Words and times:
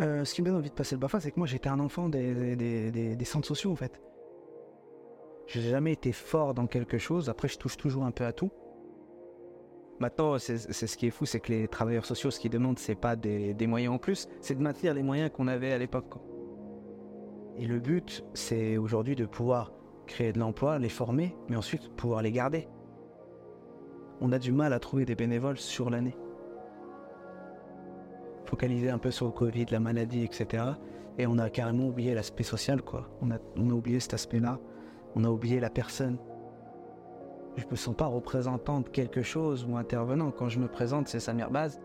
Euh, 0.00 0.24
ce 0.24 0.34
qui 0.34 0.42
me 0.42 0.46
donne 0.46 0.56
envie 0.56 0.70
de 0.70 0.74
passer 0.74 0.94
le 0.94 1.00
BAFA, 1.00 1.20
c'est 1.20 1.32
que 1.32 1.38
moi 1.38 1.46
j'étais 1.46 1.68
un 1.68 1.80
enfant 1.80 2.08
des, 2.08 2.56
des, 2.56 3.24
centres 3.24 3.48
sociaux 3.48 3.72
en 3.72 3.76
fait. 3.76 4.00
J'ai 5.46 5.62
jamais 5.62 5.92
été 5.92 6.12
fort 6.12 6.54
dans 6.54 6.66
quelque 6.66 6.98
chose. 6.98 7.28
Après, 7.30 7.48
je 7.48 7.58
touche 7.58 7.76
toujours 7.76 8.04
un 8.04 8.10
peu 8.10 8.24
à 8.24 8.32
tout. 8.32 8.50
Maintenant, 9.98 10.38
c'est 10.38 10.58
ce 10.58 10.96
qui 10.96 11.06
est 11.06 11.10
fou, 11.10 11.24
c'est 11.26 11.40
que 11.40 11.50
les 11.50 11.66
travailleurs 11.66 12.04
sociaux, 12.04 12.30
ce 12.30 12.38
qu'ils 12.38 12.50
demandent, 12.50 12.78
c'est 12.78 12.94
pas 12.94 13.16
des, 13.16 13.66
moyens 13.66 13.94
en 13.94 13.98
plus, 13.98 14.28
c'est 14.40 14.54
de 14.54 14.62
maintenir 14.62 14.94
les 14.94 15.02
moyens 15.02 15.30
qu'on 15.32 15.48
avait 15.48 15.72
à 15.72 15.78
l'époque. 15.78 16.14
Et 17.56 17.66
le 17.66 17.80
but, 17.80 18.24
c'est 18.34 18.76
aujourd'hui 18.76 19.16
de 19.16 19.26
pouvoir 19.26 19.72
créer 20.06 20.32
de 20.32 20.38
l'emploi, 20.38 20.78
les 20.78 20.88
former, 20.88 21.34
mais 21.48 21.56
ensuite 21.56 21.88
pouvoir 21.96 22.22
les 22.22 22.30
garder. 22.30 22.68
On 24.20 24.30
a 24.30 24.38
du 24.38 24.52
mal 24.52 24.72
à 24.72 24.78
trouver 24.78 25.04
des 25.04 25.16
bénévoles 25.16 25.58
sur 25.58 25.90
l'année. 25.90 26.16
Focaliser 28.48 28.88
un 28.88 28.96
peu 28.96 29.10
sur 29.10 29.26
le 29.26 29.32
Covid, 29.32 29.66
la 29.70 29.78
maladie, 29.78 30.24
etc. 30.24 30.64
Et 31.18 31.26
on 31.26 31.36
a 31.36 31.50
carrément 31.50 31.88
oublié 31.88 32.14
l'aspect 32.14 32.44
social, 32.44 32.80
quoi. 32.80 33.06
On 33.20 33.30
a, 33.30 33.36
on 33.56 33.68
a 33.68 33.74
oublié 33.74 34.00
cet 34.00 34.14
aspect-là. 34.14 34.58
On 35.14 35.24
a 35.24 35.28
oublié 35.28 35.60
la 35.60 35.68
personne. 35.68 36.16
Je 37.56 37.64
me 37.70 37.76
sens 37.76 37.94
pas 37.94 38.06
représentant 38.06 38.80
de 38.80 38.88
quelque 38.88 39.20
chose 39.20 39.66
ou 39.68 39.76
intervenant. 39.76 40.30
Quand 40.30 40.48
je 40.48 40.60
me 40.60 40.66
présente, 40.66 41.08
c'est 41.08 41.20
Samir 41.20 41.50
Baz. 41.50 41.78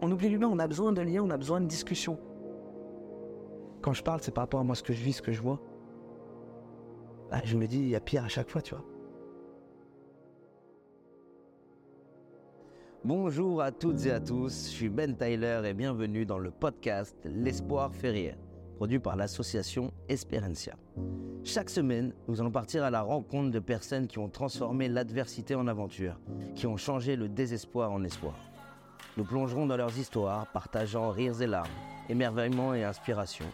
On 0.00 0.10
oublie 0.10 0.30
l'humain, 0.30 0.48
on 0.50 0.58
a 0.58 0.66
besoin 0.66 0.92
de 0.92 1.02
liens, 1.02 1.22
on 1.22 1.30
a 1.30 1.36
besoin 1.36 1.60
de 1.60 1.66
discussion. 1.66 2.18
Quand 3.82 3.92
je 3.92 4.02
parle, 4.02 4.20
c'est 4.22 4.32
par 4.32 4.44
rapport 4.44 4.60
à 4.60 4.64
moi 4.64 4.74
ce 4.74 4.82
que 4.82 4.94
je 4.94 5.04
vis, 5.04 5.12
ce 5.12 5.22
que 5.22 5.32
je 5.32 5.42
vois. 5.42 5.60
Ah, 7.30 7.42
je 7.44 7.58
me 7.58 7.66
dis, 7.66 7.80
il 7.80 7.88
y 7.88 7.96
a 7.96 8.00
pire 8.00 8.24
à 8.24 8.28
chaque 8.28 8.48
fois, 8.48 8.62
tu 8.62 8.74
vois. 8.74 8.84
Bonjour 13.06 13.60
à 13.60 13.70
toutes 13.70 14.06
et 14.06 14.12
à 14.12 14.18
tous, 14.18 14.70
je 14.70 14.76
suis 14.76 14.88
Ben 14.88 15.14
Tyler 15.14 15.60
et 15.66 15.74
bienvenue 15.74 16.24
dans 16.24 16.38
le 16.38 16.50
podcast 16.50 17.14
L'Espoir 17.26 17.92
fait 17.92 18.08
rire, 18.08 18.36
produit 18.76 18.98
par 18.98 19.14
l'association 19.14 19.92
Esperencia. 20.08 20.74
Chaque 21.42 21.68
semaine, 21.68 22.14
nous 22.28 22.40
allons 22.40 22.50
partir 22.50 22.82
à 22.82 22.88
la 22.88 23.02
rencontre 23.02 23.50
de 23.50 23.58
personnes 23.58 24.06
qui 24.06 24.18
ont 24.18 24.30
transformé 24.30 24.88
l'adversité 24.88 25.54
en 25.54 25.66
aventure, 25.66 26.18
qui 26.54 26.66
ont 26.66 26.78
changé 26.78 27.14
le 27.14 27.28
désespoir 27.28 27.92
en 27.92 28.02
espoir. 28.04 28.36
Nous 29.18 29.24
plongerons 29.24 29.66
dans 29.66 29.76
leurs 29.76 29.98
histoires, 29.98 30.46
partageant 30.46 31.10
rires 31.10 31.42
et 31.42 31.46
larmes, 31.46 31.68
émerveillement 32.08 32.72
et 32.72 32.84
inspiration. 32.84 33.44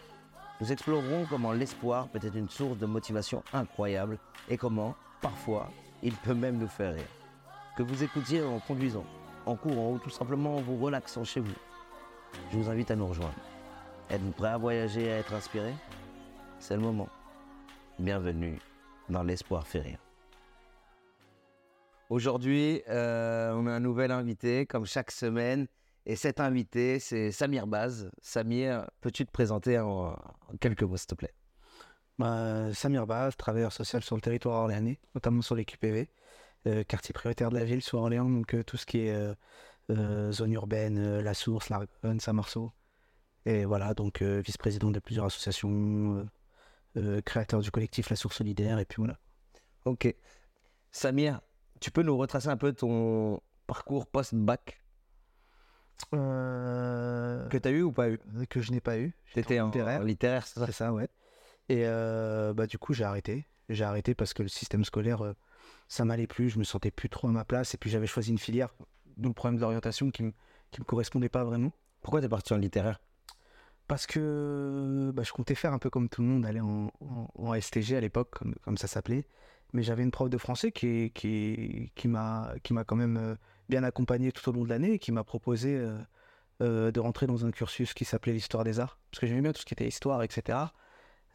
Nous 0.61 0.71
explorerons 0.71 1.25
comment 1.29 1.51
l'espoir 1.51 2.07
peut 2.07 2.25
être 2.25 2.37
une 2.37 2.47
source 2.47 2.77
de 2.77 2.85
motivation 2.85 3.43
incroyable 3.51 4.17
et 4.47 4.55
comment, 4.55 4.95
parfois, 5.21 5.67
il 6.01 6.13
peut 6.13 6.35
même 6.35 6.57
nous 6.57 6.69
faire 6.69 6.93
rire. 6.93 7.03
Que 7.75 7.83
vous 7.83 8.01
écoutiez 8.01 8.41
en 8.43 8.59
conduisant, 8.59 9.03
en 9.45 9.55
courant 9.55 9.93
ou 9.93 9.99
tout 9.99 10.09
simplement 10.09 10.57
en 10.57 10.61
vous 10.61 10.77
relaxant 10.77 11.23
chez 11.23 11.39
vous. 11.39 11.53
Je 12.51 12.57
vous 12.57 12.69
invite 12.69 12.91
à 12.91 12.95
nous 12.95 13.07
rejoindre. 13.07 13.35
Êtes-vous 14.09 14.31
prêt 14.31 14.49
à 14.49 14.57
voyager 14.57 15.05
et 15.05 15.11
à 15.11 15.17
être 15.17 15.33
inspiré? 15.33 15.73
C'est 16.59 16.75
le 16.75 16.81
moment. 16.81 17.09
Bienvenue 17.97 18.59
dans 19.09 19.23
l'espoir 19.23 19.65
fait 19.65 19.79
rire. 19.79 19.99
Aujourd'hui, 22.09 22.81
euh, 22.89 23.53
on 23.53 23.67
a 23.67 23.71
un 23.71 23.79
nouvel 23.79 24.11
invité, 24.11 24.65
comme 24.65 24.85
chaque 24.85 25.11
semaine. 25.11 25.67
Et 26.05 26.15
cet 26.15 26.39
invité, 26.39 26.99
c'est 26.99 27.31
Samir 27.31 27.67
Baz. 27.67 28.11
Samir, 28.21 28.89
peux-tu 29.01 29.25
te 29.25 29.31
présenter 29.31 29.79
en, 29.79 30.17
quelques 30.59 30.83
mots, 30.83 30.97
s'il 30.97 31.07
te 31.07 31.15
plaît? 31.15 31.33
Bah, 32.19 32.73
Samir 32.73 33.07
Baz, 33.07 33.37
travailleur 33.37 33.71
social 33.71 34.03
sur 34.03 34.15
le 34.15 34.21
territoire 34.21 34.61
orléanais, 34.61 34.99
notamment 35.15 35.41
sur 35.41 35.55
l'équipe 35.55 35.79
PV, 35.79 36.01
euh, 36.01 36.05
quartier 36.87 37.13
prioritaire 37.13 37.49
de 37.49 37.55
la 37.57 37.63
ville 37.65 37.81
sur 37.81 37.99
Orléans, 37.99 38.29
donc 38.29 38.53
euh, 38.53 38.63
tout 38.63 38.77
ce 38.77 38.85
qui 38.85 38.99
est 38.99 39.11
euh, 39.13 39.33
euh, 39.89 40.31
zone 40.31 40.53
urbaine, 40.53 40.97
euh, 40.99 41.21
La 41.21 41.33
Source, 41.33 41.69
l'Argonne, 41.69 42.19
Saint-Marceau. 42.19 42.71
Et 43.45 43.65
voilà, 43.65 43.93
donc 43.93 44.21
euh, 44.21 44.39
vice-président 44.45 44.91
de 44.91 44.99
plusieurs 44.99 45.25
associations, 45.25 46.17
euh, 46.17 46.25
euh, 46.97 47.21
créateur 47.21 47.61
du 47.61 47.71
collectif 47.71 48.09
La 48.09 48.15
Source 48.15 48.37
Solidaire, 48.37 48.77
et 48.79 48.85
puis 48.85 48.97
voilà. 48.97 49.17
Ok. 49.85 50.13
Samir, 50.91 51.41
tu 51.79 51.89
peux 51.91 52.03
nous 52.03 52.17
retracer 52.17 52.49
un 52.49 52.57
peu 52.57 52.73
ton 52.73 53.41
parcours 53.65 54.05
post-bac? 54.05 54.77
Euh, 56.13 57.47
que 57.49 57.57
tu 57.57 57.67
as 57.67 57.71
eu 57.71 57.81
ou 57.83 57.91
pas 57.91 58.09
eu? 58.09 58.19
que 58.49 58.61
je 58.61 58.71
n'ai 58.71 58.81
pas 58.81 58.97
eu. 58.97 59.13
J'étais 59.25 59.41
T'étais 59.41 59.59
en 59.59 59.67
littéraire. 59.67 60.01
en 60.01 60.03
littéraire, 60.03 60.45
c'est 60.47 60.59
ça? 60.59 60.65
C'est 60.65 60.71
ça, 60.71 60.93
ouais. 60.93 61.07
Et 61.69 61.85
euh, 61.85 62.53
bah, 62.53 62.67
du 62.67 62.77
coup, 62.77 62.93
j'ai 62.93 63.03
arrêté. 63.03 63.47
J'ai 63.69 63.83
arrêté 63.83 64.13
parce 64.15 64.33
que 64.33 64.43
le 64.43 64.49
système 64.49 64.83
scolaire, 64.83 65.23
euh, 65.23 65.33
ça 65.91 66.05
m'allait 66.05 66.27
plus. 66.27 66.49
Je 66.49 66.57
me 66.59 66.63
sentais 66.63 66.89
plus 66.91 67.09
trop 67.09 67.27
à 67.27 67.31
ma 67.31 67.43
place. 67.45 67.73
Et 67.73 67.77
puis, 67.77 67.89
j'avais 67.89 68.07
choisi 68.07 68.31
une 68.31 68.37
filière, 68.37 68.73
d'où 69.17 69.29
le 69.29 69.33
problème 69.33 69.57
de 69.57 69.61
l'orientation, 69.61 70.09
qui 70.09 70.23
me, 70.23 70.31
qui 70.71 70.79
me 70.79 70.85
correspondait 70.85 71.29
pas 71.29 71.43
vraiment. 71.43 71.71
Pourquoi 72.01 72.21
t'es 72.21 72.29
parti 72.29 72.53
en 72.53 72.57
littéraire? 72.57 73.01
Parce 73.87 74.07
que 74.07 75.11
bah, 75.13 75.23
je 75.23 75.33
comptais 75.33 75.55
faire 75.55 75.73
un 75.73 75.79
peu 75.79 75.89
comme 75.89 76.07
tout 76.07 76.21
le 76.21 76.27
monde, 76.29 76.45
aller 76.45 76.61
en, 76.61 76.91
en- 77.01 77.27
en 77.35 77.53
STG 77.53 77.97
à 77.97 78.01
l'époque, 78.01 78.29
comme, 78.31 78.55
comme 78.63 78.77
ça 78.77 78.87
s'appelait. 78.87 79.25
Mais 79.73 79.83
j'avais 79.83 80.03
une 80.03 80.11
prof 80.11 80.29
de 80.29 80.37
français 80.37 80.71
qui, 80.71 81.11
qui, 81.13 81.91
qui 81.95 82.07
m'a 82.07 82.53
quand 82.87 82.95
même 82.95 83.17
euh, 83.17 83.35
bien 83.69 83.83
accompagné 83.83 84.31
tout 84.31 84.47
au 84.49 84.53
long 84.53 84.63
de 84.63 84.69
l'année 84.69 84.93
et 84.93 84.99
qui 84.99 85.11
m'a 85.11 85.23
proposé 85.25 85.75
euh, 85.75 85.97
euh, 86.61 86.91
de 86.91 86.99
rentrer 87.01 87.27
dans 87.27 87.45
un 87.45 87.51
cursus 87.51 87.93
qui 87.93 88.05
s'appelait 88.05 88.33
l'histoire 88.33 88.63
des 88.63 88.79
arts. 88.79 88.97
Parce 89.11 89.19
que 89.19 89.27
j'aimais 89.27 89.41
bien 89.41 89.51
tout 89.53 89.61
ce 89.61 89.65
qui 89.65 89.73
était 89.73 89.87
histoire, 89.87 90.23
etc. 90.23 90.57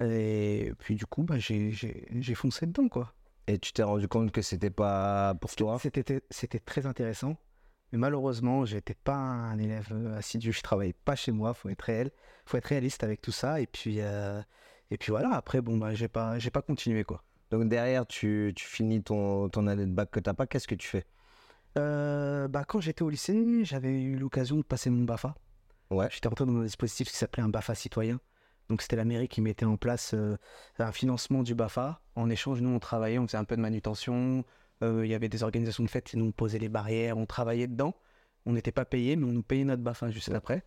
Et 0.01 0.73
puis 0.79 0.95
du 0.95 1.07
coup, 1.07 1.25
bah, 1.25 1.39
j'ai 1.39 2.35
foncé 2.35 2.67
dedans, 2.67 2.89
quoi. 2.89 3.13
Et 3.49 3.59
tu 3.59 3.73
t'es 3.73 3.83
rendu 3.83 4.09
compte 4.09 4.33
que 4.33 4.43
c'était 4.43 4.71
pas 4.71 5.35
pour 5.41 5.55
toi 5.55 5.79
C'était 5.81 6.23
c'était 6.31 6.59
très 6.59 6.87
intéressant. 6.87 7.37
Mais 7.93 7.99
malheureusement, 7.99 8.65
j'étais 8.65 8.95
pas 8.95 9.15
un 9.15 9.59
élève 9.59 9.89
euh, 9.93 10.19
assidu. 10.19 10.53
Je 10.53 10.61
travaillais 10.63 10.97
pas 11.05 11.15
chez 11.15 11.31
moi. 11.31 11.55
Faut 11.55 11.69
être 11.69 11.83
réel, 11.83 12.11
faut 12.45 12.57
être 12.57 12.65
réaliste 12.67 13.05
avec 13.05 13.23
tout 13.23 13.31
ça. 13.31 13.61
Et 13.61 13.67
puis 13.67 14.01
euh, 14.01 14.43
et 14.91 14.99
puis 14.99 15.11
voilà. 15.11 15.33
Après, 15.35 15.61
bon, 15.61 15.77
bah, 15.77 15.95
j'ai 15.95 16.09
pas 16.09 16.39
j'ai 16.39 16.51
pas 16.51 16.63
continué, 16.63 17.05
quoi. 17.05 17.23
Donc 17.51 17.69
derrière, 17.69 18.07
tu, 18.07 18.53
tu 18.57 18.67
finis 18.67 19.03
ton, 19.03 19.49
ton 19.49 19.67
année 19.69 19.87
de 19.87 19.93
bac 19.93 20.11
que 20.11 20.21
t'as 20.21 20.35
pas, 20.35 20.47
qu'est-ce 20.47 20.67
que 20.67 20.75
tu 20.75 20.89
fais? 20.89 21.05
Euh, 21.79 22.49
bah, 22.49 22.65
quand 22.65 22.81
j'étais 22.81 23.03
au 23.03 23.11
lycée, 23.11 23.65
j'avais 23.65 23.93
eu 23.93 24.17
l'occasion 24.17 24.57
de 24.57 24.63
passer 24.63 24.91
mon 24.91 25.05
BAFA. 25.05 25.35
Ouais. 25.91 26.09
J'étais 26.11 26.29
rentré 26.29 26.45
dans 26.47 26.57
un 26.57 26.65
dispositif 26.65 27.09
qui 27.09 27.17
s'appelait 27.17 27.43
un 27.43 27.49
BAFA 27.49 27.75
citoyen. 27.75 28.19
Donc 28.69 28.83
c'était 28.83 28.97
la 28.97 29.05
mairie 29.05 29.29
qui 29.29 29.41
mettait 29.41 29.65
en 29.65 29.77
place 29.77 30.13
euh, 30.15 30.37
un 30.79 30.93
financement 30.93 31.43
du 31.43 31.55
BAFA. 31.55 32.01
En 32.17 32.29
échange, 32.31 32.61
nous, 32.61 32.71
on 32.71 32.79
travaillait, 32.79 33.19
on 33.19 33.27
faisait 33.27 33.39
un 33.39 33.45
peu 33.45 33.57
de 33.57 33.61
manutention. 33.61 34.45
Euh, 34.83 35.07
Il 35.07 35.11
y 35.11 35.15
avait 35.15 35.29
des 35.29 35.43
organisations 35.43 35.85
de 35.85 35.89
fêtes 35.91 36.07
qui 36.09 36.17
nous 36.17 36.33
posaient 36.33 36.59
les 36.59 36.69
barrières, 36.69 37.17
on 37.17 37.27
travaillait 37.27 37.69
dedans. 37.69 37.95
On 38.45 38.53
n'était 38.53 38.73
pas 38.73 38.85
payé, 38.85 39.17
mais 39.17 39.25
on 39.25 39.33
nous 39.33 39.43
payait 39.43 39.65
notre 39.65 39.83
BAFA 39.83 40.11
juste 40.11 40.33
après. 40.33 40.65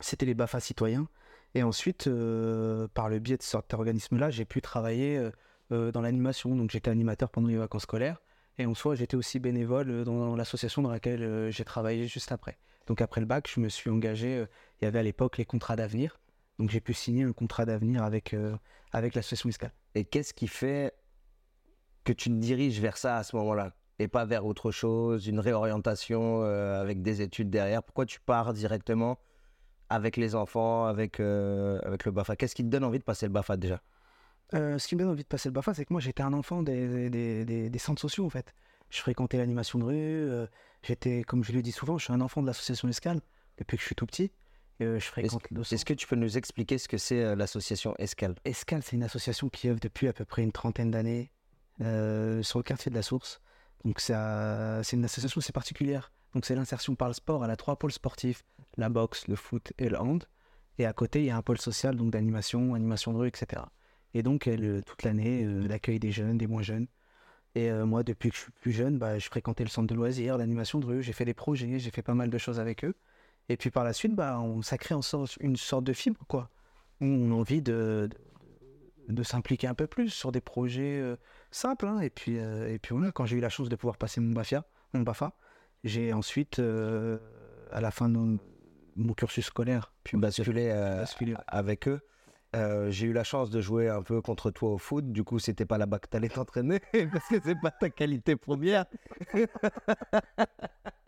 C'était 0.00 0.26
les 0.26 0.34
BAFA 0.34 0.60
citoyens. 0.60 1.08
Et 1.54 1.62
ensuite, 1.62 2.08
euh, 2.08 2.88
par 2.88 3.08
le 3.08 3.18
biais 3.20 3.36
de 3.36 3.42
cet 3.42 3.74
organisme-là, 3.74 4.30
j'ai 4.30 4.44
pu 4.44 4.60
travailler 4.60 5.30
dans 5.70 6.00
l'animation. 6.00 6.54
Donc 6.56 6.70
j'étais 6.70 6.90
animateur 6.90 7.30
pendant 7.30 7.48
les 7.48 7.56
vacances 7.56 7.82
scolaires. 7.82 8.20
Et 8.58 8.66
en 8.66 8.74
soi, 8.74 8.94
j'étais 8.94 9.16
aussi 9.16 9.40
bénévole 9.40 10.04
dans 10.04 10.36
l'association 10.36 10.82
dans 10.82 10.90
laquelle 10.90 11.50
j'ai 11.50 11.64
travaillé 11.64 12.06
juste 12.06 12.32
après. 12.32 12.58
Donc 12.86 13.00
après 13.00 13.20
le 13.20 13.26
bac, 13.26 13.48
je 13.52 13.60
me 13.60 13.68
suis 13.68 13.90
engagé. 13.90 14.44
il 14.80 14.84
y 14.84 14.88
avait 14.88 14.98
à 14.98 15.02
l'époque 15.02 15.38
les 15.38 15.44
contrats 15.44 15.76
d'avenir. 15.76 16.18
Donc 16.58 16.70
j'ai 16.70 16.80
pu 16.80 16.94
signer 16.94 17.24
un 17.24 17.32
contrat 17.32 17.64
d'avenir 17.64 18.02
avec, 18.02 18.32
euh, 18.34 18.56
avec 18.92 19.14
l'association 19.14 19.48
Escal. 19.48 19.72
Et 19.94 20.04
qu'est-ce 20.04 20.32
qui 20.34 20.46
fait 20.46 20.92
que 22.04 22.12
tu 22.12 22.28
te 22.28 22.34
diriges 22.34 22.80
vers 22.80 22.96
ça 22.96 23.16
à 23.16 23.22
ce 23.24 23.34
moment-là? 23.36 23.72
Et 23.98 24.08
pas 24.08 24.24
vers 24.24 24.44
autre 24.44 24.70
chose, 24.70 25.26
une 25.26 25.40
réorientation 25.40 26.42
euh, 26.42 26.80
avec 26.80 27.02
des 27.02 27.22
études 27.22 27.50
derrière? 27.50 27.82
Pourquoi 27.82 28.06
tu 28.06 28.20
pars 28.20 28.52
directement 28.52 29.18
avec 29.88 30.16
les 30.16 30.34
enfants, 30.34 30.86
avec, 30.86 31.20
euh, 31.20 31.80
avec 31.84 32.04
le 32.04 32.12
BAFA? 32.12 32.36
Qu'est-ce 32.36 32.54
qui 32.54 32.64
te 32.64 32.68
donne 32.68 32.84
envie 32.84 32.98
de 32.98 33.04
passer 33.04 33.26
le 33.26 33.32
BAFA 33.32 33.56
déjà? 33.56 33.80
Ce 34.52 34.86
qui 34.86 34.94
me 34.94 35.00
donne 35.00 35.10
envie 35.10 35.24
de 35.24 35.28
passer 35.28 35.48
le 35.48 35.52
BAFA, 35.52 35.74
c'est 35.74 35.84
que 35.84 35.92
moi 35.92 36.00
j'étais 36.00 36.22
un 36.22 36.32
enfant 36.32 36.62
des, 36.62 37.08
des, 37.10 37.44
des- 37.44 37.70
des 37.70 37.78
centres 37.78 38.00
sociaux 38.00 38.24
en 38.24 38.30
fait. 38.30 38.54
Je 38.90 39.00
fréquentais 39.00 39.38
l'animation 39.38 39.80
de 39.80 39.84
rue. 39.84 40.46
j'étais, 40.82 41.24
comme 41.24 41.42
je 41.42 41.52
le 41.52 41.62
dis 41.62 41.72
souvent, 41.72 41.98
je 41.98 42.04
suis 42.04 42.12
un 42.12 42.20
enfant 42.20 42.40
de 42.42 42.46
l'association 42.46 42.88
Escal 42.88 43.20
depuis 43.58 43.76
que 43.76 43.80
je 43.80 43.86
suis 43.86 43.96
tout 43.96 44.06
petit. 44.06 44.30
Je 44.80 44.98
fréquente 44.98 45.48
le 45.50 45.60
Est-ce 45.60 45.84
que 45.84 45.94
tu 45.94 46.06
peux 46.06 46.16
nous 46.16 46.36
expliquer 46.36 46.78
ce 46.78 46.88
que 46.88 46.98
c'est 46.98 47.22
euh, 47.22 47.36
l'association 47.36 47.94
Escale? 47.98 48.34
Escal, 48.44 48.82
c'est 48.82 48.96
une 48.96 49.04
association 49.04 49.48
qui 49.48 49.68
œuvre 49.68 49.80
depuis 49.80 50.08
à 50.08 50.12
peu 50.12 50.24
près 50.24 50.42
une 50.42 50.52
trentaine 50.52 50.90
d'années 50.90 51.30
euh, 51.80 52.42
sur 52.42 52.58
le 52.58 52.64
quartier 52.64 52.90
de 52.90 52.96
la 52.96 53.02
Source. 53.02 53.40
Donc 53.84 54.00
c'est 54.00 54.14
une 54.14 55.04
association 55.04 55.38
assez 55.38 55.52
particulière. 55.52 56.12
Donc 56.34 56.44
c'est 56.44 56.56
l'insertion 56.56 56.96
par 56.96 57.08
le 57.08 57.14
sport. 57.14 57.44
Elle 57.44 57.50
a 57.50 57.56
trois 57.56 57.76
pôles 57.76 57.92
sportifs 57.92 58.42
la 58.76 58.88
boxe, 58.88 59.28
le 59.28 59.36
foot 59.36 59.72
et 59.78 59.88
le 59.88 59.98
hand. 59.98 60.24
Et 60.78 60.86
à 60.86 60.92
côté, 60.92 61.20
il 61.20 61.26
y 61.26 61.30
a 61.30 61.36
un 61.36 61.42
pôle 61.42 61.60
social 61.60 61.96
donc 61.96 62.10
d'animation, 62.10 62.74
animation 62.74 63.12
de 63.12 63.18
rue, 63.18 63.28
etc. 63.28 63.62
Et 64.14 64.22
donc 64.22 64.46
elle, 64.46 64.64
euh, 64.64 64.80
toute 64.82 65.02
l'année, 65.02 65.44
euh, 65.44 65.66
l'accueil 65.66 65.98
des 65.98 66.12
jeunes, 66.12 66.38
des 66.38 66.46
moins 66.46 66.62
jeunes. 66.62 66.86
Et 67.54 67.70
euh, 67.70 67.86
moi, 67.86 68.02
depuis 68.02 68.30
que 68.30 68.36
je 68.36 68.42
suis 68.42 68.52
plus 68.52 68.72
jeune, 68.72 68.98
bah, 68.98 69.18
je 69.18 69.26
fréquentais 69.26 69.62
le 69.62 69.70
centre 69.70 69.86
de 69.86 69.94
loisirs, 69.94 70.38
l'animation 70.38 70.80
de 70.80 70.86
rue. 70.86 71.02
J'ai 71.02 71.12
fait 71.12 71.24
des 71.24 71.34
projets, 71.34 71.78
j'ai 71.78 71.90
fait 71.90 72.02
pas 72.02 72.14
mal 72.14 72.30
de 72.30 72.38
choses 72.38 72.58
avec 72.58 72.84
eux. 72.84 72.94
Et 73.48 73.56
puis 73.56 73.70
par 73.70 73.84
la 73.84 73.92
suite, 73.92 74.14
bah, 74.14 74.40
on, 74.40 74.62
ça 74.62 74.78
crée 74.78 74.94
en 74.94 75.00
une 75.40 75.56
sorte 75.56 75.84
de 75.84 75.92
fibre, 75.92 76.20
quoi. 76.28 76.50
On 77.00 77.30
a 77.30 77.34
envie 77.34 77.60
de, 77.62 78.08
de, 79.08 79.12
de 79.12 79.22
s'impliquer 79.22 79.66
un 79.66 79.74
peu 79.74 79.86
plus 79.86 80.10
sur 80.10 80.32
des 80.32 80.40
projets 80.40 80.98
euh, 81.00 81.16
simples. 81.50 81.86
hein. 81.86 82.00
Et 82.00 82.10
puis, 82.10 82.38
euh, 82.38 82.72
et 82.72 82.78
puis 82.78 82.94
voilà, 82.94 83.12
quand 83.12 83.26
j'ai 83.26 83.36
eu 83.36 83.40
la 83.40 83.50
chance 83.50 83.68
de 83.68 83.76
pouvoir 83.76 83.98
passer 83.98 84.20
mon 84.20 84.32
BAFA, 84.32 84.64
mon 84.94 85.02
BAFA 85.02 85.34
j'ai 85.84 86.12
ensuite, 86.14 86.58
euh, 86.60 87.18
à 87.70 87.80
la 87.80 87.90
fin 87.90 88.08
de, 88.08 88.38
mon 88.96 89.12
cursus 89.14 89.46
scolaire. 89.46 89.92
Puis 90.02 90.16
ouais. 90.16 91.34
avec 91.46 91.88
eux. 91.88 92.00
Euh, 92.56 92.88
j'ai 92.90 93.08
eu 93.08 93.12
la 93.12 93.24
chance 93.24 93.50
de 93.50 93.60
jouer 93.60 93.88
un 93.88 94.02
peu 94.02 94.22
contre 94.22 94.50
toi 94.50 94.70
au 94.70 94.78
foot. 94.78 95.10
Du 95.12 95.24
coup, 95.24 95.38
c'était 95.40 95.66
pas 95.66 95.76
là-bas 95.76 95.98
que 95.98 96.06
t'allais 96.08 96.28
t'entraîner 96.28 96.80
parce 97.12 97.28
que 97.28 97.40
c'est 97.44 97.60
pas 97.60 97.72
ta 97.72 97.90
qualité 97.90 98.36
première. 98.36 98.86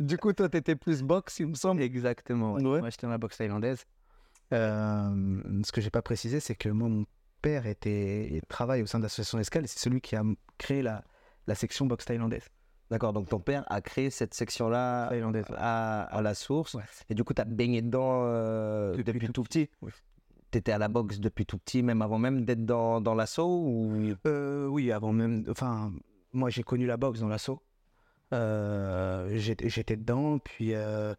du 0.00 0.18
coup, 0.18 0.32
toi, 0.32 0.48
t'étais 0.48 0.76
plus 0.76 1.02
boxe, 1.02 1.40
il 1.40 1.46
me 1.48 1.54
semble. 1.54 1.82
Exactement. 1.82 2.54
Ouais. 2.54 2.62
Ouais. 2.62 2.80
Moi, 2.80 2.90
j'étais 2.90 3.06
dans 3.06 3.12
la 3.12 3.18
boxe 3.18 3.36
thaïlandaise. 3.38 3.84
Euh, 4.52 5.42
ce 5.64 5.72
que 5.72 5.80
j'ai 5.80 5.90
pas 5.90 6.02
précisé, 6.02 6.40
c'est 6.40 6.54
que 6.54 6.68
moi, 6.68 6.88
mon 6.88 7.04
père 7.42 7.66
était 7.66 8.28
il 8.32 8.40
travaille 8.48 8.82
au 8.82 8.86
sein 8.86 8.98
de 8.98 9.04
l'association 9.04 9.38
Escale 9.38 9.64
et 9.64 9.66
c'est 9.66 9.78
celui 9.78 10.00
qui 10.00 10.16
a 10.16 10.22
créé 10.58 10.82
la, 10.82 11.04
la 11.46 11.54
section 11.54 11.86
boxe 11.86 12.04
thaïlandaise. 12.04 12.48
D'accord, 12.90 13.12
donc 13.12 13.28
ton 13.28 13.40
père 13.40 13.64
a 13.68 13.80
créé 13.80 14.10
cette 14.10 14.32
section-là 14.34 15.10
à, 15.56 16.02
à 16.02 16.22
la 16.22 16.34
source. 16.34 16.74
Ouais. 16.74 16.84
Et 17.10 17.14
du 17.14 17.24
coup, 17.24 17.34
t'as 17.34 17.44
baigné 17.44 17.82
dedans 17.82 18.20
euh, 18.24 18.92
depuis, 18.92 19.04
Depuis 19.04 19.26
tout, 19.26 19.32
tout 19.32 19.42
petit. 19.42 19.68
oui. 19.82 19.90
T'étais 20.52 20.70
à 20.70 20.78
la 20.78 20.86
boxe 20.86 21.18
depuis 21.18 21.44
tout 21.44 21.58
petit, 21.58 21.82
même 21.82 22.00
avant 22.00 22.18
même 22.20 22.44
d'être 22.44 22.64
dans, 22.64 23.00
dans 23.00 23.14
l'assaut 23.14 23.62
ou... 23.66 24.14
Euh, 24.28 24.66
oui, 24.68 24.92
avant 24.92 25.12
même. 25.12 25.44
Enfin, 25.50 25.92
moi, 26.32 26.50
j'ai 26.50 26.62
connu 26.62 26.86
la 26.86 26.96
boxe 26.96 27.18
dans 27.18 27.26
l'assaut. 27.26 27.60
Euh, 28.34 29.28
j'étais 29.38 29.96
dedans, 29.96 30.38
puis, 30.38 30.74
euh, 30.74 31.14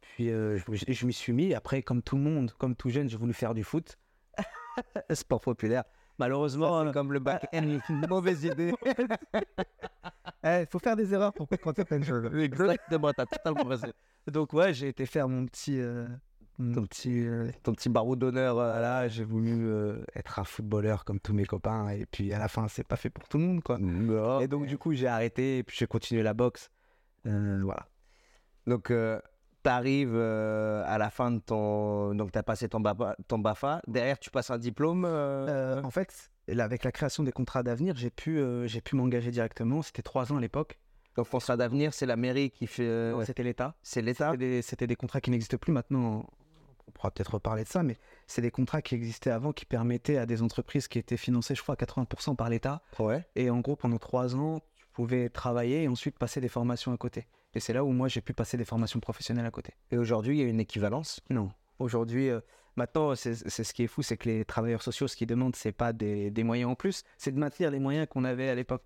puis 0.00 0.30
euh, 0.30 0.58
je, 0.72 0.92
je 0.92 1.06
m'y 1.06 1.12
suis 1.12 1.32
mis. 1.32 1.54
Après, 1.54 1.82
comme 1.82 2.02
tout 2.02 2.16
le 2.16 2.22
monde, 2.22 2.52
comme 2.58 2.74
tout 2.76 2.90
jeune, 2.90 3.08
j'ai 3.08 3.16
voulu 3.16 3.32
faire 3.34 3.54
du 3.54 3.64
foot. 3.64 3.98
Sport 5.12 5.40
populaire. 5.40 5.84
Malheureusement, 6.18 6.84
C'est 6.86 6.92
comme 6.92 7.12
le 7.12 7.20
back-end, 7.20 7.78
une 7.88 8.06
mauvaise 8.08 8.44
idée. 8.44 8.72
il 10.44 10.66
faut 10.70 10.78
faire 10.78 10.96
des 10.96 11.12
erreurs 11.14 11.32
pour 11.32 11.48
comprendre 11.48 11.76
certaines 11.76 12.04
choses. 12.04 12.34
Exactement, 12.34 13.12
t'as 13.12 13.26
totalement 13.26 13.64
raison. 13.64 13.92
Donc, 14.26 14.52
ouais, 14.52 14.74
j'ai 14.74 14.88
été 14.88 15.06
faire 15.06 15.28
mon 15.28 15.46
petit. 15.46 15.78
euh, 15.80 16.06
mon 16.58 16.82
petit 16.84 17.24
euh, 17.26 17.50
Ton 17.62 17.72
petit 17.72 17.88
barreau 17.88 18.16
d'honneur. 18.16 18.58
euh, 18.58 18.70
voilà, 18.72 19.08
j'ai 19.08 19.24
voulu 19.24 19.66
euh, 19.68 20.02
être 20.14 20.38
un 20.38 20.44
footballeur 20.44 21.04
comme 21.04 21.20
tous 21.20 21.32
mes 21.32 21.44
copains. 21.44 21.88
Et 21.90 22.06
puis, 22.06 22.32
à 22.32 22.38
la 22.38 22.48
fin, 22.48 22.66
c'est 22.68 22.86
pas 22.86 22.96
fait 22.96 23.10
pour 23.10 23.28
tout 23.28 23.38
le 23.38 23.44
monde, 23.44 23.62
quoi. 23.62 23.78
non. 23.78 24.40
Et 24.40 24.48
donc, 24.48 24.66
du 24.66 24.76
coup, 24.78 24.92
j'ai 24.92 25.06
arrêté 25.06 25.58
et 25.58 25.62
puis 25.62 25.76
j'ai 25.78 25.86
continué 25.86 26.22
la 26.22 26.34
boxe. 26.34 26.70
Euh, 27.26 27.60
voilà. 27.62 27.86
Donc, 28.66 28.90
euh, 28.90 29.20
t'arrives 29.62 30.14
euh, 30.14 30.82
à 30.86 30.98
la 30.98 31.10
fin 31.10 31.30
de 31.30 31.38
ton... 31.38 32.14
Donc, 32.14 32.32
t'as 32.32 32.42
passé 32.42 32.68
ton, 32.68 32.80
BAFA, 32.80 33.16
ton 33.28 33.38
BAFA. 33.38 33.80
Derrière, 33.86 34.18
tu 34.18 34.30
passes 34.30 34.50
un 34.50 34.58
diplôme. 34.58 35.04
euh, 35.04 35.78
Euh, 35.78 35.82
en 35.82 35.90
fait, 35.90 36.30
là, 36.48 36.64
avec 36.64 36.84
la 36.84 36.92
création 36.92 37.22
des 37.22 37.32
contrats 37.32 37.62
d'avenir, 37.62 37.96
j'ai 37.96 38.10
pu, 38.10 38.38
euh, 38.38 38.66
j'ai 38.66 38.80
pu 38.80 38.96
m'engager 38.96 39.30
directement. 39.30 39.82
C'était 39.82 40.02
trois 40.02 40.32
ans 40.32 40.36
à 40.36 40.40
l'époque. 40.40 40.78
Donc, 41.16 41.28
contrat 41.28 41.56
d'avenir, 41.56 41.92
c'est 41.94 42.06
la 42.06 42.14
mairie 42.16 42.50
qui 42.50 42.66
fait... 42.68 42.86
euh, 42.86 43.14
Ouais, 43.14 43.24
C'était 43.24 43.42
l'État. 43.42 43.74
C'est 43.82 44.02
l'État 44.02 44.30
C'était 44.32 44.38
des, 44.50 44.62
c'était 44.62 44.86
des 44.86 44.94
contrats 44.94 45.20
qui 45.20 45.30
n'existent 45.32 45.56
plus 45.58 45.72
maintenant. 45.72 46.24
On 46.88 46.90
pourra 46.90 47.10
peut-être 47.10 47.34
reparler 47.34 47.64
de 47.64 47.68
ça, 47.68 47.82
mais 47.82 47.98
c'est 48.26 48.42
des 48.42 48.50
contrats 48.50 48.82
qui 48.82 48.94
existaient 48.94 49.30
avant 49.30 49.52
qui 49.52 49.66
permettaient 49.66 50.16
à 50.16 50.26
des 50.26 50.42
entreprises 50.42 50.88
qui 50.88 50.98
étaient 50.98 51.18
financées, 51.18 51.54
je 51.54 51.62
crois, 51.62 51.76
à 51.78 51.84
80% 51.84 52.34
par 52.34 52.48
l'État. 52.48 52.82
Ouais. 52.98 53.26
Et 53.36 53.50
en 53.50 53.60
gros, 53.60 53.76
pendant 53.76 53.98
trois 53.98 54.34
ans, 54.34 54.60
tu 54.74 54.86
pouvais 54.92 55.28
travailler 55.28 55.82
et 55.82 55.88
ensuite 55.88 56.18
passer 56.18 56.40
des 56.40 56.48
formations 56.48 56.92
à 56.92 56.96
côté. 56.96 57.26
Et 57.54 57.60
c'est 57.60 57.72
là 57.72 57.84
où 57.84 57.90
moi, 57.92 58.08
j'ai 58.08 58.20
pu 58.20 58.32
passer 58.32 58.56
des 58.56 58.64
formations 58.64 59.00
professionnelles 59.00 59.46
à 59.46 59.50
côté. 59.50 59.74
Et 59.90 59.98
aujourd'hui, 59.98 60.38
il 60.38 60.42
y 60.42 60.44
a 60.44 60.48
une 60.48 60.60
équivalence? 60.60 61.20
Non. 61.30 61.50
Aujourd'hui, 61.78 62.30
euh, 62.30 62.40
maintenant, 62.76 63.14
c'est 63.14 63.34
ce 63.34 63.74
qui 63.74 63.84
est 63.84 63.86
fou, 63.86 64.02
c'est 64.02 64.16
que 64.16 64.28
les 64.28 64.44
travailleurs 64.44 64.82
sociaux, 64.82 65.08
ce 65.08 65.16
qu'ils 65.16 65.28
demandent, 65.28 65.56
c'est 65.56 65.72
pas 65.72 65.92
des, 65.92 66.30
des 66.30 66.42
moyens 66.42 66.70
en 66.70 66.74
plus, 66.74 67.04
c'est 67.18 67.32
de 67.32 67.38
maintenir 67.38 67.70
les 67.70 67.80
moyens 67.80 68.06
qu'on 68.08 68.24
avait 68.24 68.48
à 68.48 68.54
l'époque. 68.54 68.84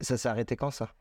Ça 0.00 0.18
s'est 0.18 0.28
arrêté 0.28 0.56
quand, 0.56 0.70
ça? 0.70 0.92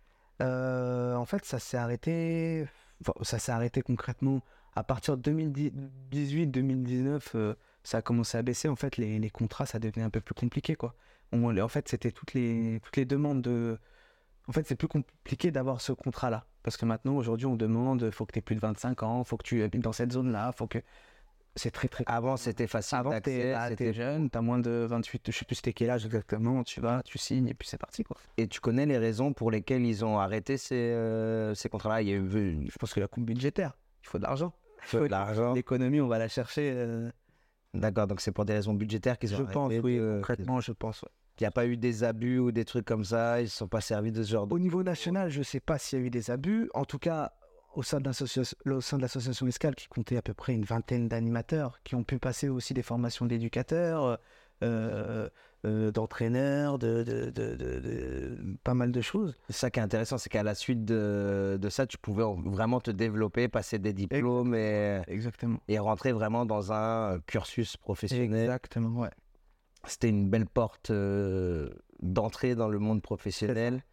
Euh, 0.42 1.16
en 1.16 1.26
fait, 1.26 1.46
ça 1.46 1.60
s'est 1.60 1.78
arrêté. 1.78 2.68
enfin, 3.02 3.14
ça 3.22 3.40
s'est 3.40 3.52
arrêté 3.52 3.82
concrètement 3.82 4.42
à 4.76 4.84
partir 4.84 5.18
de 5.18 5.22
2018-2019. 6.12 7.22
euh, 7.36 7.54
ça 7.84 8.00
a 8.00 8.02
commencé 8.02 8.38
à 8.38 8.42
baisser. 8.42 8.68
En 8.68 8.76
fait, 8.76 8.98
les, 8.98 9.20
les 9.20 9.30
contrats, 9.30 9.66
ça 9.66 9.80
devenait 9.80 10.04
un 10.06 10.10
peu 10.10 10.22
plus 10.22 10.34
compliqué, 10.34 10.76
quoi. 10.76 10.96
On- 11.32 11.56
en 11.58 11.68
fait, 11.68 11.88
c'était 11.88 12.12
toutes 12.12 12.34
les 12.34 12.80
toutes 12.84 12.98
les 12.98 13.06
demandes 13.06 13.42
de. 13.42 13.78
En 14.48 14.52
fait, 14.52 14.66
c'est 14.68 14.76
plus 14.76 14.88
compliqué 14.88 15.52
d'avoir 15.52 15.82
ce 15.82 15.92
contrat-là. 15.92 16.46
Parce 16.64 16.78
que 16.78 16.86
maintenant, 16.86 17.16
aujourd'hui, 17.16 17.46
on 17.46 17.56
demande 17.56 18.10
faut 18.12 18.26
que 18.26 18.34
tu 18.34 18.40
aies 18.40 18.42
plus 18.42 18.56
de 18.56 18.60
25 18.62 19.04
ans, 19.04 19.24
faut 19.24 19.38
que 19.38 19.44
tu 19.44 19.62
habites 19.64 19.82
dans 19.84 19.92
cette 19.92 20.12
zone-là, 20.12 20.52
faut 20.52 20.68
que. 20.68 20.80
C'est 21.58 21.72
très, 21.72 21.88
très 21.88 22.04
Avant, 22.08 22.36
c'était 22.36 22.68
facile 22.68 22.98
Avant, 22.98 23.12
t'es 23.22 23.94
jeune, 23.94 24.30
t'as 24.30 24.42
moins 24.42 24.60
de 24.60 24.86
28, 24.90 25.32
je 25.32 25.38
sais 25.38 25.46
plus 25.46 25.56
c'était 25.56 25.72
quel 25.72 25.90
âge 25.90 26.06
exactement, 26.06 26.66
tu 26.66 26.82
vas, 26.82 27.02
tu 27.06 27.18
signes 27.18 27.48
et 27.48 27.54
puis 27.54 27.66
c'est 27.66 27.78
parti, 27.78 28.04
quoi. 28.04 28.18
Et 28.36 28.50
tu 28.50 28.60
connais 28.60 28.86
les 28.86 28.98
raisons 28.98 29.32
pour 29.32 29.52
lesquelles 29.52 29.86
ils 29.86 30.04
ont 30.04 30.20
arrêté 30.20 30.58
ces, 30.58 30.76
euh, 30.76 31.56
ces 31.56 31.70
contrats-là? 31.70 32.02
Il 32.02 32.10
y 32.10 32.12
a 32.12 32.16
eu 32.18 32.68
Je 32.70 32.78
pense 32.78 32.94
que 32.94 33.00
la 33.00 33.08
coupe 33.08 33.24
budgétaire, 33.24 33.78
il 34.04 34.08
faut 34.10 34.18
de 34.18 34.24
l'argent. 34.24 34.52
Faut 34.86 35.08
l'argent. 35.08 35.54
L'économie, 35.54 36.02
on 36.02 36.08
va 36.08 36.18
la 36.20 36.28
chercher. 36.28 36.72
euh, 36.76 37.10
D'accord, 37.74 38.08
donc 38.08 38.22
c'est 38.22 38.32
pour 38.32 38.46
des 38.46 38.54
raisons 38.54 38.74
budgétaires 38.74 39.20
qu'ils 39.20 39.34
ont 39.36 39.38
je 39.40 39.44
pense, 39.44 39.72
oui, 39.84 39.98
de- 39.98 40.14
concrètement, 40.18 40.62
je 40.62 40.72
pense. 40.72 41.02
ouais. 41.02 41.10
Il 41.40 41.44
n'y 41.44 41.48
a 41.48 41.52
pas 41.52 41.66
eu 41.66 41.76
des 41.76 42.06
abus 42.06 42.40
ou 42.40 42.54
des 42.54 42.64
trucs 42.64 42.86
comme 42.86 43.04
ça, 43.04 43.42
ils 43.42 43.44
ne 43.44 43.50
se 43.50 43.58
sont 43.58 43.68
pas 43.68 43.82
servis 43.82 44.14
de 44.14 44.24
ce 44.24 44.32
genre 44.32 44.48
de... 44.48 44.54
Au 44.54 44.60
niveau 44.60 44.84
national, 44.84 45.30
je 45.30 45.44
sais 45.44 45.60
pas 45.60 45.78
s'il 45.78 46.00
y 46.00 46.02
a 46.02 46.06
eu 46.06 46.10
des 46.10 46.32
abus. 46.32 46.70
En 46.74 46.86
tout 46.86 47.00
cas, 47.00 47.34
au 47.74 47.84
sein 47.84 48.00
de 48.00 48.06
l'association, 48.06 48.56
au 48.68 48.80
sein 48.80 48.96
de 48.96 49.02
l'association 49.02 49.46
Escale, 49.46 49.76
qui 49.76 49.88
comptait 49.90 50.16
à 50.16 50.22
peu 50.22 50.34
près 50.34 50.54
une 50.54 50.64
vingtaine 50.64 51.10
d'animateurs, 51.10 51.82
qui 51.84 51.96
ont 51.96 52.06
pu 52.06 52.20
passer 52.20 52.48
aussi 52.48 52.74
des 52.74 52.84
formations 52.84 53.26
d'éducateurs, 53.26 54.18
euh, 54.64 55.30
euh, 55.66 55.92
d'entraîneurs, 55.92 56.78
de, 56.80 57.04
de- 57.04 57.32
de- 57.32 57.56
de- 57.56 57.80
de- 57.80 58.38
pas 58.64 58.74
mal 58.76 58.92
de 58.92 59.02
choses. 59.02 59.36
C'est 59.50 59.56
ça 59.58 59.70
qui 59.72 59.80
est 59.80 59.84
intéressant, 59.84 60.18
c'est 60.18 60.30
qu'à 60.30 60.44
la 60.44 60.54
suite 60.56 60.86
de, 60.86 61.60
ça, 61.70 61.86
tu 61.88 61.98
pouvais 61.98 62.24
en- 62.24 62.36
vraiment 62.42 62.80
te 62.80 62.92
développer, 62.92 63.48
passer 63.48 63.80
des 63.80 63.92
diplômes 63.94 64.54
et, 64.56 65.02
Exactement. 65.08 65.58
et 65.68 65.80
rentrer 65.80 66.12
vraiment 66.14 66.46
dans 66.46 66.72
un 66.72 67.20
cursus 67.28 67.76
professionnel. 67.78 68.44
Exactement, 68.44 69.02
ouais. 69.02 69.10
C'était 69.88 70.10
une 70.10 70.30
belle 70.30 70.46
porte 70.48 70.92
euh, 70.92 71.70
d'entrée 72.02 72.56
dans 72.56 72.70
le 72.70 72.80
monde 72.80 73.02
professionnel 73.02 73.84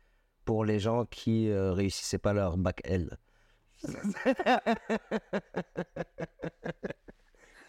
pour 0.45 0.65
les 0.65 0.79
gens 0.79 1.05
qui 1.07 1.49
euh, 1.51 1.73
réussissaient 1.73 2.19
pas 2.19 2.33
leur 2.33 2.57
bac 2.59 2.81
L. 2.85 3.17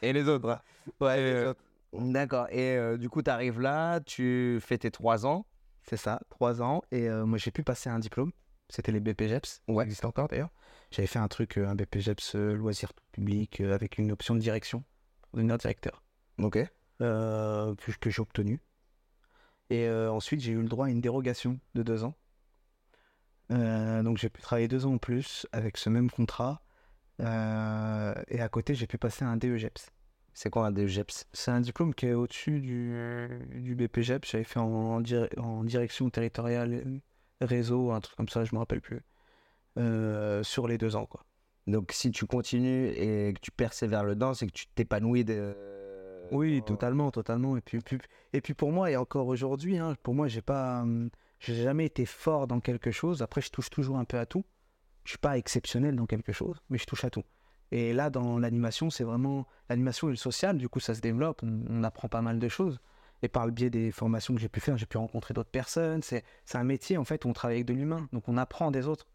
et 0.01 0.13
les 0.13 0.27
autres. 0.27 0.49
hein. 0.49 0.61
Ouais, 0.99 1.15
Euh, 1.19 1.53
D'accord. 1.93 2.47
Et 2.49 2.75
euh, 2.75 2.97
du 2.97 3.09
coup, 3.09 3.21
tu 3.21 3.29
arrives 3.29 3.59
là, 3.61 3.99
tu 4.01 4.59
fais 4.61 4.77
tes 4.77 4.91
trois 4.91 5.25
ans. 5.25 5.45
C'est 5.83 5.97
ça, 5.97 6.21
trois 6.29 6.61
ans. 6.61 6.81
Et 6.91 7.09
euh, 7.09 7.25
moi, 7.25 7.37
j'ai 7.37 7.51
pu 7.51 7.63
passer 7.63 7.89
un 7.89 7.99
diplôme. 7.99 8.31
C'était 8.69 8.91
les 8.91 8.99
BPGEPS. 8.99 9.61
Ouais. 9.67 9.83
Existe 9.83 10.05
encore 10.05 10.27
d'ailleurs. 10.27 10.49
J'avais 10.91 11.07
fait 11.07 11.19
un 11.19 11.27
truc, 11.27 11.57
euh, 11.57 11.67
un 11.67 11.75
BPGEPS 11.75 12.35
loisirs 12.35 12.93
tout 12.93 13.03
public 13.11 13.61
euh, 13.61 13.73
avec 13.73 13.97
une 13.97 14.11
option 14.11 14.35
de 14.35 14.39
direction 14.39 14.83
pour 15.23 15.37
devenir 15.37 15.57
directeur 15.57 16.03
Ok. 16.39 16.57
euh, 17.01 17.75
que, 17.99 18.09
j'ai 18.09 18.21
obtenu. 18.21 18.59
Et 19.69 19.89
ensuite, 19.89 20.41
j'ai 20.41 20.51
eu 20.51 20.61
le 20.61 20.67
droit 20.67 20.85
à 20.85 20.89
une 20.89 21.01
dérogation 21.01 21.59
de 21.73 21.81
deux 21.81 22.03
ans. 22.03 22.13
Donc, 23.49 24.17
j'ai 24.17 24.29
pu 24.29 24.41
travailler 24.41 24.67
deux 24.67 24.85
ans 24.85 24.93
en 24.93 24.97
plus 24.99 25.47
avec 25.51 25.77
ce 25.77 25.89
même 25.89 26.11
contrat. 26.11 26.61
Et 27.19 27.21
à 28.41 28.49
côté, 28.51 28.75
j'ai 28.75 28.85
pu 28.85 28.99
passer 28.99 29.25
un 29.25 29.35
DEGEPS. 29.37 29.91
C'est 30.33 30.49
quoi 30.49 30.65
un 30.67 30.71
DEGEPS 30.71 31.25
C'est 31.33 31.51
un 31.51 31.61
diplôme 31.61 31.93
qui 31.93 32.07
est 32.07 32.13
au-dessus 32.13 32.59
du, 32.59 32.95
du 33.55 33.75
BPGEP. 33.75 34.25
J'avais 34.25 34.43
fait 34.43 34.59
en, 34.59 34.65
en 34.65 35.01
dir- 35.01 35.29
en 35.37 35.63
direction 35.63 36.09
territoriale 36.09 37.01
réseau, 37.41 37.91
un 37.91 37.99
truc 38.01 38.15
comme 38.17 38.29
ça, 38.29 38.43
je 38.45 38.53
me 38.55 38.59
rappelle 38.59 38.81
plus. 38.81 39.01
Euh, 39.77 40.43
sur 40.43 40.67
les 40.67 40.77
deux 40.77 40.95
ans, 40.95 41.05
quoi. 41.05 41.25
Donc, 41.67 41.91
si 41.93 42.11
tu 42.11 42.25
continues 42.25 42.89
et 42.89 43.33
que 43.33 43.39
tu 43.39 43.51
persévères 43.51 44.05
dedans, 44.05 44.33
c'est 44.33 44.45
que 44.47 44.51
tu 44.51 44.67
t'épanouis 44.67 45.23
de... 45.23 45.55
Oui, 46.31 46.61
totalement, 46.65 47.11
totalement. 47.11 47.57
Et 47.57 47.61
puis, 47.61 47.79
puis- 47.79 47.99
et 48.33 48.41
puis 48.41 48.53
pour 48.53 48.71
moi, 48.71 48.89
et 48.91 48.97
encore 48.97 49.27
aujourd'hui, 49.27 49.77
hein, 49.77 49.95
pour 50.03 50.13
moi, 50.15 50.27
j'ai 50.27 50.41
pas, 50.41 50.81
hum, 50.81 51.09
j'ai 51.39 51.55
jamais 51.55 51.85
été 51.85 52.05
fort 52.05 52.47
dans 52.47 52.59
quelque 52.59 52.91
chose. 52.91 53.21
Après, 53.21 53.41
je 53.41 53.49
touche 53.51 53.69
toujours 53.69 53.97
un 53.97 54.05
peu 54.05 54.17
à 54.17 54.25
tout. 54.25 54.43
Je 55.05 55.11
suis 55.11 55.19
pas 55.19 55.37
exceptionnel 55.37 55.95
dans 55.95 56.05
quelque 56.05 56.31
chose, 56.31 56.57
mais 56.69 56.77
je 56.77 56.85
touche 56.85 57.03
à 57.03 57.09
tout. 57.09 57.23
Et 57.75 57.91
là, 57.91 58.11
dans 58.11 58.37
l'animation, 58.37 58.91
c'est 58.91 59.03
vraiment 59.03 59.47
l'animation 59.67 60.07
et 60.07 60.11
le 60.11 60.15
social. 60.15 60.57
Du 60.59 60.69
coup, 60.69 60.79
ça 60.79 60.93
se 60.93 61.01
développe. 61.01 61.41
On, 61.41 61.59
on 61.69 61.83
apprend 61.83 62.07
pas 62.07 62.21
mal 62.21 62.37
de 62.37 62.47
choses. 62.47 62.79
Et 63.23 63.27
par 63.27 63.47
le 63.47 63.51
biais 63.51 63.71
des 63.71 63.91
formations 63.91 64.35
que 64.35 64.39
j'ai 64.39 64.47
pu 64.47 64.59
faire, 64.59 64.77
j'ai 64.77 64.85
pu 64.85 64.97
rencontrer 64.97 65.33
d'autres 65.33 65.49
personnes. 65.49 66.03
C'est, 66.03 66.23
un 66.53 66.63
métier 66.63 66.97
en 66.97 67.03
fait 67.03 67.25
où 67.25 67.29
on 67.29 67.33
travaille 67.33 67.57
avec 67.57 67.65
de 67.65 67.73
l'humain, 67.73 68.07
donc 68.13 68.29
on 68.29 68.37
apprend 68.37 68.69
des 68.69 68.85
autres. 68.87 69.07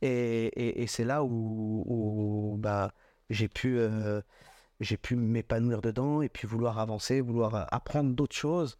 Et, 0.00 0.46
et- 0.46 0.82
et 0.82 0.86
c'est 0.86 1.04
là 1.04 1.24
où, 1.24 1.84
où, 1.86 2.56
bah, 2.58 2.92
j'ai 3.28 3.48
pu, 3.48 3.76
euh, 3.78 4.22
j'ai 4.80 4.96
pu 4.96 5.14
m'épanouir 5.16 5.82
dedans 5.82 6.22
et 6.22 6.28
puis 6.30 6.46
vouloir 6.48 6.78
avancer, 6.78 7.20
vouloir 7.20 7.54
euh, 7.54 7.64
apprendre 7.70 8.14
d'autres 8.14 8.36
choses. 8.36 8.78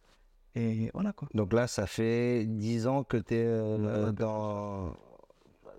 Et 0.55 0.89
voilà 0.95 1.13
quoi. 1.13 1.27
Donc 1.35 1.53
là, 1.53 1.67
ça 1.67 1.85
fait 1.85 2.45
10 2.47 2.87
ans 2.87 3.03
que 3.03 3.17
tu 3.17 3.35
es 3.35 3.45
Ouais, 3.47 4.13
dans... 4.13 4.95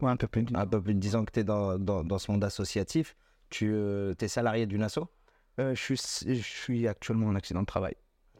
Ouais, 0.00 0.10
un 0.10 0.16
peu 0.16 0.28
plus. 0.28 0.46
Un 0.54 0.66
peu 0.66 0.80
plus 0.80 0.94
de 0.94 1.00
10 1.00 1.16
ans 1.16 1.24
que 1.24 1.32
tu 1.32 1.40
es 1.40 1.44
dans, 1.44 1.76
dans, 1.76 2.04
dans 2.04 2.18
ce 2.18 2.30
monde 2.30 2.44
associatif. 2.44 3.16
Tu 3.50 3.75
es 4.21 4.28
salarié 4.28 4.67
d'une 4.67 4.83
asso? 4.83 4.99
Euh, 5.61 5.75
je, 5.75 5.81
suis, 5.95 5.97
je 6.35 6.43
suis 6.43 6.87
actuellement 6.87 7.26
en 7.26 7.35
accident 7.35 7.61
de 7.62 7.67
travail. 7.67 7.95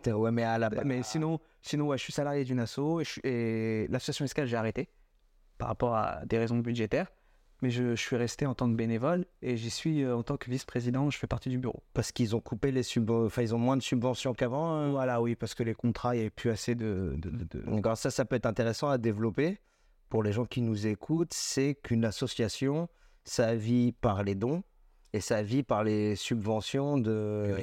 Ouais, 0.07 0.31
mais 0.31 0.45
à 0.45 0.57
la 0.59 0.71
base... 0.71 0.85
Mais 0.85 1.03
sinon, 1.03 1.39
sinon 1.61 1.89
ouais, 1.89 1.99
je 1.99 2.03
suis 2.05 2.13
salarié 2.13 2.45
d'une 2.45 2.61
asso 2.61 3.01
et, 3.01 3.05
je 3.05 3.11
suis- 3.11 3.21
et 3.25 3.87
l'association 3.91 4.25
escale, 4.25 4.47
j'ai 4.47 4.57
arrêté 4.57 4.89
par 5.59 5.69
rapport 5.69 5.95
à 5.97 6.25
des 6.25 6.39
raisons 6.39 6.59
budgétaires. 6.59 7.09
mais 7.61 7.71
je, 7.71 7.97
je 7.97 8.01
suis 8.01 8.15
resté 8.17 8.47
en 8.47 8.55
tant 8.55 8.71
que 8.71 8.77
bénévole 8.77 9.27
et 9.43 9.57
j'y 9.57 9.69
suis 9.71 10.05
euh, 10.05 10.17
en 10.17 10.23
tant 10.23 10.37
que 10.37 10.49
vice-président, 10.51 11.11
je 11.11 11.19
fais 11.19 11.27
partie 11.27 11.49
du 11.51 11.59
bureau. 11.59 11.83
Parce 11.93 12.13
qu'ils 12.13 12.37
ont 12.37 12.41
coupé 12.41 12.71
les 12.71 12.85
subventions, 12.85 13.27
enfin 13.27 13.43
ils 13.43 13.55
ont 13.55 13.59
moins 13.59 13.77
de 13.77 13.83
subventions 13.83 14.33
qu'avant. 14.33 14.77
euh. 14.79 14.91
Voilà, 14.91 15.21
oui, 15.21 15.35
parce 15.35 15.55
que 15.55 15.65
les 15.65 15.75
contrats, 15.75 16.15
il 16.15 16.19
n'y 16.19 16.23
avait 16.23 16.31
plus 16.31 16.51
assez 16.51 16.75
de... 16.77 17.15
de- 17.19 17.31
de- 17.31 17.45
de- 17.45 17.61
Donc 17.67 17.85
alors 17.85 17.99
ça, 17.99 18.11
ça 18.11 18.25
peut 18.25 18.37
être 18.37 18.47
intéressant 18.47 18.89
à 18.89 18.97
développer 18.97 19.59
pour 20.09 20.23
les 20.23 20.33
gens 20.33 20.45
qui 20.47 20.63
nous 20.63 20.87
écoutent. 20.87 21.35
C'est 21.35 21.75
qu'une 21.75 22.05
association, 22.05 22.89
ça 23.25 23.55
vit 23.57 23.91
par 23.93 24.23
les 24.23 24.37
dons 24.37 24.63
et 25.13 25.21
ça 25.21 25.43
vit 25.43 25.63
par 25.63 25.85
les 25.85 26.17
subventions 26.17 26.99
de 26.99 27.55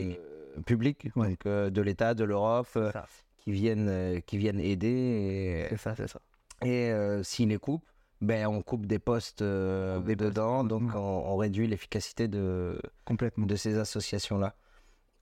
Publiques. 0.65 1.05
euh, 1.15 1.19
Ouais. 1.19 1.29
donc 1.29 1.45
euh, 1.45 1.69
de 1.69 1.81
l'État, 1.81 2.13
de 2.13 2.23
l'Europe, 2.23 2.69
euh, 2.77 2.91
qui 3.37 3.51
viennent 3.51 3.89
euh, 3.89 4.19
qui 4.21 4.37
viennent 4.37 4.59
aider. 4.59 5.65
C'est 5.69 5.77
ça, 5.77 5.95
c'est 5.95 6.07
ça. 6.07 6.19
Et, 6.63 6.91
s'ils 7.23 7.49
les 7.49 7.57
coupent, 7.57 7.85
ben 8.21 8.47
on 8.47 8.61
coupe 8.61 8.85
des 8.85 8.99
postes 8.99 9.43
dedans, 9.43 10.63
donc 10.63 10.83
ouais. 10.83 10.95
on, 10.95 11.33
on 11.33 11.35
réduit 11.35 11.67
l'efficacité 11.67 12.27
de 12.27 12.79
Complètement. 13.03 13.45
de 13.45 13.55
ces 13.55 13.77
associations-là. 13.77 14.55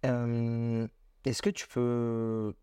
Euh, 0.06 0.88
Est-ce 1.26 1.42
que 1.42 1.50
tu 1.50 1.68
peux 1.68 2.54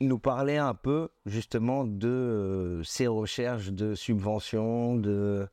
nous 0.00 0.18
parler 0.20 0.56
un 0.58 0.74
peu 0.74 1.08
justement 1.26 1.84
de 1.84 2.80
ces 2.84 3.08
recherches 3.08 3.70
de 3.70 3.94
subventions, 3.96 4.94
de... 4.96 5.48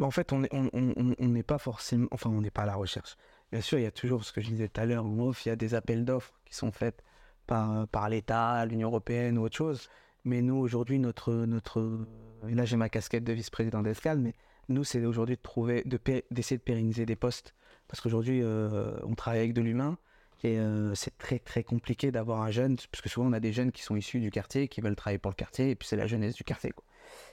En 0.00 0.10
fait, 0.10 0.32
on 0.32 0.40
n'est 0.40 0.48
on, 0.52 1.42
pas 1.42 1.58
forcément... 1.58 2.06
Enfin, 2.10 2.30
on 2.30 2.40
n'est 2.40 2.50
pas 2.50 2.62
à 2.62 2.66
la 2.66 2.74
recherche. 2.74 3.16
Bien 3.50 3.60
sûr, 3.60 3.78
il 3.78 3.82
y 3.82 3.86
a 3.86 3.90
toujours, 3.90 4.24
ce 4.24 4.32
que 4.32 4.40
je 4.40 4.48
disais 4.48 4.68
tout 4.68 4.80
à 4.80 4.86
l'heure, 4.86 5.04
il 5.06 5.48
y 5.48 5.50
a 5.50 5.56
des 5.56 5.74
appels 5.74 6.04
d'offres 6.04 6.34
qui 6.44 6.54
sont 6.54 6.72
faits 6.72 7.02
par, 7.46 8.08
l'État, 8.10 8.66
l'Union 8.66 8.88
Européenne 8.88 9.38
ou 9.38 9.44
autre 9.44 9.56
chose. 9.56 9.88
Mais 10.24 10.42
nous, 10.42 10.56
aujourd'hui, 10.56 10.98
notre... 10.98 11.32
notre... 11.32 12.06
Et 12.48 12.54
là, 12.54 12.64
j'ai 12.64 12.76
ma 12.76 12.88
casquette 12.88 13.24
de 13.24 13.32
vice-président 13.32 13.82
d'Escal, 13.82 14.18
mais 14.18 14.34
nous, 14.68 14.84
c'est 14.84 15.04
aujourd'hui 15.04 15.36
de 15.36 15.42
trouver, 15.42 15.84
d'essayer 16.30 16.58
de 16.58 16.62
pérenniser 16.62 17.06
des 17.06 17.16
postes. 17.16 17.54
Parce 17.88 18.00
qu'aujourd'hui, 18.00 18.42
euh, 18.42 18.98
on 19.04 19.14
travaille 19.14 19.40
avec 19.40 19.54
de 19.54 19.62
l'humain. 19.62 19.96
Et 20.42 20.58
euh, 20.58 20.94
c'est 20.94 21.16
très 21.18 21.38
très 21.38 21.64
compliqué 21.64 22.12
d'avoir 22.12 22.42
un 22.42 22.50
jeune, 22.50 22.76
parce 22.76 23.00
que 23.00 23.08
souvent 23.08 23.26
on 23.26 23.32
a 23.32 23.40
des 23.40 23.52
jeunes 23.52 23.72
qui 23.72 23.82
sont 23.82 23.96
issus 23.96 24.20
du 24.20 24.30
quartier, 24.30 24.68
qui 24.68 24.80
veulent 24.80 24.94
travailler 24.94 25.18
pour 25.18 25.30
le 25.30 25.36
quartier, 25.36 25.70
et 25.70 25.74
puis 25.74 25.88
c'est 25.88 25.96
la 25.96 26.06
jeunesse 26.06 26.34
du 26.34 26.44
quartier. 26.44 26.72
quoi. 26.72 26.84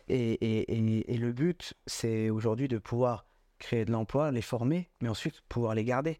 Et, 0.10 0.66
le 1.18 1.32
but, 1.32 1.74
c'est 1.86 2.30
aujourd'hui 2.30 2.68
de 2.68 2.78
pouvoir 2.78 3.26
créer 3.60 3.86
de 3.86 3.92
l'emploi, 3.92 4.32
les 4.32 4.42
former, 4.42 4.90
mais 5.02 5.10
ensuite 5.10 5.42
pouvoir 5.48 5.76
les 5.76 5.84
garder. 5.84 6.20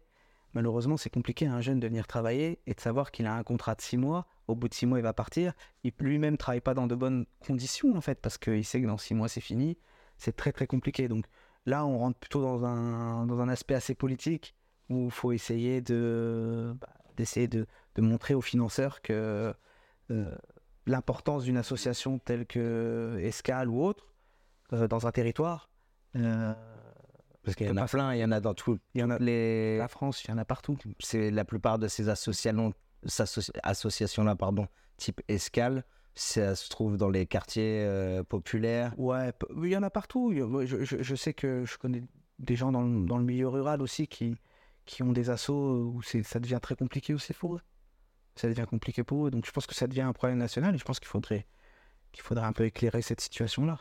Malheureusement, 0.54 0.96
c'est 0.96 1.10
compliqué 1.10 1.46
à 1.46 1.54
un 1.54 1.60
jeune 1.60 1.80
de 1.80 1.86
venir 1.88 2.06
travailler 2.06 2.60
et 2.66 2.74
de 2.74 2.80
savoir 2.80 3.10
qu'il 3.10 3.26
a 3.26 3.34
un 3.34 3.42
contrat 3.42 3.74
de 3.74 3.80
six 3.80 3.96
mois. 3.96 4.26
Au 4.46 4.54
bout 4.54 4.68
de 4.68 4.74
six 4.74 4.86
mois, 4.86 4.98
il 4.98 5.02
va 5.02 5.12
partir. 5.12 5.52
Il 5.82 5.92
lui-même 5.98 6.36
travaille 6.36 6.60
pas 6.60 6.74
dans 6.74 6.86
de 6.86 6.94
bonnes 6.94 7.26
conditions, 7.44 7.96
en 7.96 8.00
fait, 8.00 8.20
parce 8.20 8.38
qu'il 8.38 8.64
sait 8.64 8.80
que 8.80 8.86
dans 8.86 8.98
six 8.98 9.14
mois, 9.14 9.28
c'est 9.28 9.40
fini. 9.40 9.76
C'est 10.16 10.36
très 10.36 10.52
très 10.52 10.66
compliqué. 10.66 11.08
Donc 11.08 11.26
là, 11.66 11.84
on 11.84 11.98
rentre 11.98 12.18
plutôt 12.18 12.40
dans 12.40 12.64
un, 12.64 13.26
dans 13.26 13.40
un 13.40 13.48
aspect 13.48 13.74
assez 13.74 13.94
politique 13.94 14.54
où 14.90 15.06
il 15.06 15.10
faut 15.10 15.32
essayer 15.32 15.80
de 15.80 16.74
bah, 16.80 16.94
d'essayer 17.16 17.48
de, 17.48 17.66
de 17.94 18.02
montrer 18.02 18.34
aux 18.34 18.40
financeurs 18.40 19.02
que 19.02 19.54
euh, 20.10 20.36
l'importance 20.86 21.44
d'une 21.44 21.56
association 21.56 22.18
telle 22.18 22.46
que 22.46 23.18
Escale 23.20 23.68
ou 23.68 23.82
autre 23.82 24.14
euh, 24.72 24.86
dans 24.88 25.06
un 25.06 25.12
territoire. 25.12 25.70
euh, 26.16 26.52
Parce 27.42 27.56
qu'il 27.56 27.66
y 27.66 27.70
en 27.70 27.76
a 27.76 27.86
plein, 27.86 28.14
il 28.14 28.20
y 28.20 28.24
en 28.24 28.32
a 28.32 28.40
dans 28.40 28.54
tous 28.54 28.78
il 28.94 29.00
y 29.00 29.04
en 29.04 29.10
a 29.10 29.18
les... 29.18 29.78
la 29.78 29.88
France, 29.88 30.24
il 30.24 30.30
y 30.30 30.32
en 30.32 30.38
a 30.38 30.44
partout. 30.44 30.78
C'est 31.00 31.30
la 31.30 31.44
plupart 31.44 31.78
de 31.78 31.88
ces 31.88 32.08
associations, 32.08 32.72
associations-là, 33.62 34.36
pardon, 34.36 34.66
type 34.96 35.20
escale, 35.28 35.84
ça 36.14 36.54
se 36.54 36.68
trouve 36.68 36.96
dans 36.96 37.10
les 37.10 37.26
quartiers 37.26 37.84
euh, 37.84 38.22
populaires. 38.22 38.94
Ouais, 38.98 39.32
il 39.62 39.68
y 39.68 39.76
en 39.76 39.82
a 39.82 39.90
partout. 39.90 40.32
Je, 40.32 40.84
je- 40.84 41.02
je 41.02 41.14
sais 41.14 41.34
que 41.34 41.64
je 41.64 41.76
connais 41.78 42.02
des 42.38 42.56
gens 42.56 42.72
dans 42.72 42.82
le, 42.82 43.06
dans 43.06 43.18
le 43.18 43.24
milieu 43.24 43.48
rural 43.48 43.82
aussi 43.82 44.06
qui, 44.06 44.36
qui 44.86 45.02
ont 45.02 45.12
des 45.12 45.30
assos 45.30 45.92
où 45.94 46.02
ça 46.02 46.40
devient 46.40 46.58
très 46.62 46.76
compliqué 46.76 47.14
aussi 47.14 47.32
pour 47.32 47.56
eux. 47.56 47.60
Ça 48.36 48.48
devient 48.48 48.66
compliqué 48.68 49.04
pour 49.04 49.26
eux. 49.26 49.30
Donc 49.30 49.46
je 49.46 49.50
pense 49.52 49.66
que 49.66 49.74
ça 49.74 49.86
devient 49.86 50.02
un 50.02 50.12
problème 50.12 50.38
national 50.38 50.74
et 50.74 50.78
je 50.78 50.84
pense 50.84 50.98
qu'il 51.00 51.08
faudrait, 51.08 51.46
qu'il 52.12 52.22
faudrait 52.22 52.46
un 52.46 52.52
peu 52.52 52.64
éclairer 52.64 53.02
cette 53.02 53.20
situation-là. 53.20 53.80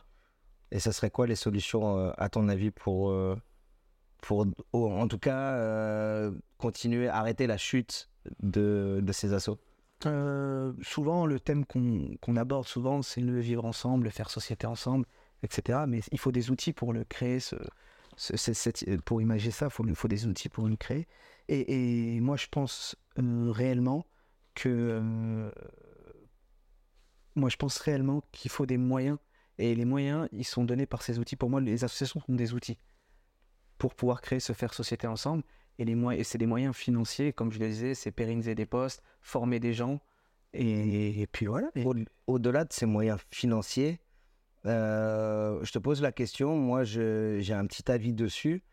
Et 0.72 0.80
ça 0.80 0.92
serait 0.92 1.12
quoi 1.12 1.28
les 1.28 1.36
solutions, 1.36 1.98
euh, 2.00 2.12
à 2.18 2.30
ton 2.30 2.48
avis, 2.50 2.72
pour, 2.72 3.12
euh, 3.12 3.36
pour 4.22 4.46
oh, 4.74 4.92
en 4.92 5.08
tout 5.08 5.20
cas, 5.20 5.54
euh, 5.54 6.32
continuer, 6.58 7.08
arrêter 7.08 7.48
la 7.48 7.58
chute 7.58 8.10
de, 8.42 9.00
de 9.04 9.12
ces 9.12 9.34
Euh, 10.06 10.74
souvent, 10.82 11.26
le 11.26 11.40
thème 11.40 11.66
qu'on 11.66 12.16
qu'on 12.22 12.36
aborde 12.36 12.68
souvent, 12.68 13.02
c'est 13.02 13.22
le 13.22 13.40
vivre 13.40 13.66
ensemble, 13.66 14.06
le 14.06 14.10
faire 14.10 14.30
société 14.30 14.68
ensemble, 14.68 15.06
etc. 15.44 15.86
Mais 15.88 16.02
il 16.12 16.20
faut 16.20 16.32
des 16.32 16.52
outils 16.52 16.74
pour 16.74 16.92
le 16.94 17.04
créer, 17.06 17.40
ce, 17.40 17.56
ce- 18.18 18.36
ce- 18.38 18.54
cette- 18.54 19.02
pour 19.04 19.22
imaginer 19.22 19.52
ça, 19.52 19.68
il 19.68 19.72
faut, 19.72 19.86
faut 19.96 20.08
des 20.08 20.26
outils 20.28 20.50
pour 20.50 20.68
le 20.68 20.76
créer. 20.76 21.08
Et, 21.50 22.16
et 22.16 22.20
moi, 22.22 22.36
je 22.38 22.48
pense 22.48 22.96
réellement 23.18 24.06
que... 24.54 24.70
euh, 24.70 25.52
moi, 27.36 27.50
je 27.50 27.58
pense 27.58 27.78
réellement 27.78 28.24
qu'il 28.32 28.52
faut 28.52 28.66
des 28.66 28.78
moyens. 28.78 29.18
Et 29.58 29.76
les 29.76 29.86
moyens, 29.86 30.28
ils 30.32 30.46
sont 30.46 30.64
donnés 30.64 30.86
par 30.86 31.02
ces 31.02 31.20
outils. 31.20 31.36
Pour 31.36 31.50
moi, 31.50 31.62
les 31.62 31.84
associations 31.84 32.22
sont 32.22 32.34
des 32.34 32.54
outils 32.54 32.78
pour 33.78 33.96
pouvoir 33.96 34.22
créer 34.22 34.40
ce 34.40 34.54
faire 34.54 34.74
société 34.74 35.08
ensemble. 35.08 35.44
Et, 35.80 35.86
les 35.86 35.96
moyens, 35.96 36.28
c'est 36.28 36.38
des 36.38 36.46
moyens 36.46 36.76
financiers, 36.76 37.34
comme 37.34 37.52
je 37.52 37.60
le 37.60 37.68
disais, 37.68 37.96
c'est 37.96 38.12
pérenniser 38.12 38.56
des 38.56 38.66
postes, 38.66 39.02
former 39.22 39.60
des 39.60 39.74
gens. 39.74 40.00
Et, 40.54 41.28
puis 41.32 41.48
voilà. 41.48 41.72
Au-delà 42.28 42.64
de 42.66 42.74
ces 42.74 42.86
moyens 42.86 43.20
financiers, 43.32 44.00
euh, 44.66 45.60
je 45.64 45.72
te 45.72 45.80
pose 45.80 46.02
la 46.02 46.12
question. 46.12 46.56
Moi, 46.56 46.84
j'ai 46.84 47.54
un 47.54 47.66
petit 47.66 47.92
avis 47.92 48.14
dessus. 48.14 48.64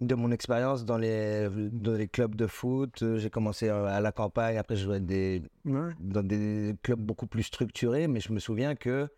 De 0.00 0.14
mon 0.14 0.30
expérience 0.30 0.84
dans 0.84 0.96
les, 0.98 1.48
dans 1.72 1.94
les 1.94 2.06
clubs 2.06 2.36
de 2.36 2.46
foot, 2.46 3.02
euh, 3.02 3.18
j'ai 3.18 3.30
commencé 3.30 3.68
euh, 3.68 3.86
à 3.86 4.00
la 4.00 4.12
campagne, 4.12 4.56
après 4.56 4.76
je 4.76 4.84
jouais 4.84 5.00
des, 5.00 5.42
Ouais. 5.64 5.90
dans 5.98 6.22
des 6.22 6.76
clubs 6.84 7.00
beaucoup 7.00 7.26
plus 7.26 7.42
structurés, 7.42 8.06
mais 8.06 8.20
je 8.20 8.32
me 8.32 8.38
souviens 8.38 8.76
que 8.76 9.08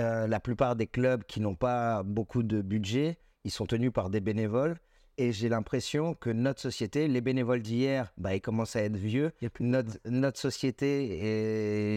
euh, 0.00 0.26
la 0.26 0.40
plupart 0.40 0.74
des 0.74 0.88
clubs 0.88 1.22
qui 1.24 1.40
n'ont 1.40 1.54
pas 1.54 2.02
beaucoup 2.02 2.42
de 2.42 2.60
budget, 2.60 3.18
ils 3.44 3.50
sont 3.52 3.66
tenus 3.66 3.92
par 3.92 4.10
des 4.10 4.20
bénévoles. 4.20 4.78
Et 5.18 5.32
j'ai 5.32 5.50
l'impression 5.50 6.14
que 6.14 6.30
notre 6.30 6.60
société, 6.62 7.06
les 7.06 7.20
bénévoles 7.20 7.60
d'hier, 7.60 8.10
bah, 8.16 8.34
ils 8.34 8.40
commencent 8.40 8.74
à 8.74 8.82
être 8.82 8.96
vieux. 8.96 9.32
Notre, 9.58 9.98
notre 10.06 10.38
société 10.40 11.18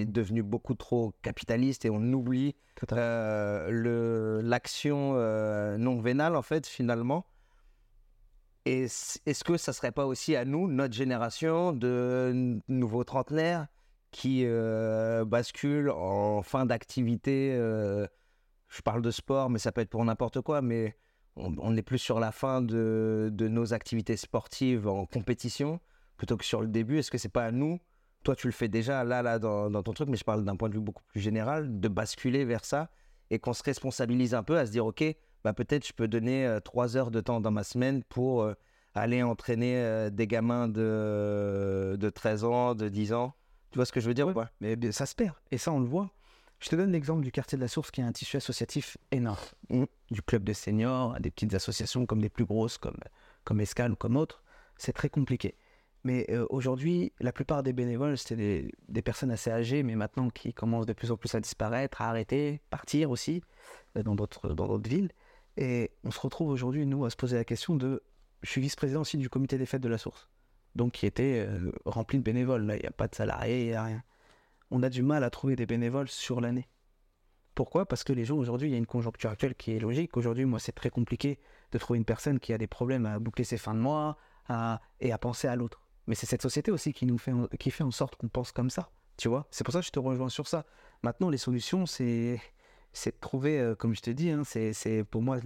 est 0.01 0.05
devenue 0.05 0.43
beaucoup 0.43 0.73
trop 0.73 1.13
capitaliste 1.21 1.85
et 1.85 1.89
on 1.89 2.01
oublie 2.11 2.53
euh, 2.91 4.41
l'action 4.43 5.13
euh, 5.15 5.77
non 5.77 6.01
vénale, 6.01 6.35
en 6.35 6.41
fait, 6.41 6.67
finalement. 6.67 7.25
Et 8.65 8.83
est-ce 8.83 9.43
que 9.43 9.57
ça 9.57 9.73
serait 9.73 9.91
pas 9.91 10.05
aussi 10.05 10.35
à 10.35 10.45
nous, 10.45 10.67
notre 10.67 10.93
génération 10.93 11.73
de 11.73 12.59
nouveaux 12.67 13.03
trentenaires, 13.03 13.67
qui 14.11 14.43
euh, 14.45 15.25
basculent 15.25 15.89
en 15.89 16.43
fin 16.43 16.65
d'activité 16.65 17.53
euh, 17.55 18.07
Je 18.69 18.81
parle 18.81 19.01
de 19.01 19.11
sport, 19.11 19.49
mais 19.49 19.59
ça 19.59 19.71
peut 19.71 19.81
être 19.81 19.89
pour 19.89 20.05
n'importe 20.05 20.41
quoi, 20.41 20.61
mais 20.61 20.95
on, 21.35 21.53
on 21.57 21.75
est 21.75 21.81
plus 21.81 21.97
sur 21.97 22.19
la 22.19 22.31
fin 22.31 22.61
de, 22.61 23.33
nos 23.39 23.73
activités 23.73 24.15
sportives 24.15 24.87
en 24.87 25.05
compétition 25.05 25.79
plutôt 26.15 26.37
que 26.37 26.45
sur 26.45 26.61
le 26.61 26.67
début. 26.67 26.99
Est-ce 26.99 27.11
que 27.11 27.17
c'est 27.17 27.27
pas 27.27 27.45
à 27.45 27.51
nous 27.51 27.79
toi, 28.23 28.35
tu 28.35 28.47
le 28.47 28.53
fais 28.53 28.69
déjà 28.69 29.03
là, 29.03 29.21
là, 29.21 29.37
dans 29.37 29.83
ton 29.83 29.93
truc, 29.93 30.07
mais 30.09 30.17
je 30.17 30.23
parle 30.23 30.45
d'un 30.45 30.55
point 30.55 30.69
de 30.69 30.75
vue 30.75 30.79
beaucoup 30.79 31.03
plus 31.03 31.19
général, 31.19 31.79
de 31.79 31.87
basculer 31.89 32.45
vers 32.45 32.63
ça 32.65 32.89
et 33.29 33.39
qu'on 33.39 33.53
se 33.53 33.63
responsabilise 33.63 34.33
un 34.33 34.43
peu 34.43 34.57
à 34.57 34.65
se 34.65 34.71
dire, 34.71 34.85
OK, 34.85 35.03
bah, 35.43 35.53
peut-être 35.53 35.85
je 35.87 35.93
peux 35.93 36.07
donner 36.07 36.45
euh, 36.45 36.59
trois 36.59 36.97
heures 36.97 37.11
de 37.11 37.21
temps 37.21 37.41
dans 37.41 37.51
ma 37.51 37.63
semaine 37.63 38.03
pour 38.03 38.43
euh, 38.43 38.53
aller 38.95 39.23
entraîner 39.23 39.75
euh, 39.77 40.09
des 40.09 40.27
gamins 40.27 40.67
de, 40.67 41.95
de 41.99 42.09
13 42.09 42.43
ans, 42.43 42.75
de 42.75 42.89
10 42.89 43.13
ans. 43.13 43.33
Tu 43.71 43.77
vois 43.77 43.85
ce 43.85 43.91
que 43.91 43.99
je 43.99 44.07
veux 44.07 44.13
dire 44.13 44.25
ou 44.27 44.29
Ouais. 44.29 44.35
pas? 44.45 44.51
Mais 44.61 44.77
ça 44.91 45.05
se 45.05 45.15
perd. 45.15 45.35
Et 45.51 45.57
ça, 45.57 45.71
on 45.71 45.79
le 45.79 45.87
voit. 45.87 46.11
Je 46.59 46.69
te 46.69 46.75
donne 46.75 46.91
l'exemple 46.91 47.21
du 47.23 47.31
quartier 47.31 47.57
de 47.57 47.61
la 47.61 47.67
Source, 47.67 47.91
qui 47.91 47.99
est 48.01 48.03
un 48.05 48.11
tissu 48.11 48.37
associatif 48.37 48.97
énorme. 49.11 49.37
Mhm. 49.69 49.87
Du 50.11 50.21
club 50.21 50.43
de 50.43 50.53
seniors 50.53 51.13
à 51.15 51.19
des 51.19 51.31
petites 51.31 51.53
associations 51.55 52.05
comme 52.05 52.21
des 52.21 52.29
plus 52.29 52.45
grosses, 52.45 52.77
comme, 52.77 52.97
comme 53.43 53.59
Escale 53.59 53.91
ou 53.91 53.95
comme 53.95 54.15
autres. 54.15 54.43
C'est 54.77 54.93
très 54.93 55.09
compliqué. 55.09 55.55
Mais 56.05 56.25
euh, 56.29 56.45
aujourd'hui, 56.49 57.13
la 57.19 57.31
plupart 57.31 57.63
des 57.63 57.73
bénévoles, 57.73 58.17
c'était 58.17 58.35
des, 58.35 58.71
des 58.89 59.01
personnes 59.01 59.31
assez 59.31 59.49
âgées, 59.49 59.83
mais 59.83 59.95
maintenant 59.95 60.29
qui 60.29 60.53
commencent 60.53 60.85
de 60.85 60.93
plus 60.93 61.11
en 61.11 61.17
plus 61.17 61.33
à 61.33 61.39
disparaître, 61.39 62.01
à 62.01 62.09
arrêter, 62.09 62.61
partir 62.69 63.09
aussi 63.09 63.41
euh, 63.97 64.03
dans 64.03 64.13
d'autres 64.15 64.53
villes. 64.87 65.09
Et 65.57 65.91
on 66.03 66.11
se 66.11 66.19
retrouve 66.19 66.49
aujourd'hui, 66.49 66.85
nous, 66.85 67.05
à 67.05 67.09
se 67.09 67.15
poser 67.15 67.37
la 67.37 67.45
question 67.45 67.75
de... 67.75 68.03
Je 68.41 68.49
suis 68.49 68.61
vice-président 68.61 69.01
aussi 69.01 69.17
du 69.17 69.29
comité 69.29 69.57
des 69.57 69.65
fêtes 69.65 69.81
de 69.81 69.89
la 69.89 69.97
Source, 69.97 70.29
donc 70.75 70.93
qui 70.93 71.05
était 71.05 71.45
euh, 71.47 71.71
rempli 71.85 72.17
de 72.17 72.23
bénévoles. 72.23 72.65
Là, 72.65 72.75
il 72.75 72.81
n'y 72.81 72.87
a 72.87 72.91
pas 72.91 73.07
de 73.07 73.15
salariés, 73.15 73.61
il 73.61 73.67
n'y 73.67 73.73
a 73.73 73.83
rien. 73.83 74.03
On 74.71 74.83
a 74.83 74.89
du 74.89 75.03
mal 75.03 75.23
à 75.23 75.29
trouver 75.29 75.55
des 75.55 75.65
bénévoles 75.65 76.09
sur 76.09 76.41
l'année. 76.41 76.67
Pourquoi? 77.55 77.85
Parce 77.85 78.03
que 78.03 78.11
les 78.11 78.25
gens, 78.25 78.35
aujourd'hui, 78.37 78.69
il 78.69 78.71
y 78.71 78.75
a 78.75 78.79
une 78.79 78.87
conjoncture 78.87 79.29
actuelle 79.29 79.53
qui 79.53 79.71
est 79.71 79.79
logique. 79.79 80.17
Aujourd'hui, 80.17 80.45
moi, 80.45 80.59
c'est 80.59 80.71
très 80.71 80.89
compliqué 80.89 81.39
de 81.71 81.77
trouver 81.77 81.99
une 81.99 82.05
personne 82.05 82.39
qui 82.39 82.51
a 82.51 82.57
des 82.57 82.67
problèmes 82.67 83.05
à 83.05 83.19
boucler 83.19 83.43
ses 83.43 83.57
fins 83.57 83.75
de 83.75 83.79
mois 83.79 84.17
et 84.99 85.11
à 85.11 85.17
penser 85.19 85.47
à 85.47 85.55
l'autre. 85.55 85.83
Mais 86.07 86.15
c'est 86.15 86.25
cette 86.25 86.41
société 86.41 86.71
aussi 86.71 86.91
qui 86.91 87.05
nous 87.05 87.19
fait, 87.19 87.31
qui 87.59 87.69
fait 87.69 87.83
en 87.83 87.91
sorte 87.91 88.15
qu'on 88.15 88.27
pense 88.27 88.51
comme 88.51 88.71
ça. 88.71 88.89
Tu 89.17 89.29
vois? 89.29 89.47
C'est 89.51 89.63
pour 89.63 89.71
ça 89.71 89.81
que 89.81 89.85
je 89.85 89.91
te 89.91 89.99
rejoins 89.99 90.29
sur 90.29 90.47
ça. 90.47 90.65
Maintenant, 91.03 91.29
les 91.29 91.37
solutions, 91.37 91.85
c'est 91.85 92.41
c'est 92.93 93.15
de 93.15 93.19
trouver, 93.19 93.59
euh, 93.59 93.75
comme 93.75 93.95
je 93.95 94.01
te 94.01 94.11
dis, 94.11 94.29
hein, 94.29 94.43
c'est, 94.45 94.71
c'est- 94.73 95.03
pour 95.03 95.21
moi, 95.21 95.37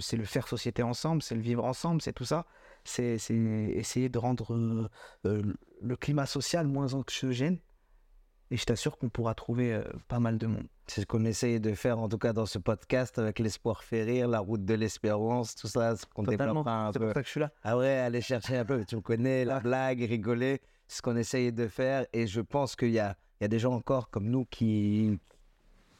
c'est 0.00 0.16
le 0.16 0.24
faire 0.24 0.48
société 0.48 0.82
ensemble, 0.82 1.22
c'est 1.22 1.34
le 1.36 1.40
vivre 1.40 1.64
ensemble, 1.64 2.02
c'est 2.02 2.12
tout 2.12 2.24
ça. 2.24 2.44
C'est, 2.84 3.18
c'est 3.18 3.34
essayer 3.34 4.08
de 4.08 4.18
rendre 4.18 4.54
euh, 4.54 4.88
euh, 5.26 5.42
le 5.80 5.96
climat 5.96 6.26
social 6.26 6.66
moins 6.68 6.94
anxiogène. 6.94 7.58
Et 8.52 8.56
je 8.56 8.64
t'assure 8.64 8.96
qu'on 8.96 9.08
pourra 9.08 9.34
trouver 9.34 9.72
euh, 9.74 9.82
pas 10.06 10.20
mal 10.20 10.38
de 10.38 10.46
monde. 10.46 10.68
C'est 10.86 11.00
ce 11.00 11.06
qu'on 11.06 11.24
essaye 11.24 11.58
de 11.58 11.74
faire, 11.74 11.98
en 11.98 12.08
tout 12.08 12.18
cas 12.18 12.32
dans 12.32 12.46
ce 12.46 12.60
podcast, 12.60 13.18
avec 13.18 13.40
l'espoir 13.40 13.82
fait 13.82 14.04
rire, 14.04 14.28
la 14.28 14.38
route 14.38 14.64
de 14.64 14.74
l'espérance, 14.74 15.56
tout 15.56 15.66
ça, 15.66 15.96
ce 15.96 16.06
qu'on 16.06 16.22
développera 16.22 16.86
un 16.86 16.92
C'est 16.92 17.00
peu. 17.00 17.06
pour 17.06 17.14
ça 17.14 17.22
que 17.22 17.26
je 17.26 17.30
suis 17.32 17.40
là. 17.40 17.50
Ah 17.64 17.76
ouais, 17.76 17.88
aller 17.88 18.20
chercher 18.20 18.56
un 18.56 18.64
peu, 18.64 18.84
tu 18.84 18.94
me 18.94 19.00
connais, 19.00 19.44
la 19.44 19.56
Ah. 19.56 19.60
blague, 19.60 20.00
rigoler, 20.02 20.60
c'est 20.86 20.98
ce 20.98 21.02
qu'on 21.02 21.16
essaye 21.16 21.52
de 21.52 21.66
faire. 21.66 22.06
Et 22.12 22.28
je 22.28 22.40
pense 22.40 22.76
qu'il 22.76 22.90
y 22.92 23.00
a, 23.00 23.16
il 23.40 23.44
y 23.44 23.46
a 23.46 23.48
des 23.48 23.58
gens 23.58 23.72
encore 23.74 24.10
comme 24.10 24.26
nous 24.30 24.44
qui, 24.44 25.18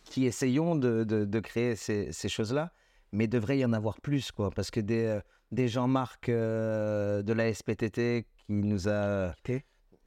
qui 0.08 0.24
essayons 0.26 0.76
de, 0.76 1.04
de- 1.04 1.24
de 1.24 1.40
créer 1.40 1.76
ces, 1.76 2.12
ces 2.12 2.28
choses-là, 2.28 2.72
mais 3.12 3.24
il 3.24 3.28
devrait 3.28 3.58
y 3.58 3.64
en 3.64 3.72
avoir 3.72 4.00
plus, 4.00 4.32
quoi. 4.32 4.50
Parce 4.50 4.70
que 4.70 4.80
des, 4.80 5.04
euh, 5.04 5.20
des 5.52 5.68
Jean-Marc 5.68 6.28
euh, 6.28 7.22
de 7.22 7.32
la 7.32 7.52
SPTT 7.52 8.26
qui 8.46 8.52
nous 8.52 8.88
a 8.88 9.32
Quitté. 9.42 9.64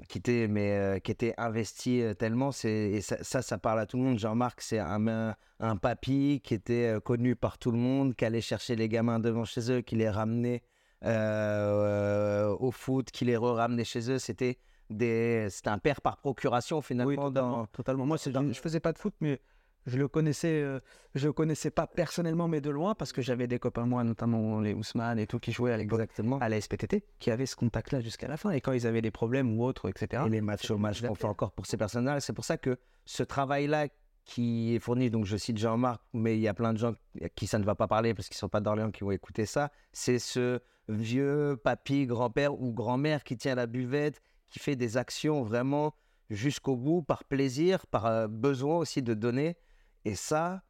quitté, 0.07 0.47
mais 0.47 0.71
euh, 0.77 0.99
qui 0.99 1.11
était 1.11 1.33
investi 1.37 2.01
tellement, 2.17 2.51
c'est, 2.51 2.69
et 2.91 3.01
ça, 3.01 3.17
ça, 3.21 3.41
ça 3.41 3.57
parle 3.57 3.79
à 3.81 3.85
tout 3.85 3.97
le 3.97 4.03
monde. 4.03 4.17
Jean-Marc, 4.19 4.61
c'est 4.61 4.79
un, 4.79 5.35
un, 5.59 5.75
papy 5.77 6.41
qui 6.43 6.53
était 6.53 6.95
connu 7.03 7.35
par 7.35 7.57
tout 7.57 7.71
le 7.71 7.77
monde, 7.77 8.15
qui 8.15 8.23
allait 8.25 8.39
chercher 8.41 8.75
les 8.77 8.87
gamins 8.87 9.19
devant 9.19 9.43
chez 9.45 9.69
eux, 9.71 9.81
qui 9.81 9.95
les 9.97 10.09
ramenait 10.09 10.61
euh, 11.03 12.55
au 12.59 12.71
foot, 12.71 13.11
qui 13.11 13.25
les 13.25 13.35
re-ramenait 13.37 13.83
chez 13.83 14.09
eux. 14.11 14.19
C'était, 14.19 14.57
des, 14.89 15.47
c'était 15.49 15.69
un 15.69 15.77
père 15.77 16.01
par 16.01 16.17
procuration 16.17 16.81
finalement. 16.81 17.09
Oui, 17.09 17.15
totalement. 17.17 17.57
dans- 17.57 17.65
totalement. 17.67 18.05
Moi, 18.05 18.17
dans- 18.31 18.47
je, 18.47 18.53
je 18.53 18.59
faisais 18.61 18.79
pas 18.79 18.93
de 18.93 18.97
foot, 18.97 19.13
mais 19.21 19.39
je 19.85 19.97
le 19.97 20.07
connaissais. 20.07 20.61
euh, 20.61 20.79
je 21.15 21.27
le 21.27 21.33
connaissais 21.33 21.71
pas 21.71 21.87
personnellement, 21.87 22.47
mais 22.47 22.61
de 22.61 22.69
loin, 22.69 22.95
parce 22.95 23.11
que 23.11 23.21
j'avais 23.21 23.47
des 23.47 23.59
copains 23.59 23.85
moi, 23.85 24.03
notamment 24.03 24.59
les 24.59 24.73
Ousmane 24.73 25.19
et 25.19 25.27
tout, 25.27 25.39
qui 25.39 25.51
jouaient 25.51 25.73
à 25.73 25.77
l'époque 25.77 26.01
Exactement. 26.01 26.37
à 26.39 26.49
la 26.49 26.61
SPTT, 26.61 27.03
qui 27.19 27.31
avaient 27.31 27.45
ce 27.45 27.55
contact-là 27.55 28.01
jusqu'à 28.01 28.27
la 28.27 28.37
fin. 28.37 28.51
Et 28.51 28.61
quand 28.61 28.73
ils 28.73 28.85
avaient 28.85 29.01
des 29.01 29.11
problèmes 29.11 29.57
ou 29.57 29.63
autres, 29.63 29.89
etc. 29.89 30.23
et 30.25 30.29
les 30.29 30.41
matchs 30.41 30.69
au 30.71 30.77
match 30.77 31.01
qu'on 31.01 31.15
fait 31.15 31.25
encore 31.25 31.51
pour 31.51 31.65
ces 31.65 31.77
personnages. 31.77 32.21
C'est 32.21 32.33
pour 32.33 32.45
ça 32.45 32.57
que 32.57 32.77
ce 33.05 33.23
travail-là 33.23 33.87
qui 34.25 34.75
est 34.75 34.79
fourni, 34.79 35.09
donc 35.09 35.25
je 35.25 35.37
cite 35.37 35.57
Jean-Marc, 35.57 36.01
mais 36.13 36.37
il 36.37 36.41
y 36.41 36.47
a 36.47 36.53
plein 36.53 36.73
de 36.73 36.77
gens 36.77 36.93
à 37.21 37.29
qui 37.29 37.47
ça 37.47 37.57
ne 37.57 37.63
va 37.63 37.73
pas 37.73 37.87
parler 37.87 38.13
parce 38.13 38.27
qu'ils 38.27 38.35
ne 38.35 38.39
sont 38.39 38.49
pas 38.49 38.61
d'Orléans 38.61 38.91
qui 38.91 39.03
vont 39.03 39.11
écouter 39.11 39.47
ça. 39.47 39.71
C'est 39.91 40.19
ce 40.19 40.59
vieux 40.87 41.59
papy, 41.63 42.05
grand-père 42.05 42.59
ou 42.59 42.71
grand-mère 42.71 43.23
qui 43.23 43.37
tient 43.37 43.55
la 43.55 43.65
buvette, 43.65 44.21
qui 44.49 44.59
fait 44.59 44.75
des 44.75 44.97
actions 44.97 45.41
vraiment 45.41 45.95
jusqu'au 46.29 46.75
bout, 46.75 47.01
par 47.01 47.23
plaisir, 47.23 47.87
par 47.87 48.05
euh, 48.05 48.27
besoin 48.27 48.77
aussi 48.77 49.01
de 49.01 49.15
donner. 49.15 49.57
Et 50.05 50.15
ça, 50.15 50.63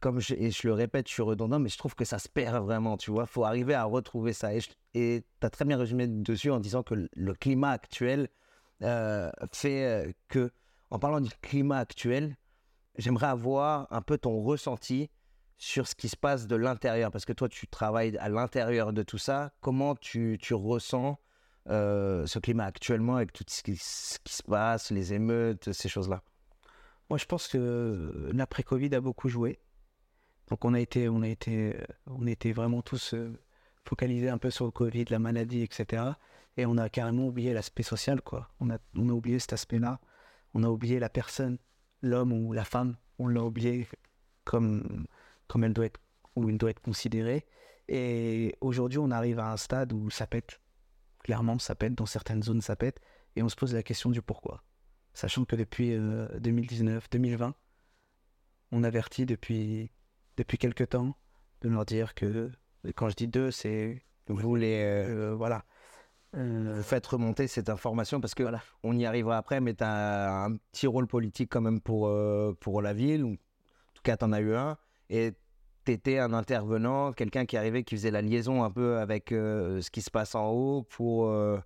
comme 0.00 0.20
je, 0.20 0.34
et 0.34 0.50
je 0.50 0.66
le 0.66 0.74
répète, 0.74 1.08
je 1.08 1.14
suis 1.14 1.22
redondant, 1.22 1.58
mais 1.58 1.68
je 1.68 1.78
trouve 1.78 1.94
que 1.94 2.04
ça 2.04 2.18
se 2.18 2.28
perd 2.28 2.62
vraiment, 2.64 2.96
tu 2.96 3.10
vois. 3.10 3.24
Il 3.24 3.28
faut 3.28 3.44
arriver 3.44 3.74
à 3.74 3.84
retrouver 3.84 4.32
ça. 4.32 4.52
Et 4.54 4.60
tu 5.40 5.46
as 5.46 5.50
très 5.50 5.64
bien 5.64 5.78
résumé 5.78 6.06
dessus 6.06 6.50
en 6.50 6.60
disant 6.60 6.82
que 6.82 7.08
le- 7.10 7.34
climat 7.34 7.70
actuel 7.70 8.28
euh, 8.82 9.30
fait 9.52 9.84
euh, 9.86 10.12
que, 10.28 10.50
en 10.90 10.98
parlant 10.98 11.20
du 11.20 11.30
climat 11.40 11.78
actuel, 11.78 12.36
j'aimerais 12.98 13.28
avoir 13.28 13.86
un 13.90 14.02
peu 14.02 14.18
ton 14.18 14.42
ressenti 14.42 15.10
sur 15.56 15.86
ce 15.86 15.94
qui 15.94 16.08
se 16.08 16.16
passe 16.16 16.46
de 16.46 16.56
l'intérieur, 16.56 17.10
parce 17.10 17.24
que 17.24 17.32
toi, 17.32 17.48
tu 17.48 17.66
travailles 17.68 18.18
à 18.18 18.28
l'intérieur 18.28 18.92
de 18.92 19.02
tout 19.02 19.18
ça. 19.18 19.52
Comment 19.60 19.94
tu, 19.94 20.36
tu 20.40 20.52
ressens 20.52 21.18
euh, 21.70 22.26
ce 22.26 22.38
climat 22.38 22.64
actuellement 22.64 23.16
avec 23.16 23.32
tout 23.32 23.44
ce 23.48 23.62
qui 23.62 23.76
se 23.76 24.42
passe, 24.42 24.90
les 24.90 25.14
émeutes, 25.14 25.72
ces 25.72 25.88
choses-là? 25.88 26.22
Moi, 27.10 27.18
je 27.18 27.26
pense 27.26 27.48
que 27.48 27.58
euh, 27.58 28.30
l'après-Covid 28.32 28.94
a 28.94 29.00
beaucoup 29.00 29.28
joué. 29.28 29.58
Donc, 30.48 30.64
on 30.64 30.74
a 30.74 30.80
été, 30.80 31.08
on 31.08 31.22
a 31.22 31.28
été, 31.28 31.74
euh, 31.74 31.84
on 32.06 32.26
était 32.26 32.52
vraiment 32.52 32.82
tous 32.82 33.14
euh, 33.14 33.32
focalisés 33.84 34.28
un 34.28 34.38
peu 34.38 34.50
sur 34.50 34.64
le 34.64 34.70
Covid, 34.70 35.04
la 35.10 35.18
maladie, 35.18 35.62
etc. 35.62 36.02
Et 36.56 36.66
on 36.66 36.76
a 36.78 36.88
carrément 36.88 37.26
oublié 37.26 37.52
l'aspect 37.52 37.82
social, 37.82 38.22
quoi. 38.22 38.50
On 38.60 38.70
a, 38.70 38.78
on 38.96 39.08
a 39.08 39.12
oublié 39.12 39.38
cet 39.38 39.52
aspect-là. 39.52 40.00
On 40.54 40.62
a 40.62 40.68
oublié 40.68 40.98
la 40.98 41.08
personne, 41.08 41.58
l'homme 42.02 42.32
ou 42.32 42.52
la 42.52 42.64
femme. 42.64 42.96
On 43.18 43.28
l'a 43.28 43.42
oublié 43.42 43.86
comme, 44.44 45.06
comme 45.48 45.64
elle 45.64 45.74
doit 45.74 45.86
être, 45.86 46.00
où 46.36 46.48
il 46.48 46.58
doit 46.58 46.70
être 46.70 46.80
considéré. 46.82 47.44
Et 47.88 48.54
aujourd'hui, 48.60 48.98
on 48.98 49.10
arrive 49.10 49.38
à 49.40 49.52
un 49.52 49.56
stade 49.56 49.92
où 49.92 50.10
ça 50.10 50.26
pète. 50.26 50.60
Clairement, 51.22 51.58
ça 51.58 51.74
pète. 51.74 51.94
Dans 51.94 52.06
certaines 52.06 52.42
zones, 52.42 52.60
ça 52.60 52.76
pète. 52.76 53.00
Et 53.36 53.42
on 53.42 53.48
se 53.48 53.56
pose 53.56 53.74
la 53.74 53.82
question 53.82 54.10
du 54.10 54.22
pourquoi. 54.22 54.62
Sachant 55.14 55.44
que 55.44 55.56
depuis 55.56 55.92
euh, 55.94 56.26
2019, 56.40 57.08
2020, 57.10 57.54
on 58.72 58.82
avertit 58.82 59.26
depuis, 59.26 59.90
depuis 60.36 60.58
quelques 60.58 60.88
temps 60.90 61.14
de 61.62 61.68
leur 61.68 61.84
dire 61.84 62.14
que, 62.14 62.50
quand 62.96 63.08
je 63.08 63.14
dis 63.16 63.28
deux, 63.28 63.50
c'est. 63.50 64.02
Vous 64.26 64.56
les, 64.56 64.82
euh, 64.82 65.30
euh, 65.30 65.34
voilà. 65.34 65.64
Euh, 66.34 66.72
vous 66.76 66.82
faites 66.82 67.06
remonter 67.06 67.46
cette 67.46 67.68
information 67.68 68.20
parce 68.20 68.34
que 68.34 68.42
Voilà. 68.42 68.60
on 68.82 68.96
y 68.96 69.06
arrivera 69.06 69.36
après, 69.36 69.60
mais 69.60 69.74
tu 69.74 69.84
as 69.84 70.44
un 70.44 70.56
petit 70.56 70.86
rôle 70.86 71.06
politique 71.06 71.50
quand 71.52 71.60
même 71.60 71.80
pour, 71.80 72.08
euh, 72.08 72.56
pour 72.58 72.82
la 72.82 72.92
ville. 72.92 73.22
ou- 73.22 73.32
En 73.34 73.92
tout 73.94 74.02
cas, 74.02 74.16
tu 74.16 74.24
en 74.24 74.32
as 74.32 74.40
eu 74.40 74.54
un. 74.54 74.76
Et 75.10 75.32
tu 75.84 75.92
étais 75.92 76.18
un 76.18 76.32
intervenant, 76.32 77.12
quelqu'un 77.12 77.44
qui 77.46 77.56
arrivait, 77.56 77.84
qui 77.84 77.94
faisait 77.96 78.10
la 78.10 78.22
liaison 78.22 78.64
un 78.64 78.70
peu 78.70 78.96
avec 78.98 79.30
euh, 79.30 79.80
ce 79.82 79.90
qui 79.90 80.00
se 80.02 80.10
passe 80.10 80.34
en 80.34 80.48
haut 80.50 80.82
pour. 80.82 81.26
euh, 81.28 81.58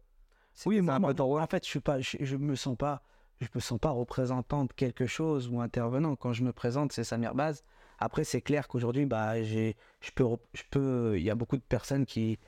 Oui, 0.66 0.80
moi, 0.82 0.94
un 0.94 0.96
peu 0.98 1.02
moi, 1.02 1.14
ton 1.14 1.26
rôle? 1.26 1.40
en 1.40 1.46
fait, 1.46 1.64
je 1.64 1.70
suis 1.70 1.80
pas, 1.80 2.00
je, 2.00 2.18
je 2.20 2.36
me 2.36 2.56
sens 2.56 2.76
pas, 2.76 3.02
je 3.40 3.48
me 3.54 3.60
sens 3.60 3.78
pas 3.78 3.90
représentant 3.90 4.64
de 4.64 4.72
quelque 4.72 5.06
chose 5.06 5.48
ou 5.48 5.60
intervenant. 5.60 6.16
Quand 6.16 6.32
je 6.32 6.42
me 6.42 6.52
présente, 6.52 6.92
c'est 6.92 7.04
Samir 7.04 7.34
Baz. 7.34 7.62
Après, 7.98 8.24
c'est 8.24 8.40
clair 8.40 8.68
qu'aujourd'hui, 8.68 9.06
bah, 9.06 9.42
j'ai, 9.42 9.76
je 10.00 10.10
peux, 10.12 10.24
je 10.54 10.62
peux, 10.70 11.18
il 11.18 11.24
y 11.24 11.30
a 11.30 11.34
beaucoup 11.34 11.56
de 11.56 11.62
personnes 11.62 12.06
qui, 12.06 12.38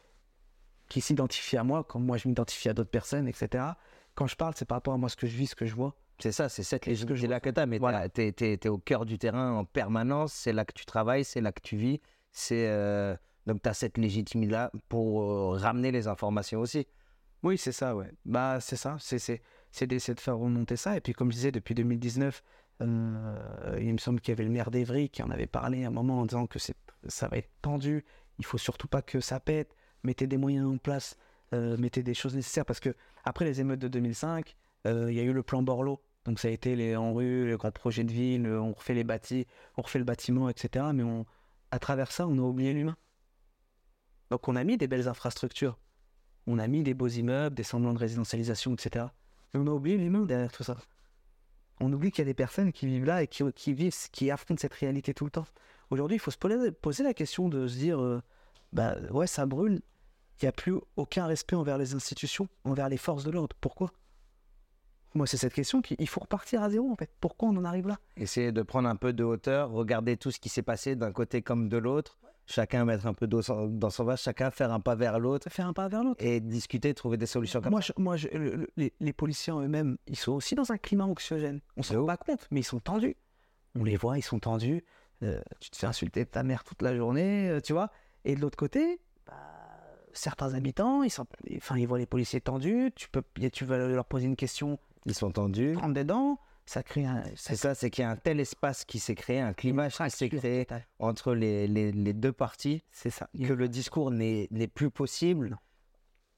qui 0.88 1.00
s'identifient 1.00 1.56
à 1.56 1.64
moi, 1.64 1.84
comme 1.84 2.04
moi 2.04 2.16
je 2.16 2.28
m'identifie 2.28 2.68
à 2.68 2.74
d'autres 2.74 2.90
personnes, 2.90 3.26
etc. 3.28 3.64
Quand 4.14 4.26
je 4.26 4.36
parle, 4.36 4.54
c'est 4.56 4.64
par 4.64 4.76
rapport 4.76 4.94
à 4.94 4.98
moi 4.98 5.08
ce 5.08 5.16
que 5.16 5.26
je 5.26 5.36
vis, 5.36 5.48
ce 5.48 5.54
que 5.56 5.66
je 5.66 5.74
vois. 5.74 5.94
C'est 6.18 6.32
ça, 6.32 6.48
c'est 6.48 6.62
cette 6.62 6.86
Et 6.86 6.94
ce 6.94 7.04
que 7.06 7.14
je 7.14 7.22
légitimité-là 7.22 7.40
que 7.40 7.50
tu 7.50 7.60
as, 7.60 7.66
mais 7.66 7.78
Voilà. 7.78 8.08
tu 8.08 8.20
es, 8.22 8.68
au 8.68 8.78
cœur 8.78 9.06
du 9.06 9.18
terrain 9.18 9.52
en 9.52 9.64
permanence, 9.64 10.32
c'est 10.32 10.52
là 10.52 10.64
que 10.64 10.72
tu 10.74 10.84
travailles, 10.84 11.24
c'est 11.24 11.40
là 11.40 11.50
que 11.52 11.62
tu 11.62 11.76
vis. 11.76 12.00
c'est 12.30 12.68
euh, 12.68 13.16
Donc 13.46 13.62
tu 13.62 13.68
as 13.68 13.74
cette 13.74 13.96
légitimité-là 13.96 14.70
pour 14.88 15.22
euh, 15.22 15.56
ramener 15.56 15.90
les 15.90 16.08
informations 16.08 16.60
aussi. 16.60 16.86
Oui, 17.42 17.56
c'est 17.56 17.72
ça, 17.72 17.96
ouais. 17.96 18.12
Bah, 18.26 18.58
c'est 18.60 18.76
ça. 18.76 18.96
C'est, 19.00 19.40
c'est, 19.70 19.86
d'essayer 19.86 20.14
de 20.14 20.20
faire 20.20 20.38
remonter 20.38 20.76
ça. 20.76 20.96
Et 20.96 21.00
puis, 21.00 21.12
comme 21.12 21.30
je 21.30 21.36
disais, 21.36 21.52
depuis 21.52 21.74
2019, 21.74 22.42
euh, 22.82 23.78
il 23.80 23.92
me 23.92 23.98
semble 23.98 24.20
qu'il 24.20 24.32
y 24.32 24.34
avait 24.34 24.44
le 24.44 24.50
maire 24.50 24.70
d'Evry 24.70 25.10
qui 25.10 25.22
en 25.22 25.30
avait 25.30 25.46
parlé 25.46 25.84
à 25.84 25.88
un 25.88 25.90
moment 25.90 26.20
en 26.20 26.26
disant 26.26 26.46
que 26.46 26.58
ça 26.58 27.28
va 27.28 27.36
être 27.36 27.50
tendu. 27.62 28.04
Il 28.38 28.44
faut 28.44 28.58
surtout 28.58 28.88
pas 28.88 29.02
que 29.02 29.20
ça 29.20 29.40
pète. 29.40 29.74
Mettez 30.02 30.26
des 30.26 30.38
moyens 30.38 30.66
en 30.66 30.78
place. 30.78 31.16
euh, 31.52 31.76
mettez 31.78 32.02
des 32.02 32.14
choses 32.14 32.34
nécessaires. 32.34 32.64
Parce 32.64 32.80
que 32.80 32.94
après 33.24 33.44
les 33.44 33.60
émeutes 33.60 33.80
de 33.80 33.88
2005, 33.88 34.56
euh, 34.86 35.10
il 35.10 35.16
y 35.16 35.20
a 35.20 35.22
eu 35.22 35.32
le 35.32 35.42
plan 35.42 35.62
Borloo. 35.62 36.00
Donc, 36.24 36.38
ça 36.38 36.48
a 36.48 36.50
été 36.50 36.76
les 36.76 36.96
en 36.96 37.14
rue, 37.14 37.48
les 37.48 37.56
grands 37.56 37.70
projets 37.70 38.04
de 38.04 38.12
ville. 38.12 38.46
On 38.46 38.72
refait 38.72 38.94
les 38.94 39.04
bâtis, 39.04 39.46
on 39.76 39.82
refait 39.82 39.98
le 39.98 40.04
bâtiment, 40.04 40.48
etc. 40.48 40.86
Mais 40.94 41.04
à 41.70 41.78
travers 41.78 42.12
ça, 42.12 42.26
on 42.26 42.38
a 42.38 42.42
oublié 42.42 42.72
l'humain. 42.72 42.96
Donc, 44.30 44.46
on 44.48 44.54
a 44.56 44.64
mis 44.64 44.76
des 44.76 44.86
belles 44.86 45.08
infrastructures. 45.08 45.78
On 46.46 46.58
a 46.58 46.68
mis 46.68 46.82
des 46.82 46.94
beaux 46.94 47.08
immeubles, 47.08 47.56
des 47.56 47.62
semblants 47.62 47.92
de 47.92 47.98
résidentialisation, 47.98 48.74
etc. 48.74 49.06
On 49.54 49.66
a 49.66 49.70
oublié 49.70 49.96
l'humain 49.96 50.24
derrière 50.24 50.52
tout 50.52 50.62
ça. 50.62 50.76
On 51.80 51.92
oublie 51.92 52.10
qu'il 52.10 52.22
y 52.22 52.26
a 52.28 52.30
des 52.30 52.34
personnes 52.34 52.72
qui 52.72 52.86
vivent 52.86 53.06
là 53.06 53.22
et 53.22 53.26
qui, 53.26 53.72
vivent, 53.72 53.94
qui 54.12 54.30
affrontent 54.30 54.60
cette 54.60 54.74
réalité 54.74 55.14
tout 55.14 55.24
le 55.24 55.30
temps. 55.30 55.46
Aujourd'hui, 55.90 56.16
il 56.16 56.20
faut 56.20 56.30
se 56.30 56.38
poser, 56.38 56.70
poser 56.72 57.02
la 57.02 57.14
question 57.14 57.48
de 57.48 57.66
se 57.66 57.76
dire, 57.76 58.00
euh, 58.00 58.22
bah 58.72 58.96
ouais, 59.10 59.26
ça 59.26 59.46
brûle. 59.46 59.80
Il 60.40 60.44
n'y 60.44 60.48
a 60.48 60.52
plus 60.52 60.74
aucun 60.96 61.26
respect 61.26 61.56
envers 61.56 61.78
les 61.78 61.94
institutions, 61.94 62.48
envers 62.64 62.88
les 62.88 62.96
forces 62.96 63.24
de 63.24 63.30
l'ordre. 63.30 63.56
Pourquoi? 63.60 63.92
Moi, 65.14 65.26
c'est 65.26 65.36
cette 65.36 65.52
question 65.52 65.82
qu'il 65.82 66.08
faut 66.08 66.20
repartir 66.20 66.62
à 66.62 66.70
zéro 66.70 66.90
en 66.90 66.96
fait. 66.96 67.10
Pourquoi 67.20 67.48
on 67.48 67.56
en 67.56 67.64
arrive 67.64 67.88
là? 67.88 67.98
Essayer 68.16 68.52
de 68.52 68.62
prendre 68.62 68.88
un 68.88 68.96
peu 68.96 69.12
de 69.12 69.24
hauteur, 69.24 69.70
regarder 69.70 70.16
tout 70.16 70.30
ce 70.30 70.38
qui 70.38 70.48
s'est 70.48 70.62
passé 70.62 70.94
d'un 70.94 71.12
côté 71.12 71.42
comme 71.42 71.68
de 71.68 71.76
l'autre, 71.76 72.18
chacun 72.50 72.84
mettre 72.84 73.06
un 73.06 73.14
peu 73.14 73.26
d'eau 73.26 73.40
dans- 73.68 73.90
son 73.90 74.04
vase, 74.04 74.20
chacun 74.20 74.50
faire 74.50 74.72
un 74.72 74.80
pas 74.80 74.94
vers 74.94 75.18
l'autre 75.18 75.48
Faire 75.50 75.66
un 75.66 75.72
pas 75.72 75.88
vers 75.88 76.02
l'autre. 76.04 76.22
et 76.24 76.40
discuter, 76.40 76.92
trouver 76.94 77.16
des 77.16 77.26
solutions 77.26 77.60
comme 77.60 77.70
Moi, 77.70 77.80
ça. 77.82 77.92
je- 77.96 78.02
moi 78.02 78.16
je- 78.16 78.28
le- 78.28 78.56
le- 78.56 78.70
les, 78.76 78.92
les 79.00 79.12
policiers 79.12 79.52
eux-mêmes, 79.52 79.96
ils 80.06 80.16
sont 80.16 80.32
aussi 80.32 80.54
dans 80.54 80.70
un 80.72 80.78
climat 80.78 81.04
anxiogène. 81.04 81.60
On 81.76 81.82
s'en 81.82 82.00
rend 82.00 82.06
pas 82.06 82.16
compte, 82.16 82.46
mais 82.50 82.60
ils 82.60 82.64
sont 82.64 82.80
tendus. 82.80 83.16
On 83.78 83.84
les 83.84 83.96
voit, 83.96 84.18
ils 84.18 84.22
sont 84.22 84.38
tendus. 84.40 84.84
Euh, 85.22 85.40
tu 85.60 85.70
te 85.70 85.76
fais 85.76 85.86
insulter 85.86 86.24
de 86.24 86.30
ta 86.30 86.42
mère 86.42 86.64
toute 86.64 86.82
la 86.82 86.96
journée, 86.96 87.48
euh, 87.50 87.60
tu 87.60 87.72
vois. 87.72 87.90
Et 88.24 88.34
de 88.34 88.40
l'autre 88.40 88.56
côté, 88.56 89.00
bah, 89.26 89.34
certains 90.12 90.54
habitants, 90.54 91.02
ils, 91.02 91.10
sont, 91.10 91.26
enfin, 91.56 91.76
ils 91.76 91.86
voient 91.86 91.98
les 91.98 92.06
policiers 92.06 92.40
tendus. 92.40 92.90
Tu, 92.96 93.08
peux, 93.10 93.22
tu 93.52 93.64
vas 93.64 93.78
leur 93.78 94.04
poser 94.06 94.26
une 94.26 94.36
question, 94.36 94.78
Ils 95.06 95.14
sont 95.14 95.30
tendus. 95.30 95.74
prendre 95.74 95.94
des 95.94 96.04
dents. 96.04 96.38
Ça 96.72 96.84
crée 96.84 97.04
un. 97.04 97.24
C'est 97.34 97.56
ça, 97.56 97.74
c'est 97.74 97.90
qu'il 97.90 98.02
y 98.02 98.04
a 98.04 98.10
un 98.10 98.16
tel 98.16 98.38
espace 98.38 98.84
qui 98.84 99.00
s'est 99.00 99.16
créé, 99.16 99.40
un 99.40 99.52
climat 99.52 99.88
qui 99.90 100.08
s'est 100.10 100.28
créé 100.28 100.68
entre 101.00 101.34
les, 101.34 101.66
les- 101.66 101.90
les 101.90 102.12
deux 102.12 102.30
parties 102.32 102.84
C'est 102.92 103.10
ça. 103.10 103.28
que 103.36 103.52
le 103.52 103.68
discours 103.68 104.12
n'est 104.12 104.46
n'est 104.52 104.68
plus 104.68 104.88
possible. 104.88 105.58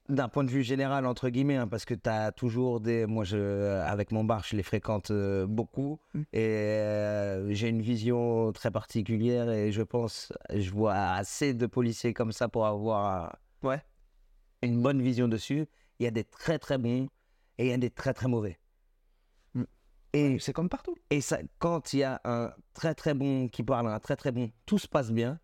d'un 0.09 0.27
point 0.29 0.43
de 0.43 0.49
vue 0.49 0.63
général, 0.63 1.05
entre 1.05 1.29
guillemets, 1.29 1.57
hein, 1.57 1.67
parce 1.67 1.85
que 1.85 1.93
tu 1.93 2.09
as 2.09 2.31
toujours 2.31 2.81
des. 2.81 3.05
Moi, 3.05 3.25
je, 3.25 3.79
avec 3.83 4.11
mon 4.11 4.23
bar, 4.23 4.43
je 4.43 4.55
les 4.55 4.63
fréquente 4.63 5.11
euh, 5.11 5.45
beaucoup. 5.45 5.99
Mm. 6.15 6.21
Et 6.33 6.39
euh, 6.41 7.53
j'ai 7.53 7.69
une 7.69 7.81
vision 7.83 8.51
très 8.53 8.71
particulière. 8.71 9.51
Et 9.51 9.71
je 9.71 9.83
pense, 9.83 10.33
je 10.51 10.71
vois 10.71 10.95
assez 10.95 11.53
de 11.53 11.67
policiers 11.67 12.13
comme 12.15 12.31
ça 12.31 12.49
pour 12.49 12.65
avoir 12.65 13.37
Ouais. 13.61 13.81
une 14.63 14.81
bonne 14.81 15.01
vision 15.01 15.27
dessus. 15.27 15.67
Il 15.99 16.03
y 16.05 16.07
a 16.07 16.11
des 16.11 16.23
très 16.25 16.57
très 16.57 16.79
bons 16.79 17.07
et 17.59 17.65
il 17.65 17.69
y 17.69 17.73
a 17.73 17.77
des 17.77 17.91
très 17.91 18.13
très 18.15 18.27
mauvais. 18.27 18.57
Et, 20.13 20.37
C'est 20.39 20.53
comme 20.53 20.69
partout. 20.69 20.95
et 21.09 21.21
ça, 21.21 21.39
quand 21.59 21.93
il 21.93 21.99
y 21.99 22.03
a 22.03 22.21
un 22.23 22.51
très 22.73 22.93
très 22.93 23.13
bon 23.13 23.47
qui 23.47 23.63
parle 23.63 23.87
un 23.87 23.99
très 23.99 24.15
très 24.15 24.31
bon, 24.31 24.51
tout 24.65 24.77
se 24.77 24.87
passe 24.87 25.11
bien. 25.11 25.39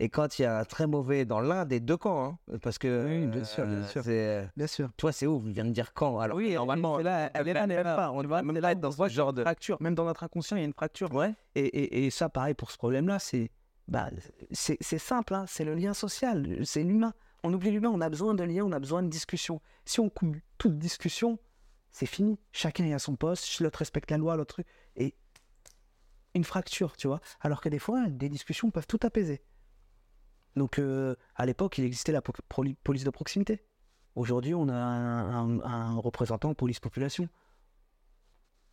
Et 0.00 0.08
quand 0.08 0.38
il 0.38 0.42
y 0.42 0.44
a 0.44 0.58
un 0.58 0.64
très 0.64 0.86
mauvais 0.88 1.24
dans 1.24 1.40
l'un 1.40 1.64
des 1.64 1.78
deux 1.80 1.96
camps, 1.96 2.24
hein, 2.50 2.58
parce 2.62 2.78
que 2.78 3.06
Oui, 3.06 3.26
bien 3.28 3.44
sûr, 3.44 3.64
bien 3.64 3.76
euh, 3.76 3.86
sûr. 3.86 4.50
Bien 4.56 4.66
sûr. 4.66 4.90
toi, 4.96 5.12
c'est 5.12 5.26
où? 5.26 5.40
Je 5.46 5.52
viens 5.52 5.64
de 5.64 5.70
dire 5.70 5.94
quand 5.94 6.18
Alors, 6.18 6.36
Oui, 6.36 6.52
normalement, 6.54 6.96
c'est 6.98 7.04
là, 7.04 7.30
elle 7.32 7.48
est 7.48 7.52
là, 7.54 7.64
elle 7.64 7.70
est 7.70 7.82
là. 7.82 7.94
pas, 7.96 8.10
on 8.10 8.20
va 8.22 8.42
même 8.42 8.58
là, 8.58 8.74
dans 8.74 8.90
ce 8.90 9.08
genre 9.08 9.32
de. 9.32 9.42
fracture. 9.42 9.78
Même 9.80 9.94
dans 9.94 10.04
notre 10.04 10.24
inconscient, 10.24 10.56
il 10.56 10.60
y 10.60 10.62
a 10.62 10.66
une 10.66 10.74
fracture. 10.74 11.14
Ouais. 11.14 11.32
Et, 11.54 11.64
et, 11.64 12.06
et 12.06 12.10
ça, 12.10 12.28
pareil, 12.28 12.54
pour 12.54 12.70
ce 12.72 12.76
problème-là, 12.76 13.18
c'est 13.20 13.50
bah, 13.86 14.10
c'est 14.50 14.98
simple, 14.98 15.34
hein, 15.34 15.44
c'est 15.46 15.64
le 15.64 15.74
lien 15.74 15.94
social, 15.94 16.58
c'est 16.64 16.82
l'humain. 16.82 17.12
On 17.42 17.52
oublie 17.52 17.70
l'humain, 17.70 17.90
on 17.92 18.00
a 18.00 18.08
besoin 18.08 18.34
de 18.34 18.42
liens, 18.42 18.64
on 18.64 18.72
a 18.72 18.80
besoin 18.80 19.02
de 19.02 19.08
discussion. 19.08 19.60
Si 19.84 20.00
on 20.00 20.08
coupe 20.08 20.36
toute 20.58 20.78
discussion, 20.78 21.38
c'est 21.94 22.06
fini. 22.06 22.40
Chacun 22.50 22.84
est 22.84 22.92
à 22.92 22.98
son 22.98 23.14
poste, 23.14 23.60
l'autre 23.60 23.78
respecte 23.78 24.10
la 24.10 24.18
loi, 24.18 24.36
l'autre. 24.36 24.60
Et 24.96 25.14
une 26.34 26.42
fracture, 26.42 26.96
tu 26.96 27.06
vois. 27.06 27.20
Alors 27.40 27.60
que 27.60 27.68
des 27.68 27.78
fois, 27.78 28.08
des 28.08 28.28
discussions 28.28 28.72
peuvent 28.72 28.88
tout 28.88 28.98
apaiser. 29.04 29.44
Donc, 30.56 30.80
euh, 30.80 31.14
à 31.36 31.46
l'époque, 31.46 31.78
il 31.78 31.84
existait 31.84 32.10
la 32.10 32.20
police 32.20 33.04
de 33.04 33.10
proximité. 33.10 33.64
Aujourd'hui, 34.16 34.54
on 34.54 34.68
a 34.68 34.74
un, 34.74 35.60
un- 35.60 35.62
un 35.62 35.96
représentant 36.00 36.52
police-population. 36.52 37.28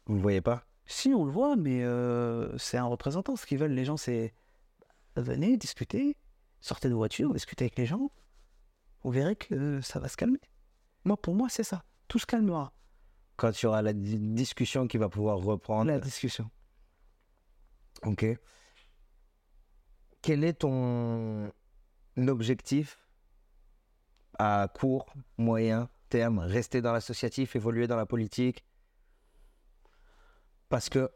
Vous 0.08 0.16
ne 0.16 0.22
voyez 0.22 0.42
pas? 0.42 0.66
Si, 0.88 1.14
on 1.14 1.24
le 1.24 1.32
voit, 1.32 1.56
mais 1.56 1.84
euh, 1.84 2.58
c'est 2.58 2.78
un 2.78 2.86
représentant. 2.86 3.36
Ce 3.36 3.46
qu'ils 3.46 3.60
veulent, 3.60 3.72
les 3.74 3.86
gens, 3.86 3.98
c'est 3.98 4.34
bah, 5.16 5.22
venez 5.22 5.58
discuter, 5.58 6.18
sortez 6.60 6.90
de 6.90 6.96
voiture, 6.96 7.32
discutez 7.34 7.66
avec 7.66 7.78
les 7.78 7.86
gens. 7.86 8.10
Vous 9.04 9.12
verrez 9.12 9.36
que 9.36 9.80
ça 9.82 10.00
va 10.00 10.08
se 10.08 10.18
calmer. 10.18 10.40
Moi, 11.06 11.18
pour 11.22 11.36
moi, 11.36 11.50
c'est 11.50 11.64
ça. 11.64 11.84
Tout 12.08 12.18
se 12.18 12.26
calmera. 12.26 12.74
Quand 13.42 13.60
il 13.60 13.66
y 13.66 13.68
aura 13.68 13.82
la 13.82 13.92
di- 13.92 14.20
discussion 14.20 14.88
qui 14.88 15.00
va 15.00 15.10
pouvoir 15.10 15.40
reprendre. 15.40 15.90
La 15.90 16.00
discussion. 16.00 16.48
Ok. 18.04 18.24
Quel 20.22 20.44
est 20.44 20.54
ton 20.54 21.52
objectif 22.18 23.00
à 24.38 24.68
court, 24.72 25.12
moyen 25.40 25.90
terme 26.10 26.38
Rester 26.38 26.84
dans 26.84 26.94
l'associatif, 26.94 27.56
évoluer 27.56 27.88
dans 27.88 27.96
la 27.96 28.06
politique? 28.06 28.64
Parce 30.70 30.88
que, 30.88 31.10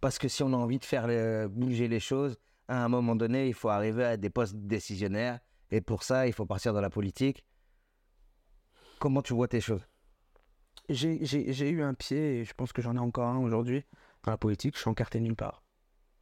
parce 0.00 0.20
que 0.20 0.28
si 0.28 0.44
on 0.44 0.52
a 0.52 0.56
envie 0.56 0.78
de 0.78 0.84
faire 0.84 1.08
le- 1.08 1.48
bouger 1.48 1.88
les 1.88 1.98
choses, 1.98 2.38
à 2.68 2.84
un 2.84 2.88
moment 2.88 3.16
donné, 3.16 3.48
il 3.48 3.54
faut 3.54 3.70
arriver 3.70 4.04
à 4.04 4.16
des 4.16 4.30
postes 4.30 4.54
décisionnaires. 4.54 5.40
Et 5.72 5.80
pour 5.80 6.04
ça, 6.04 6.28
il 6.28 6.32
faut 6.32 6.46
partir 6.46 6.72
dans 6.72 6.80
la 6.80 6.90
politique. 6.90 7.44
Comment 9.00 9.20
tu 9.20 9.34
vois 9.34 9.48
tes 9.48 9.60
choses? 9.60 9.84
J'ai- 10.88 11.70
eu 11.70 11.82
un 11.82 11.94
pied, 11.94 12.40
et 12.40 12.44
je 12.44 12.54
pense 12.54 12.72
que 12.72 12.80
j'en 12.82 12.94
ai 12.96 12.98
encore 13.00 13.28
un 13.28 13.38
aujourd'hui, 13.38 13.84
dans 14.22 14.30
la 14.32 14.38
politique. 14.38 14.74
Je 14.76 14.80
suis 14.80 14.90
encarté 14.90 15.20
nulle 15.20 15.36
part. 15.36 15.62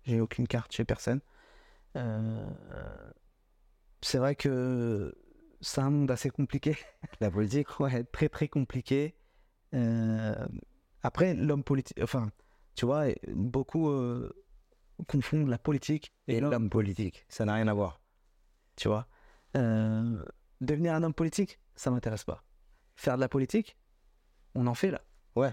J'ai 0.04 0.20
aucune 0.20 0.46
carte 0.46 0.72
chez 0.72 0.84
personne. 0.84 1.20
Euh, 1.96 2.46
C'est 4.00 4.18
vrai 4.18 4.34
que 4.34 5.14
c'est 5.60 5.80
un 5.80 5.90
monde 5.90 6.10
assez 6.10 6.28
compliqué. 6.30 6.76
La 7.20 7.30
politique 7.30 7.80
Ouais, 7.80 8.04
très 8.04 8.28
très 8.28 8.48
compliqué. 8.48 9.14
Euh, 9.74 10.46
Après, 11.02 11.34
l'homme 11.34 11.64
politique, 11.64 11.98
enfin, 12.02 12.30
tu 12.74 12.84
vois, 12.86 13.06
beaucoup 13.28 13.88
euh, 13.88 14.30
confondent 15.08 15.48
la 15.48 15.58
politique 15.58 16.12
et 16.28 16.40
l'homme 16.40 16.70
politique, 16.70 17.24
ça 17.28 17.44
n'a 17.44 17.54
rien 17.54 17.68
à 17.68 17.74
voir. 17.74 18.00
tu 18.76 18.88
vois. 18.88 19.06
Devenir 20.60 20.94
un 20.94 21.02
homme 21.02 21.14
politique, 21.14 21.58
ça 21.76 21.90
m'intéresse 21.90 22.24
pas. 22.24 22.44
Faire 22.96 23.16
de 23.16 23.20
la 23.20 23.28
politique, 23.28 23.76
on 24.54 24.66
en 24.66 24.74
fait 24.74 24.90
là. 24.90 25.00
Ouais. 25.36 25.52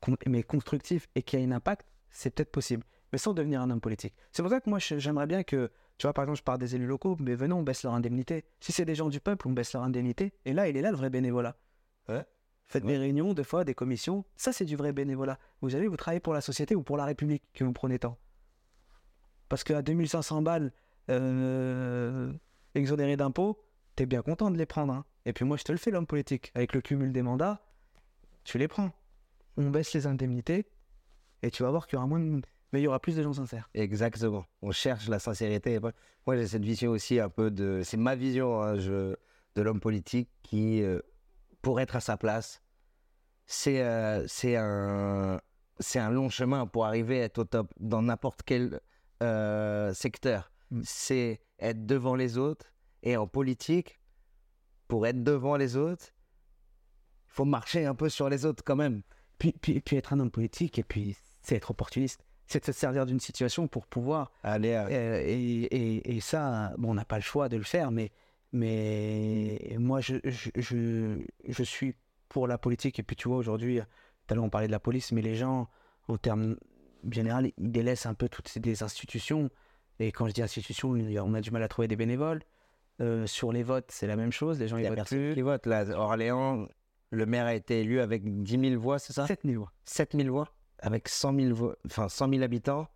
Con- 0.00 0.16
mais 0.26 0.42
constructif 0.42 1.08
et 1.14 1.22
qui 1.22 1.36
a 1.36 1.40
un 1.40 1.52
impact, 1.52 1.86
c'est 2.10 2.34
peut-être 2.34 2.50
possible. 2.52 2.84
Mais 3.12 3.18
sans 3.18 3.34
devenir 3.34 3.60
un 3.60 3.70
homme 3.70 3.80
politique. 3.80 4.14
C'est 4.32 4.42
pour 4.42 4.50
ça 4.50 4.60
que 4.60 4.70
moi, 4.70 4.78
j'aimerais 4.78 5.26
bien 5.26 5.42
que, 5.42 5.70
tu 5.98 6.06
vois, 6.06 6.12
par 6.14 6.24
exemple, 6.24 6.38
je 6.38 6.44
parle 6.44 6.58
des 6.58 6.76
élus 6.76 6.86
locaux, 6.86 7.16
mais 7.20 7.34
venons, 7.34 7.58
on 7.58 7.62
baisse 7.62 7.82
leur 7.82 7.92
indemnité. 7.94 8.44
Si 8.60 8.70
c'est 8.72 8.84
des 8.84 8.94
gens 8.94 9.08
du 9.08 9.20
peuple, 9.20 9.48
on 9.48 9.52
baisse 9.52 9.72
leur 9.72 9.82
indemnité. 9.82 10.32
Et 10.44 10.52
là, 10.52 10.68
il 10.68 10.76
est 10.76 10.80
là 10.82 10.90
le 10.92 10.96
vrai 10.96 11.10
bénévolat. 11.10 11.56
Ouais. 12.08 12.24
Faites 12.66 12.84
Ouais. 12.84 12.92
des 12.92 12.98
réunions, 12.98 13.34
des 13.34 13.42
fois, 13.42 13.64
des 13.64 13.74
commissions. 13.74 14.24
Ça, 14.36 14.52
c'est 14.52 14.64
du 14.64 14.76
vrai 14.76 14.92
bénévolat. 14.92 15.38
Vous 15.60 15.74
allez, 15.74 15.88
vous 15.88 15.96
travaillez 15.96 16.20
pour 16.20 16.34
la 16.34 16.40
société 16.40 16.76
ou 16.76 16.82
pour 16.84 16.96
la 16.96 17.04
République 17.04 17.42
que 17.52 17.64
vous 17.64 17.72
prenez 17.72 17.98
tant. 17.98 18.16
Parce 19.48 19.64
qu'à 19.64 19.82
2500 19.82 20.42
balles, 20.42 20.72
euh, 21.10 22.32
exonéré 22.76 23.16
d'impôts, 23.16 23.60
t'es 23.96 24.06
bien 24.06 24.22
content 24.22 24.50
de 24.52 24.56
les 24.56 24.66
prendre. 24.66 24.92
hein. 24.92 25.04
Et 25.26 25.32
puis 25.32 25.44
moi, 25.44 25.56
je 25.56 25.64
te 25.64 25.72
le 25.72 25.78
fais, 25.78 25.90
l'homme 25.90 26.06
politique. 26.06 26.52
Avec 26.54 26.72
le 26.74 26.80
cumul 26.80 27.12
des 27.12 27.22
mandats, 27.22 27.60
tu 28.44 28.58
les 28.58 28.68
prends. 28.68 28.90
On 29.56 29.70
baisse 29.70 29.92
les 29.92 30.06
indemnités 30.06 30.66
et 31.42 31.50
tu 31.50 31.62
vas 31.62 31.70
voir 31.70 31.86
qu'il 31.86 31.96
y 31.96 31.98
aura 31.98 32.06
moins 32.06 32.20
de 32.20 32.24
monde. 32.24 32.46
Mais 32.72 32.80
il 32.80 32.84
y 32.84 32.86
aura 32.86 33.00
plus 33.00 33.16
de 33.16 33.22
gens 33.22 33.32
sincères. 33.32 33.68
Exactement. 33.74 34.44
On 34.62 34.70
cherche 34.70 35.08
la 35.08 35.18
sincérité. 35.18 35.80
Moi, 36.26 36.36
j'ai 36.36 36.46
cette 36.46 36.64
vision 36.64 36.92
aussi 36.92 37.18
un 37.18 37.28
peu 37.28 37.50
de. 37.50 37.82
C'est 37.84 37.96
ma 37.96 38.14
vision 38.14 38.62
hein, 38.62 38.76
je- 38.76 39.16
de 39.56 39.62
l'homme 39.62 39.80
politique 39.80 40.30
qui, 40.42 40.82
euh, 40.82 41.00
pour 41.62 41.80
être 41.80 41.96
à 41.96 42.00
sa 42.00 42.16
place, 42.16 42.62
c'est 43.46 43.82
euh, 43.82 44.24
un, 44.56 45.40
c'est 45.80 45.98
un 45.98 46.10
long 46.10 46.28
chemin 46.28 46.66
pour 46.66 46.86
arriver 46.86 47.20
à 47.20 47.24
être 47.24 47.38
au 47.38 47.44
top 47.44 47.72
dans 47.80 48.02
n'importe 48.02 48.42
quel 48.44 48.80
euh, 49.22 49.92
secteur. 49.92 50.52
Mm. 50.70 50.82
C'est 50.84 51.40
être 51.58 51.84
devant 51.86 52.14
les 52.14 52.38
autres. 52.38 52.72
Et 53.02 53.16
en 53.16 53.26
politique, 53.26 53.98
pour 54.86 55.06
être 55.08 55.24
devant 55.24 55.56
les 55.56 55.76
autres, 55.76 56.12
il 57.30 57.34
faut 57.34 57.44
marcher 57.44 57.86
un 57.86 57.94
peu 57.94 58.08
sur 58.08 58.28
les 58.28 58.44
autres 58.44 58.62
quand 58.64 58.76
même. 58.76 59.02
Puis, 59.38 59.52
puis, 59.60 59.80
puis 59.80 59.96
être 59.96 60.12
un 60.12 60.20
homme 60.20 60.30
politique, 60.30 60.78
et 60.78 60.82
puis 60.84 61.16
c'est 61.42 61.56
être 61.56 61.70
opportuniste. 61.70 62.24
C'est 62.46 62.60
de 62.60 62.64
se 62.66 62.72
servir 62.72 63.06
d'une 63.06 63.20
situation 63.20 63.68
pour 63.68 63.86
pouvoir 63.86 64.32
Allez, 64.42 64.72
euh, 64.72 64.88
Euh, 64.90 65.22
et, 65.24 65.62
et- 65.64 66.16
et 66.16 66.20
ça, 66.20 66.72
bon, 66.78 66.90
on 66.90 66.94
n'a 66.94 67.04
pas 67.04 67.16
le 67.16 67.22
choix 67.22 67.48
de 67.48 67.56
le 67.56 67.62
faire, 67.62 67.90
mais, 67.92 68.10
mais 68.52 69.76
moi, 69.78 70.00
je, 70.00 70.16
je, 70.24 70.50
je, 70.56 71.18
je 71.48 71.62
suis 71.62 71.94
pour 72.28 72.46
la 72.48 72.58
politique. 72.58 72.98
Et 72.98 73.02
puis, 73.02 73.16
tu 73.16 73.28
vois, 73.28 73.36
aujourd'hui, 73.38 73.78
tout 73.78 74.32
à 74.32 74.34
l'heure, 74.34 74.44
on 74.44 74.50
parlait 74.50 74.66
de 74.66 74.72
la 74.72 74.80
police, 74.80 75.12
mais 75.12 75.22
les 75.22 75.34
gens, 75.36 75.68
en 76.08 76.16
termes 76.16 76.56
général, 77.10 77.50
ils 77.56 77.72
délaissent 77.72 78.06
un 78.06 78.14
peu 78.14 78.28
toutes 78.28 78.48
ces 78.48 78.60
des 78.60 78.82
institutions. 78.82 79.48
Et 80.00 80.12
quand 80.12 80.26
je 80.26 80.32
dis 80.32 80.42
institutions, 80.42 80.90
on 80.90 81.34
a 81.34 81.40
du 81.40 81.50
mal 81.50 81.62
à 81.62 81.68
trouver 81.68 81.88
des 81.88 81.96
bénévoles. 81.96 82.42
Euh, 83.00 83.26
sur 83.26 83.52
les 83.52 83.62
votes, 83.62 83.90
c'est 83.90 84.06
la 84.06 84.16
même 84.16 84.32
chose. 84.32 84.58
Les 84.58 84.68
gens, 84.68 84.76
il 84.76 84.84
ils 84.84 84.88
votent 84.90 85.06
plus. 85.06 85.34
qui 85.34 85.40
vote. 85.40 85.64
Là, 85.66 85.86
Orléans, 85.98 86.66
le 87.10 87.26
maire 87.26 87.46
a 87.46 87.54
été 87.54 87.80
élu 87.80 88.00
avec 88.00 88.22
10 88.42 88.70
000 88.70 88.80
voix, 88.80 88.98
c'est 88.98 89.12
ça? 89.12 89.26
7000 89.26 89.58
voix. 89.58 89.72
7000 89.84 90.30
voix 90.30 90.48
avec 90.82 91.08
100 91.08 91.34
000, 91.34 91.54
voix, 91.54 91.76
enfin 91.86 92.08
100 92.08 92.30
000 92.30 92.42
habitants. 92.42 92.88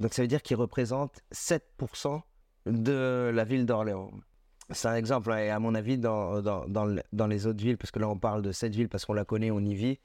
Donc 0.00 0.14
ça 0.14 0.22
veut 0.22 0.28
dire 0.28 0.42
qu'il 0.42 0.56
représente 0.56 1.20
7% 1.32 2.20
de 2.66 3.30
la 3.32 3.44
ville 3.44 3.66
d'Orléans. 3.66 4.10
C'est 4.70 4.88
un 4.88 4.94
exemple, 4.96 5.32
hein, 5.32 5.38
et 5.38 5.50
à 5.50 5.58
mon 5.58 5.74
avis, 5.74 5.96
dans, 5.96 6.42
dans, 6.42 6.66
dans, 6.68 7.00
dans 7.12 7.26
les 7.26 7.46
autres 7.46 7.62
villes, 7.62 7.78
parce 7.78 7.90
que 7.90 7.98
là 7.98 8.08
on 8.08 8.18
parle 8.18 8.42
de 8.42 8.52
cette 8.52 8.74
ville 8.74 8.88
parce 8.88 9.04
qu'on 9.06 9.14
la 9.14 9.24
connaît, 9.24 9.50
on 9.50 9.60
y 9.60 9.74
vit, 9.74 9.98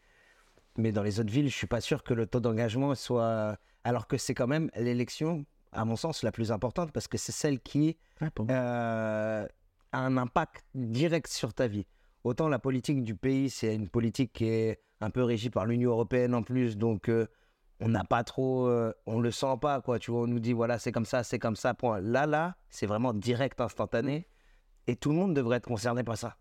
mais 0.77 0.91
dans 0.91 1.03
les 1.03 1.19
autres 1.19 1.31
villes, 1.31 1.49
je 1.49 1.55
suis 1.55 1.67
pas 1.67 1.81
sûr 1.81 2.03
que 2.03 2.13
le 2.13 2.27
taux 2.27 2.39
d'engagement 2.39 2.95
soit... 2.95 3.57
Alors 3.83 4.07
que 4.07 4.17
c'est 4.17 4.33
quand 4.33 4.47
même 4.47 4.69
l'élection, 4.77 5.45
à 5.73 5.83
mon 5.83 5.97
sens, 5.97 6.23
la 6.23 6.31
plus 6.31 6.51
importante, 6.51 6.91
parce 6.93 7.09
que 7.09 7.17
c'est 7.17 7.33
celle 7.33 7.59
qui 7.59 7.97
moi. 8.21 8.29
euh, 8.49 9.45
a 9.91 9.99
un 9.99 10.15
impact 10.15 10.63
direct 10.73 11.27
sur 11.27 11.53
ta 11.53 11.67
vie. 11.67 11.85
Autant 12.23 12.47
la 12.47 12.59
politique 12.59 13.03
du 13.03 13.15
pays, 13.15 13.49
c'est 13.49 13.75
une 13.75 13.89
politique 13.89 14.31
qui 14.33 14.45
est 14.45 14.79
un 15.01 15.09
peu 15.09 15.23
régie 15.23 15.49
par 15.49 15.65
l'Union 15.65 15.91
européenne 15.91 16.33
en 16.33 16.41
plus, 16.41 16.77
donc 16.77 17.09
euh, 17.09 17.27
on 17.81 17.89
n'a 17.89 18.05
pas 18.05 18.23
trop, 18.23 18.67
euh, 18.67 18.93
on 19.05 19.19
le 19.19 19.29
sent 19.29 19.57
pas 19.61 19.81
quoi. 19.81 19.99
Tu 19.99 20.11
vois, 20.11 20.21
on 20.21 20.27
nous 20.27 20.39
dit 20.39 20.53
voilà 20.53 20.79
c'est 20.79 20.93
comme 20.93 21.05
ça, 21.05 21.23
c'est 21.23 21.39
comme 21.39 21.57
ça. 21.57 21.73
Point. 21.73 21.99
Là 21.99 22.25
là, 22.25 22.55
c'est 22.69 22.85
vraiment 22.85 23.13
direct, 23.13 23.59
instantané, 23.59 24.27
et 24.87 24.95
tout 24.95 25.09
le 25.09 25.15
monde 25.15 25.33
devrait 25.35 25.57
être 25.57 25.67
concerné 25.67 26.03
par 26.03 26.17
ça. 26.17 26.37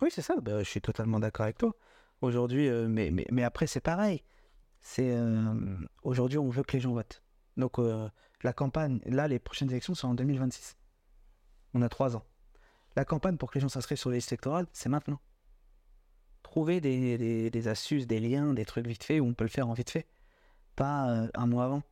Oui, 0.00 0.08
c'est 0.10 0.22
ça. 0.22 0.36
Bah, 0.40 0.62
je 0.62 0.68
suis 0.68 0.80
totalement 0.80 1.20
d'accord 1.20 1.44
avec 1.44 1.58
toi. 1.58 1.74
Aujourd'hui, 2.22 2.68
euh, 2.68 2.88
mais, 2.88 3.10
mais, 3.10 3.26
mais 3.30 3.44
après, 3.44 3.66
c'est 3.66 3.80
pareil. 3.80 4.22
C'est 4.80 5.10
euh, 5.10 5.54
aujourd'hui, 6.02 6.38
on 6.38 6.48
veut 6.48 6.62
que 6.62 6.72
les 6.72 6.80
gens 6.80 6.92
votent. 6.92 7.22
Donc, 7.56 7.78
la 7.78 8.52
campagne, 8.52 9.00
là, 9.04 9.26
les 9.26 9.40
prochaines 9.40 9.68
élections 9.70 9.92
sont 9.92 10.08
en 10.08 10.14
2026. 10.14 10.76
On 11.74 11.82
a 11.82 11.88
trois 11.88 12.16
ans. 12.16 12.24
La 12.98 13.04
campagne 13.04 13.36
pour 13.36 13.48
que 13.52 13.54
les 13.54 13.60
gens 13.60 13.68
s'inscrivent 13.68 13.96
sur 13.96 14.10
les 14.10 14.16
listes 14.16 14.32
électorales, 14.32 14.66
c'est 14.72 14.88
maintenant. 14.88 15.20
Trouver 16.42 16.80
des, 16.80 17.16
des- 17.16 17.48
des 17.48 17.68
astuces, 17.68 18.08
des 18.08 18.18
liens, 18.18 18.52
des 18.54 18.64
trucs 18.64 18.88
vite 18.88 19.04
fait 19.04 19.20
où 19.20 19.24
on 19.26 19.34
peut 19.34 19.44
le 19.44 19.50
faire 19.50 19.68
en 19.68 19.72
vite 19.72 19.90
fait. 19.90 20.08
Pas 20.74 21.08
euh, 21.08 21.28
un 21.34 21.46
mois 21.46 21.66
avant. 21.66 21.82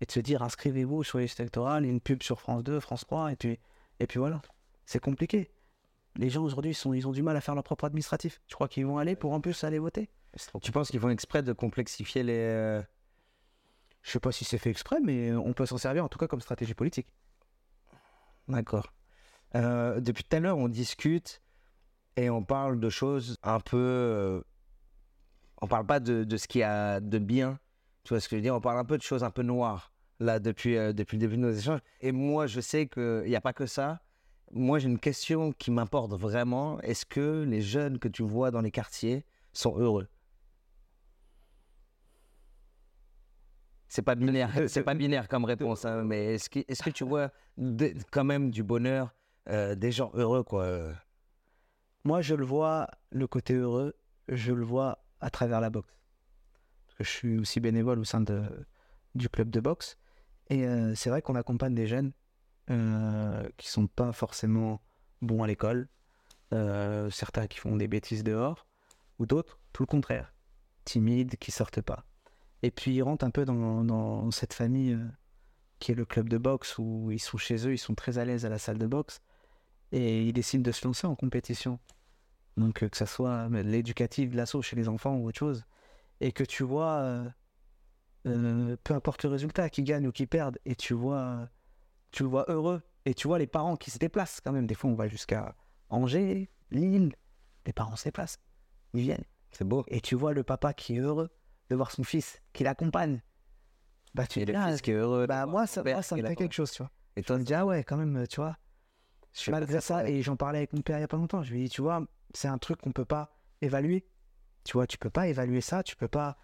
Et 0.00 0.06
de 0.06 0.10
se 0.10 0.20
dire, 0.20 0.42
inscrivez-vous 0.42 1.04
sur 1.04 1.18
les 1.18 1.24
listes 1.24 1.40
électorales, 1.40 1.84
une 1.84 2.00
pub 2.00 2.22
sur 2.22 2.40
France 2.40 2.64
2, 2.64 2.80
France 2.80 3.00
3, 3.04 3.30
et 3.32 3.36
puis, 3.36 3.58
et 4.00 4.06
puis 4.06 4.18
voilà. 4.18 4.40
C'est 4.86 5.00
compliqué. 5.00 5.50
Les 6.16 6.30
gens 6.30 6.42
aujourd'hui, 6.42 6.70
ils, 6.72 6.94
ils 6.96 7.06
ont 7.06 7.12
du 7.12 7.22
mal 7.22 7.36
à 7.36 7.42
faire 7.42 7.54
leur 7.54 7.62
propre 7.64 7.84
administratif. 7.84 8.40
Tu 8.46 8.54
crois 8.54 8.68
qu'ils 8.68 8.86
vont 8.86 8.96
aller 8.96 9.16
pour 9.16 9.34
en 9.34 9.42
plus 9.42 9.64
aller 9.64 9.78
voter 9.78 10.08
Tu 10.62 10.72
penses 10.72 10.88
qu'ils 10.90 11.00
font 11.00 11.10
exprès 11.10 11.42
de 11.42 11.52
complexifier 11.52 12.22
les. 12.22 12.32
euh, 12.38 12.82
Je 14.02 14.12
sais 14.12 14.20
pas 14.20 14.32
si 14.32 14.46
c'est 14.46 14.56
fait 14.56 14.70
exprès, 14.70 14.98
mais 15.04 15.30
on 15.32 15.52
peut 15.52 15.66
s'en 15.66 15.76
servir 15.76 16.04
en 16.04 16.08
tout 16.08 16.18
cas 16.18 16.26
comme 16.26 16.40
stratégie 16.40 16.72
politique. 16.72 17.08
D'accord. 18.48 18.94
Euh, 19.54 20.00
depuis 20.00 20.24
tout 20.24 20.36
à 20.36 20.40
l'heure, 20.40 20.58
on 20.58 20.68
discute 20.68 21.42
et 22.16 22.30
on 22.30 22.42
parle 22.42 22.80
de 22.80 22.90
choses 22.90 23.36
un 23.42 23.60
peu. 23.60 23.76
euh, 23.76 24.40
on 25.60 25.66
parle 25.66 25.86
pas 25.86 26.00
de, 26.00 26.24
de 26.24 26.36
ce 26.36 26.46
qu'il 26.46 26.60
y 26.60 26.64
a 26.64 27.00
de 27.00 27.18
bien. 27.18 27.58
Tu 28.04 28.10
vois 28.14 28.20
ce 28.20 28.28
que 28.28 28.36
je 28.36 28.38
veux 28.38 28.42
dire? 28.42 28.54
On 28.54 28.60
parle 28.60 28.78
un 28.78 28.84
peu 28.84 28.96
de 28.98 29.02
choses 29.02 29.24
un 29.24 29.30
peu 29.30 29.42
noires, 29.42 29.92
là, 30.20 30.38
depuis, 30.38 30.76
euh, 30.76 30.92
depuis 30.92 31.16
le 31.16 31.20
début 31.20 31.36
de 31.36 31.42
nos 31.42 31.52
échanges. 31.52 31.80
Et 32.00 32.12
moi, 32.12 32.46
je 32.46 32.60
sais 32.60 32.86
qu'il 32.86 33.24
n'y 33.26 33.36
a 33.36 33.40
pas 33.40 33.52
que 33.52 33.66
ça. 33.66 34.00
Moi, 34.52 34.78
j'ai 34.78 34.88
une 34.88 34.98
question 34.98 35.52
qui 35.52 35.70
m'importe 35.70 36.12
vraiment. 36.12 36.80
Est-ce 36.80 37.04
que 37.04 37.44
les 37.44 37.60
jeunes 37.60 37.98
que 37.98 38.08
tu 38.08 38.22
vois 38.22 38.50
dans 38.50 38.62
les 38.62 38.70
quartiers 38.70 39.26
sont 39.52 39.76
heureux? 39.76 40.08
C'est 43.88 44.02
pas 44.02 44.14
binaire, 44.14 44.50
c'est 44.68 44.82
pas 44.82 44.94
binaire 44.94 45.28
comme 45.28 45.46
réponse, 45.46 45.86
hein, 45.86 46.04
mais 46.04 46.34
est-ce 46.34 46.50
que, 46.50 46.60
est-ce 46.68 46.82
que 46.82 46.90
tu 46.90 47.04
vois 47.04 47.30
quand 48.10 48.24
même 48.24 48.50
du 48.50 48.62
bonheur, 48.62 49.14
euh, 49.48 49.74
des 49.74 49.92
gens 49.92 50.10
heureux, 50.14 50.42
quoi 50.42 50.64
euh, 50.64 50.92
Moi, 52.04 52.20
je 52.20 52.34
le 52.34 52.44
vois, 52.44 52.88
le 53.10 53.26
côté 53.26 53.54
heureux, 53.54 53.94
je 54.28 54.52
le 54.52 54.64
vois 54.64 55.04
à 55.20 55.30
travers 55.30 55.60
la 55.60 55.70
boxe. 55.70 55.98
Parce 56.86 56.98
que 56.98 57.04
je 57.04 57.10
suis 57.10 57.38
aussi 57.38 57.60
bénévole 57.60 57.98
au 57.98 58.04
sein 58.04 58.20
de, 58.20 58.42
du 59.14 59.28
club 59.28 59.50
de 59.50 59.60
boxe. 59.60 59.96
Et 60.50 60.66
euh, 60.66 60.94
c'est 60.94 61.10
vrai 61.10 61.22
qu'on 61.22 61.34
accompagne 61.34 61.74
des 61.74 61.86
jeunes 61.86 62.12
euh, 62.70 63.48
qui 63.56 63.68
sont 63.68 63.86
pas 63.86 64.12
forcément 64.12 64.82
bons 65.22 65.42
à 65.42 65.46
l'école. 65.46 65.88
Certains 67.10 67.46
qui 67.46 67.58
font 67.58 67.76
des 67.76 67.88
bêtises 67.88 68.24
dehors, 68.24 68.66
ou 69.18 69.26
d'autres, 69.26 69.58
tout 69.74 69.82
le 69.82 69.86
contraire, 69.86 70.32
timides, 70.84 71.36
qui 71.36 71.50
sortent 71.50 71.82
pas. 71.82 72.06
Et 72.62 72.70
puis 72.70 72.94
ils 72.94 73.02
rentrent 73.02 73.26
un 73.26 73.30
peu 73.30 73.44
dans, 73.44 73.84
dans 73.84 74.30
cette 74.30 74.54
famille 74.54 74.98
qui 75.78 75.92
est 75.92 75.94
le 75.94 76.06
club 76.06 76.30
de 76.30 76.38
boxe 76.38 76.78
où 76.78 77.10
ils 77.10 77.18
sont 77.18 77.36
chez 77.36 77.66
eux, 77.66 77.74
ils 77.74 77.78
sont 77.78 77.94
très 77.94 78.16
à 78.16 78.24
l'aise 78.24 78.46
à 78.46 78.48
la 78.48 78.58
salle 78.58 78.78
de 78.78 78.86
boxe 78.86 79.20
et 79.92 80.24
ils 80.24 80.32
décident 80.32 80.62
de 80.62 80.72
se 80.72 80.86
lancer 80.86 81.06
en 81.06 81.14
compétition. 81.14 81.78
Donc 82.56 82.82
euh, 82.82 82.88
que 82.88 82.96
ça 82.96 83.06
soit 83.06 83.48
euh, 83.50 83.62
l'éducatif 83.62 84.30
de 84.30 84.36
l'assaut 84.36 84.62
chez 84.62 84.76
les 84.76 84.88
enfants 84.88 85.16
ou 85.16 85.28
autre 85.28 85.38
chose. 85.38 85.64
Et 86.20 86.32
que 86.32 86.42
tu 86.42 86.64
vois, 86.64 86.96
euh, 86.98 87.28
euh, 88.26 88.76
peu 88.82 88.94
importe 88.94 89.22
le 89.24 89.30
résultat, 89.30 89.70
qui 89.70 89.82
gagne 89.82 90.06
ou 90.08 90.12
qui 90.12 90.26
perde, 90.26 90.58
et 90.64 90.74
tu 90.74 90.94
vois, 90.94 91.48
tu 92.10 92.24
le 92.24 92.28
vois 92.28 92.44
heureux. 92.48 92.82
Et 93.04 93.14
tu 93.14 93.28
vois 93.28 93.38
les 93.38 93.46
parents 93.46 93.76
qui 93.76 93.90
se 93.90 93.98
déplacent 93.98 94.40
quand 94.40 94.52
même. 94.52 94.66
Des 94.66 94.74
fois, 94.74 94.90
on 94.90 94.94
va 94.94 95.08
jusqu'à 95.08 95.54
Angers, 95.88 96.50
Lille. 96.70 97.14
Les 97.64 97.72
parents 97.72 97.96
se 97.96 98.04
déplacent. 98.04 98.38
Ils 98.92 99.02
viennent. 99.02 99.24
C'est 99.52 99.64
beau. 99.64 99.84
Et 99.88 100.00
tu 100.00 100.14
vois 100.14 100.34
le 100.34 100.42
papa 100.42 100.74
qui 100.74 100.96
est 100.96 101.00
heureux 101.00 101.30
de 101.70 101.76
voir 101.76 101.90
son 101.90 102.02
fils, 102.02 102.42
qui 102.52 102.64
l'accompagne. 102.64 103.22
Bah, 104.14 104.26
tu 104.26 104.40
Et 104.40 104.44
le 104.44 104.54
ah, 104.56 104.68
fils 104.68 104.82
qui 104.82 104.90
est 104.90 104.94
heureux. 104.94 105.26
bah, 105.26 105.46
moi, 105.46 105.66
ça, 105.66 105.82
moi, 105.82 106.02
ça 106.02 106.16
me 106.16 106.26
fait 106.26 106.36
quelque 106.36 106.54
chose, 106.54 106.70
tu 106.70 106.82
vois. 106.82 106.90
Et 107.16 107.20
me 107.20 107.42
dis, 107.42 107.54
ah 107.54 107.64
ouais, 107.64 107.84
quand 107.84 107.96
même, 107.96 108.26
tu 108.26 108.40
vois. 108.40 108.56
Je 109.34 109.40
suis 109.40 109.50
Malgré 109.52 109.80
ça, 109.80 110.08
et 110.08 110.22
j'en 110.22 110.36
parlais 110.36 110.58
avec 110.58 110.72
mon 110.72 110.80
père 110.82 110.98
il 110.98 111.02
y 111.02 111.04
a 111.04 111.08
pas 111.08 111.16
longtemps, 111.16 111.42
je 111.42 111.52
lui 111.52 111.60
ai 111.60 111.64
dit, 111.64 111.70
tu 111.70 111.82
vois, 111.82 112.04
c'est 112.34 112.48
un 112.48 112.58
truc 112.58 112.80
qu'on 112.80 112.92
peut 112.92 113.04
pas 113.04 113.36
évaluer. 113.60 114.04
Tu 114.64 114.72
vois, 114.74 114.86
tu 114.86 114.98
peux 114.98 115.10
pas 115.10 115.28
évaluer 115.28 115.60
ça, 115.60 115.82
tu 115.82 115.96
peux 115.96 116.08
pas. 116.08 116.36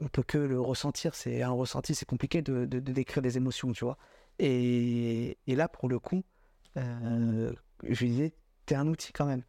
On 0.00 0.08
peut 0.08 0.22
que 0.22 0.38
le 0.38 0.60
ressentir, 0.60 1.14
c'est 1.14 1.42
un 1.42 1.50
ressenti, 1.50 1.94
c'est 1.94 2.06
compliqué 2.06 2.40
de, 2.42 2.64
de- 2.64 2.80
de 2.80 2.92
décrire 2.92 3.22
des 3.22 3.36
émotions, 3.36 3.72
tu 3.72 3.84
vois. 3.84 3.98
Et, 4.38 5.36
et 5.46 5.54
là, 5.54 5.68
pour 5.68 5.88
le 5.88 5.98
coup, 5.98 6.24
euh, 6.78 7.52
je 7.82 8.00
lui 8.04 8.10
disais, 8.10 8.34
t'es 8.66 8.74
un 8.74 8.86
outil 8.86 9.12
quand 9.12 9.26
même. 9.26 9.42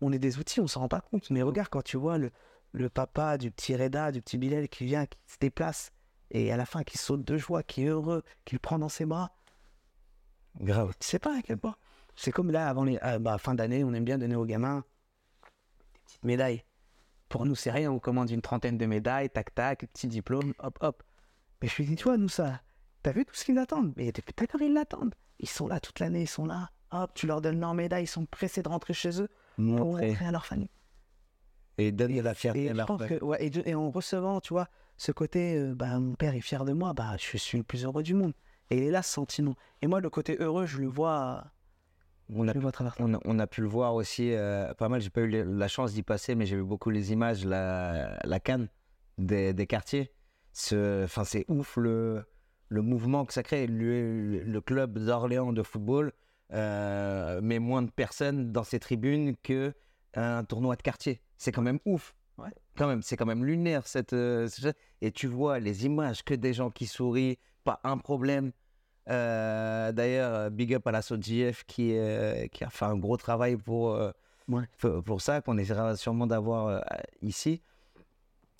On 0.00 0.12
est 0.12 0.18
des 0.18 0.38
outils, 0.38 0.60
on 0.60 0.66
s'en 0.66 0.80
rend 0.80 0.88
pas 0.88 1.00
compte. 1.00 1.30
Mais 1.30 1.42
regarde, 1.42 1.68
quand 1.68 1.82
tu 1.82 1.96
vois 1.96 2.18
le, 2.18 2.30
le 2.72 2.88
papa 2.88 3.38
du 3.38 3.50
petit 3.52 3.76
Reda, 3.76 4.10
du 4.10 4.20
petit 4.20 4.36
Bilal 4.36 4.68
qui 4.68 4.84
vient, 4.84 5.06
qui 5.06 5.18
se 5.26 5.38
déplace, 5.38 5.92
et 6.32 6.50
à 6.52 6.56
la 6.56 6.66
fin 6.66 6.82
qui 6.82 6.98
saute 6.98 7.24
de 7.24 7.36
joie, 7.36 7.62
qui 7.62 7.84
est 7.84 7.88
heureux, 7.88 8.24
qui 8.44 8.56
le 8.56 8.58
prend 8.58 8.78
dans 8.80 8.88
ses 8.88 9.04
bras, 9.06 9.36
Grave. 10.60 10.94
tu 11.00 11.06
sais 11.08 11.18
pas 11.18 11.36
à 11.38 11.42
quel 11.42 11.58
point. 11.58 11.74
C'est 12.16 12.30
comme 12.32 12.50
là, 12.50 12.68
avant 12.68 12.84
les 12.84 12.98
ah, 13.02 13.18
bah, 13.18 13.38
fin 13.38 13.54
d'année, 13.54 13.82
on 13.84 13.92
aime 13.92 14.04
bien 14.04 14.18
donner 14.18 14.36
aux 14.36 14.44
gamins 14.46 14.84
des 15.94 16.00
petites 16.04 16.24
médailles. 16.24 16.64
Pour 17.28 17.44
nous, 17.46 17.54
c'est 17.56 17.70
rien, 17.70 17.90
on 17.90 17.98
commande 17.98 18.30
une 18.30 18.42
trentaine 18.42 18.78
de 18.78 18.86
médailles, 18.86 19.30
tac 19.30 19.54
tac, 19.54 19.86
petit 19.92 20.06
diplôme, 20.06 20.54
hop 20.60 20.78
hop. 20.80 21.02
Mais 21.60 21.68
je 21.68 21.76
lui 21.76 21.86
dis, 21.86 21.96
tu 21.96 22.04
vois, 22.04 22.16
nous, 22.16 22.28
ça, 22.28 22.60
t'as 23.02 23.12
vu 23.12 23.24
tout 23.24 23.34
ce 23.34 23.44
qu'ils 23.44 23.58
attendent? 23.58 23.92
Mais 23.96 24.12
depuis 24.12 24.32
tout 24.32 24.44
à 24.56 24.62
ils 24.62 24.72
l'attendent. 24.72 25.14
Ils 25.40 25.48
sont 25.48 25.66
là 25.66 25.80
toute 25.80 25.98
l'année, 25.98 26.22
ils 26.22 26.28
sont 26.28 26.46
là. 26.46 26.70
Hop, 26.92 27.10
tu 27.14 27.26
leur 27.26 27.40
donnes 27.40 27.58
leur 27.58 27.74
médaille, 27.74 28.04
ils 28.04 28.08
sont 28.08 28.26
pressés 28.26 28.62
de 28.62 28.68
rentrer 28.68 28.94
chez 28.94 29.20
eux 29.20 29.28
pour 29.56 29.64
montrer 29.64 30.16
à 30.24 30.30
leur 30.30 30.46
famille. 30.46 30.70
Et 31.78 31.90
donner 31.90 32.22
la 32.22 32.34
fierté 32.34 32.66
Et, 32.66 32.68
à 32.68 32.72
je 32.72 32.76
leur 32.76 32.86
pense 32.86 33.00
père. 33.00 33.18
que, 33.18 33.24
ouais, 33.24 33.44
et, 33.44 33.50
de- 33.50 33.62
et 33.66 33.74
en 33.74 33.90
recevant, 33.90 34.40
tu 34.40 34.52
vois, 34.54 34.68
ce 34.96 35.10
côté, 35.10 35.56
euh, 35.56 35.74
bah, 35.74 35.98
mon 35.98 36.14
père 36.14 36.34
est 36.36 36.40
fier 36.40 36.64
de 36.64 36.72
moi, 36.72 36.92
bah, 36.92 37.16
je 37.18 37.36
suis 37.36 37.58
le 37.58 37.64
plus 37.64 37.84
heureux 37.84 38.04
du 38.04 38.14
monde. 38.14 38.32
Et 38.70 38.78
il 38.78 38.82
est 38.84 38.90
là, 38.90 39.02
ce 39.02 39.12
sentiment. 39.12 39.54
Et 39.82 39.86
moi, 39.86 40.00
le 40.00 40.10
côté 40.10 40.36
heureux, 40.40 40.66
je 40.66 40.78
le 40.78 40.86
vois, 40.88 41.44
On 42.30 42.48
a. 42.48 42.52
On 43.00 43.18
on 43.24 43.46
pu 43.46 43.60
le 43.60 43.68
voir 43.68 43.94
aussi 43.94 44.32
euh, 44.32 44.72
pas 44.74 44.88
mal. 44.88 45.00
J'ai 45.00 45.10
pas 45.10 45.20
eu 45.20 45.44
la 45.44 45.68
chance 45.68 45.92
d'y 45.92 46.02
passer, 46.02 46.34
mais 46.34 46.46
j'ai 46.46 46.56
vu 46.56 46.64
beaucoup 46.64 46.90
les 46.90 47.12
images, 47.12 47.44
la, 47.44 48.18
la 48.24 48.40
canne 48.40 48.68
des, 49.18 49.52
des 49.52 49.66
quartiers. 49.66 50.10
Ce- 50.52 51.06
c'est 51.24 51.44
ouf 51.48 51.76
le, 51.76 52.24
le 52.68 52.82
mouvement 52.82 53.24
que 53.26 53.32
ça 53.32 53.42
crée. 53.42 53.66
Le, 53.66 54.40
le 54.42 54.60
club 54.60 54.98
d'Orléans 54.98 55.52
de 55.52 55.62
football 55.62 56.12
euh, 56.52 57.40
met 57.42 57.58
moins 57.58 57.82
de 57.82 57.90
personnes 57.90 58.52
dans 58.52 58.64
ses 58.64 58.78
tribunes 58.78 59.36
que 59.42 59.74
un 60.14 60.44
tournoi 60.44 60.76
de 60.76 60.82
quartier. 60.82 61.20
C'est 61.36 61.52
quand 61.52 61.62
même 61.62 61.80
ouf. 61.84 62.14
Ouais. 62.38 62.50
Quand 62.76 62.86
même, 62.88 63.02
c'est 63.02 63.16
quand 63.16 63.26
même 63.26 63.44
lunaire 63.44 63.86
cette, 63.86 64.12
euh, 64.12 64.48
cette- 64.48 64.76
Et 65.02 65.10
tu 65.12 65.26
vois 65.26 65.58
les 65.60 65.84
images 65.86 66.24
que 66.24 66.34
des 66.34 66.52
gens 66.52 66.70
qui 66.70 66.86
sourient, 66.86 67.38
pas 67.64 67.80
un 67.84 67.98
problème. 67.98 68.52
Euh, 69.10 69.92
D'ailleurs, 69.92 70.34
euh, 70.34 70.50
big 70.50 70.74
up 70.74 70.86
à 70.86 70.92
la 70.92 71.02
SOGF 71.02 71.64
qui, 71.64 71.96
euh, 71.96 72.46
qui 72.48 72.64
a 72.64 72.70
fait 72.70 72.84
un 72.84 72.96
gros 72.96 73.16
travail 73.16 73.56
pour, 73.56 73.94
euh, 73.94 74.12
Ouais. 74.48 74.64
pour, 75.04 75.20
ça, 75.22 75.40
qu'on 75.40 75.56
essaiera 75.56 75.96
sûrement 75.96 76.26
d'avoir 76.26 76.84
ici. 77.22 77.62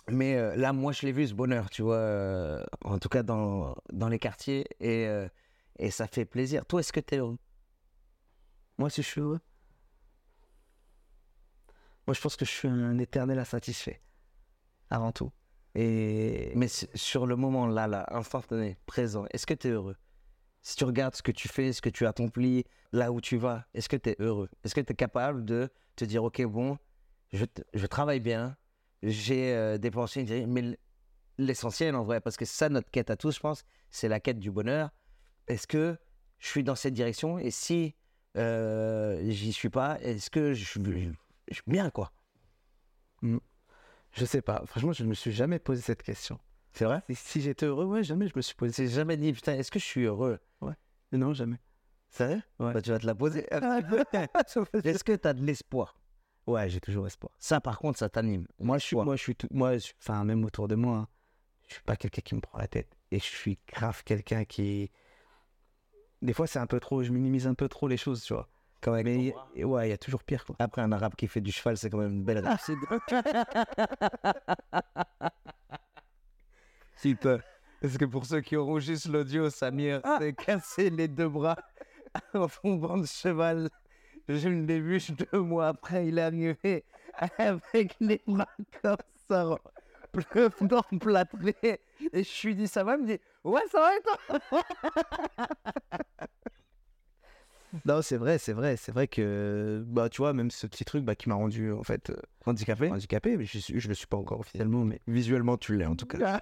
Mais 0.08 0.56
là, 0.56 0.72
moi, 0.72 0.92
je 0.92 1.04
l'ai 1.04 1.12
vu, 1.12 1.26
ce 1.26 1.34
bonheur, 1.34 1.68
tu 1.68 1.82
vois, 1.82 2.64
en 2.84 2.98
tout 2.98 3.10
cas 3.10 3.22
dans, 3.22 3.74
dans 3.92 4.08
les 4.08 4.18
quartiers, 4.18 4.66
et, 4.80 5.06
et 5.78 5.90
ça 5.90 6.06
fait 6.06 6.24
plaisir. 6.24 6.64
Toi, 6.64 6.80
est-ce 6.80 6.92
que 6.92 7.00
tu 7.00 7.14
es 7.14 7.18
heureux? 7.18 7.36
Moi, 8.78 8.88
si 8.88 9.02
je 9.02 9.06
suis 9.08 9.20
heureux, 9.20 9.40
moi, 12.06 12.14
je 12.14 12.20
pense 12.20 12.36
que 12.36 12.44
je 12.46 12.50
suis 12.50 12.68
un 12.68 12.98
éternel 12.98 13.38
insatisfait, 13.38 14.00
avant 14.88 15.12
tout. 15.12 15.30
Et 15.74 16.52
Mais 16.54 16.68
sur 16.68 17.26
le 17.26 17.37
moment, 17.37 17.66
là, 17.66 17.87
là, 17.87 18.06
instantané, 18.10 18.76
présent, 18.87 19.26
est-ce 19.32 19.46
que 19.46 19.54
tu 19.54 19.68
es 19.68 19.70
heureux? 19.70 19.96
Si 20.62 20.76
tu 20.76 20.84
regardes 20.84 21.14
ce 21.14 21.22
que 21.22 21.32
tu 21.32 21.48
fais, 21.48 21.72
ce 21.72 21.82
que 21.82 21.90
tu 21.90 22.06
accomplis, 22.06 22.64
là 22.92 23.12
où 23.12 23.20
tu 23.20 23.37
vas, 23.37 23.66
est-ce 23.74 23.88
que 23.88 23.96
tu 23.96 24.10
es 24.10 24.16
heureux? 24.20 24.48
Est-ce 24.64 24.74
que 24.74 24.80
tu 24.80 24.92
es 24.92 24.96
capable 24.96 25.44
de 25.44 25.68
te 25.96 26.04
dire, 26.04 26.24
OK, 26.24 26.42
bon, 26.44 26.78
je, 27.32 27.44
je 27.74 27.87
travaille 27.87 28.20
bien, 28.20 28.56
j'ai 29.02 29.52
euh, 29.52 29.78
dépensé 29.78 30.24
mais 30.46 30.78
l'essentiel 31.38 31.96
en 31.96 32.04
vrai, 32.04 32.20
parce 32.20 32.37
que 32.37 32.44
ça 32.44 32.68
notre 32.68 32.90
quête 32.90 33.10
à 33.10 33.16
tous, 33.16 33.34
je 33.34 33.40
pense, 33.40 33.64
c'est 33.90 34.08
la 34.08 34.20
quête 34.20 34.38
du 34.38 34.50
bonheur. 34.50 34.90
Est-ce 35.48 35.66
que 35.66 35.98
je 36.38 36.46
suis 36.46 36.64
dans 36.64 36.76
cette 36.76 36.94
direction? 36.94 37.38
Et 37.38 37.50
si 37.50 37.94
euh, 38.37 39.20
j'y 39.28 39.52
suis 39.52 39.70
pas, 39.70 39.98
est-ce 40.00 40.30
que 40.30 40.54
je, 40.54 40.64
suis- 40.64 40.80
bien, 41.66 41.90
quoi? 41.90 42.12
Je 44.14 44.24
sais 44.24 44.42
pas, 44.42 44.62
franchement, 44.66 44.92
je 44.92 45.05
ne 45.05 45.09
me 45.09 45.14
suis 45.14 45.33
jamais 45.33 45.59
posé 45.59 45.83
cette 45.83 46.03
question. 46.03 46.38
C'est 46.72 46.85
vrai? 46.85 47.03
Si, 47.09 47.14
si 47.14 47.40
j'étais 47.40 47.66
heureux, 47.66 47.85
ouais, 47.85 48.03
jamais 48.03 48.27
je 48.29 48.33
me 48.35 48.42
suis 48.42 48.55
posé. 48.55 48.72
C'est 48.72 48.88
jamais 48.88 49.16
dit, 49.16 49.33
putain, 49.33 49.55
est-ce 49.55 49.70
que 49.70 49.79
je 49.79 49.85
suis 49.85 50.05
heureux? 50.05 50.38
Non, 51.12 51.33
jamais. 51.33 51.61
Sérieux? 52.11 52.42
Ouais. 52.59 52.72
Bah, 52.72 52.83
tu 52.83 52.90
vas 52.90 52.98
te 52.98 53.07
la 53.07 53.14
poser. 53.14 53.46
Est-ce 54.85 55.05
que 55.05 55.12
tu 55.14 55.29
as 55.29 55.33
de 55.33 55.44
l'espoir? 55.44 55.96
Ouais, 56.46 56.68
j'ai 56.68 56.81
toujours 56.81 57.07
espoir. 57.07 57.33
Ça, 57.38 57.61
par 57.61 57.79
contre, 57.79 57.98
ça 57.98 58.09
t'anime. 58.09 58.46
Moi, 58.59 58.79
je 58.79 58.85
suis, 58.87 58.96
moi, 58.96 59.14
je 59.16 59.22
suis, 59.22 59.37
tout- 59.37 59.46
moi, 59.53 59.79
je- 59.79 59.92
enfin, 60.00 60.24
même 60.24 60.44
autour 60.44 60.66
de 60.66 60.74
moi, 60.74 60.96
hein, 60.96 61.09
je 61.68 61.74
suis 61.74 61.83
pas 61.85 61.94
quelqu'un 61.96 62.20
qui 62.22 62.35
me 62.35 62.40
prend 62.40 62.59
la 62.59 62.66
tête. 62.66 62.96
Et 63.12 63.18
je 63.20 63.24
suis 63.24 63.59
grave 63.68 64.03
quelqu'un 64.05 64.44
qui, 64.44 64.90
des 66.22 66.33
fois, 66.33 66.46
c'est 66.46 66.59
un 66.59 66.66
peu 66.66 66.81
trop, 66.81 67.03
je 67.03 67.12
minimise 67.12 67.46
un 67.46 67.55
peu 67.55 67.68
trop 67.68 67.87
les 67.88 67.96
choses, 67.96 68.22
tu 68.24 68.35
vois. 68.35 68.48
Quand. 68.84 69.02
Mais 69.02 69.34
ouais, 69.64 69.88
il 69.88 69.90
y 69.90 69.94
a 69.94 69.98
toujours 69.98 70.22
pire, 70.22 70.44
quoi. 70.44 70.56
Après, 70.58 70.82
un 70.82 70.92
arabe 70.92 71.14
qui 71.14 71.26
fait 71.26 71.40
du 71.40 71.50
cheval, 71.50 71.78
c'est 71.78 71.88
quand 71.88 71.98
même 71.98 72.12
une 72.12 72.24
belle 72.24 72.38
réussite. 72.46 72.78
Super. 76.96 77.40
Parce 77.80 77.98
que 77.98 78.04
pour 78.04 78.24
ceux 78.26 78.40
qui 78.40 78.56
auront 78.56 78.78
juste 78.78 79.06
l'audio, 79.08 79.50
Samir 79.50 80.00
s'est 80.18 80.34
cassé 80.34 80.90
les 80.90 81.08
deux 81.08 81.28
bras 81.28 81.56
en 82.34 82.46
tombant 82.48 82.98
de 82.98 83.06
cheval. 83.06 83.68
Je 84.28 84.48
l'ai 84.48 84.80
vu 84.80 84.98
deux 85.32 85.40
mois 85.40 85.68
après, 85.68 86.06
il 86.08 86.18
est 86.18 86.22
arrivé 86.22 86.84
avec 87.38 87.96
les 88.00 88.22
mains 88.26 88.46
comme 88.82 88.96
ça, 89.28 89.56
pleuvent 90.12 90.54
emplâtrées. 90.92 91.80
Et 92.12 92.24
je 92.24 92.46
lui 92.46 92.54
dis, 92.54 92.68
ça 92.68 92.84
va? 92.84 92.96
Il 92.96 93.02
me 93.02 93.06
dit, 93.06 93.20
ouais, 93.44 93.62
ça 93.70 93.80
va 93.80 93.96
et 93.96 94.00
toi? 94.02 94.62
Non, 97.84 98.02
c'est 98.02 98.16
vrai, 98.16 98.38
c'est 98.38 98.52
vrai, 98.52 98.76
c'est 98.76 98.92
vrai 98.92 99.08
que, 99.08 99.82
bah, 99.87 100.08
tu 100.08 100.18
vois, 100.18 100.32
même 100.32 100.50
ce 100.50 100.66
petit 100.66 100.84
truc 100.84 101.04
bah, 101.04 101.14
qui 101.14 101.28
m'a 101.28 101.34
rendu, 101.34 101.72
en 101.72 101.82
fait, 101.82 102.10
euh, 102.10 102.16
Handicapé 102.46 102.90
handicapé, 102.90 103.37
mais 103.37 103.44
je, 103.46 103.58
suis- 103.58 103.80
je 103.80 103.88
le 103.88 103.94
suis 103.94 104.06
pas 104.06 104.16
encore 104.16 104.40
officiellement, 104.40 104.84
mais 104.84 105.00
Visuellement, 105.06 105.56
tu 105.56 105.76
l'es 105.76 105.87
en 105.87 105.96
tout 105.96 106.06
cas. 106.06 106.40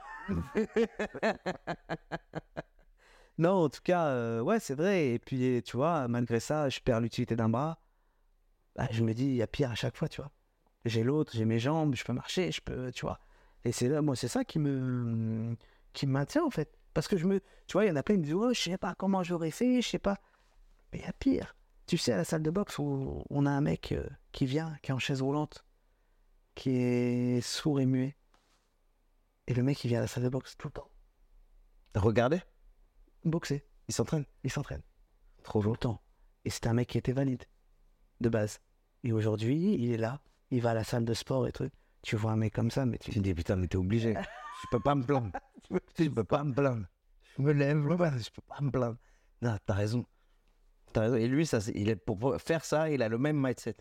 non, 3.39 3.65
en 3.65 3.69
tout 3.69 3.81
cas, 3.83 4.07
euh, 4.09 4.41
ouais, 4.43 4.61
c'est 4.61 4.75
vrai. 4.75 5.09
Et 5.15 5.19
puis, 5.19 5.63
tu 5.65 5.77
vois, 5.77 6.07
malgré 6.09 6.41
ça, 6.41 6.69
je 6.69 6.81
perds 6.81 7.01
l'utilité 7.01 7.35
d'un 7.37 7.49
bras. 7.49 7.79
Bah, 8.77 8.89
je 8.91 9.03
me 9.05 9.15
dis, 9.15 9.27
il 9.27 9.35
y 9.37 9.43
a 9.43 9.47
pire 9.47 9.71
à 9.71 9.75
chaque 9.75 9.97
fois, 9.97 10.09
tu 10.09 10.21
vois. 10.21 10.31
J'ai 10.85 11.03
l'autre, 11.05 11.33
j'ai 11.35 11.45
mes 11.45 11.59
jambes, 11.59 11.95
je 11.95 12.05
peux 12.05 12.13
marcher, 12.13 12.53
je 12.53 12.61
peux, 12.61 12.93
tu 12.93 13.03
vois. 13.07 13.21
Et 13.65 13.73
c'est 13.73 13.89
là, 13.89 14.03
moi, 14.03 14.17
c'est 14.17 14.29
ça 14.29 14.45
qui 14.45 14.59
me, 14.59 15.57
qui 15.93 16.07
me 16.07 16.13
maintient, 16.13 16.45
en 16.45 16.51
fait. 16.51 16.71
Parce 16.95 17.09
que 17.09 17.17
je 17.17 17.27
me, 17.27 17.41
tu 17.67 17.75
vois, 17.75 17.85
il 17.87 17.89
y 17.89 17.91
en 17.93 17.97
a 17.97 18.03
plein 18.03 18.17
qui 18.17 18.21
me 18.21 18.25
disent, 18.25 18.35
oh, 18.35 18.53
je 18.53 18.61
sais 18.61 18.79
pas 18.79 18.95
comment 18.97 19.23
j'aurais 19.23 19.51
fait, 19.53 19.83
je 19.83 19.89
sais 19.89 19.99
pas. 19.99 20.19
Mais 20.93 20.99
il 21.01 21.05
y 21.05 21.09
a 21.09 21.13
pire. 21.13 21.57
Tu 21.87 21.99
sais, 21.99 22.13
à 22.13 22.17
la 22.17 22.25
salle 22.25 22.43
de 22.43 22.51
boxe, 22.51 22.79
où 22.79 23.25
on 23.29 23.47
a 23.47 23.51
un 23.51 23.61
mec 23.61 23.93
euh, 23.93 24.09
qui 24.33 24.47
vient, 24.47 24.77
qui 24.83 24.91
est 24.91 24.95
en 24.95 24.99
chaise 24.99 25.23
roulante, 25.23 25.65
qui 26.55 26.71
est 26.71 27.41
sourd 27.41 27.81
et 27.81 27.87
muet. 27.87 28.17
Et 29.47 29.55
le 29.55 29.63
mec, 29.63 29.83
il 29.85 29.89
vient 29.89 29.99
à 29.99 30.03
la 30.03 30.07
salle 30.07 30.23
de 30.23 30.29
boxe 30.29 30.57
tout 30.57 30.69
le 30.69 30.73
temps. 30.73 30.91
Regardez, 31.95 32.41
Boxer. 33.25 33.65
il 33.89 33.95
s'entraîne? 33.95 34.25
Il 34.45 34.51
s'entraîne. 34.51 34.83
Trop 35.43 35.63
longtemps. 35.63 36.01
Et 36.45 36.51
c'était 36.51 36.69
un 36.69 36.75
mec 36.75 36.89
qui 36.89 36.99
était 36.99 37.13
valide, 37.13 37.45
de 38.21 38.29
base. 38.29 38.61
Et 39.05 39.13
aujourd'hui, 39.13 39.75
il 39.75 39.93
est 39.93 39.97
là, 39.97 40.21
il 40.51 40.61
va 40.63 40.71
à 40.71 40.75
la 40.75 40.85
salle 40.85 41.05
de 41.05 41.15
sport 41.15 41.47
et 41.47 41.53
trucs. 41.53 41.73
Tu 42.03 42.17
vois 42.17 42.33
un 42.33 42.37
mec 42.37 42.53
comme 42.53 42.71
ça, 42.71 42.87
mais 42.87 42.99
tu 42.99 43.11
Tu 43.11 43.21
dis, 43.21 43.35
putain, 43.35 43.57
mais 43.57 43.69
t'es 43.69 43.77
obligé. 43.77 44.15
Je 44.63 44.67
peux 44.71 44.81
pas 44.81 44.95
me 44.95 45.05
plaindre. 45.05 45.31
Je 45.99 46.09
peux 46.09 46.25
pas 46.25 46.45
me 46.45 46.53
plaindre. 46.53 46.87
Je 47.37 47.43
me 47.43 47.53
lève, 47.53 47.79
je 47.79 48.31
peux 48.31 48.43
pas 48.43 48.61
me 48.61 48.71
plaindre. 48.71 48.99
Non, 49.41 49.57
t'as 49.65 49.75
raison. 49.75 50.05
T'as 50.93 51.01
raison. 51.03 51.17
Et 51.17 51.29
lui, 51.29 51.47
ça, 51.47 51.59
il 51.75 51.89
est, 51.89 51.97
pour 51.97 52.41
faire 52.41 52.65
ça, 52.65 52.91
il 52.91 53.03
a 53.03 53.09
le 53.09 53.19
même 53.19 53.41
mindset. 53.41 53.77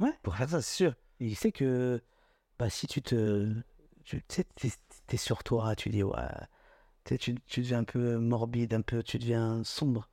Ouais. 0.00 0.12
Pour 0.22 0.36
faire 0.36 0.48
ça, 0.48 0.62
c'est 0.62 0.74
sûr. 0.76 0.94
Et 1.20 1.26
il 1.26 1.36
sait 1.36 1.52
que 1.52 2.02
bah, 2.58 2.70
si 2.70 2.86
tu 2.86 3.02
te. 3.02 3.52
Tu 4.04 4.22
sais, 4.28 4.44
t'es, 4.54 4.70
t'es 5.06 5.16
sur 5.16 5.44
toi, 5.44 5.74
tu 5.76 5.88
dis, 5.88 6.02
ouais. 6.02 6.16
Tu, 7.04 7.18
tu, 7.18 7.60
deviens 7.60 7.80
un 7.80 7.84
peu 7.84 8.18
morbide, 8.18 8.74
un 8.74 8.82
peu, 8.82 9.02
tu 9.02 9.18
deviens 9.18 9.62
sombre. 9.64 10.08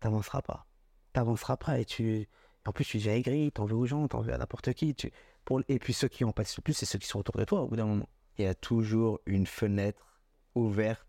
T'avanceras 0.00 0.42
pas. 0.42 0.66
T'avanceras 1.12 1.56
pas 1.56 1.78
et 1.78 1.84
tu. 1.84 2.28
En 2.66 2.72
plus, 2.72 2.84
tu 2.84 2.98
deviens 2.98 3.14
aigri, 3.14 3.52
t'en 3.52 3.64
veux 3.64 3.76
aux 3.76 3.86
gens, 3.86 4.08
t'en 4.08 4.20
veux 4.20 4.32
à 4.32 4.38
n'importe 4.38 4.72
qui. 4.72 4.94
Tu... 4.94 5.12
Pour... 5.44 5.60
Et 5.68 5.78
puis 5.78 5.92
ceux 5.92 6.08
qui 6.08 6.24
en 6.24 6.32
pâtissent 6.32 6.56
le 6.56 6.62
plus, 6.62 6.74
c'est 6.74 6.86
ceux 6.86 6.98
qui 6.98 7.06
sont 7.06 7.18
autour 7.18 7.36
de 7.36 7.44
toi 7.44 7.62
au 7.62 7.68
bout 7.68 7.76
d'un 7.76 7.86
moment. 7.86 8.08
Il 8.38 8.44
y 8.44 8.48
a 8.48 8.54
toujours 8.54 9.20
une 9.26 9.46
fenêtre 9.46 10.20
ouverte 10.54 11.06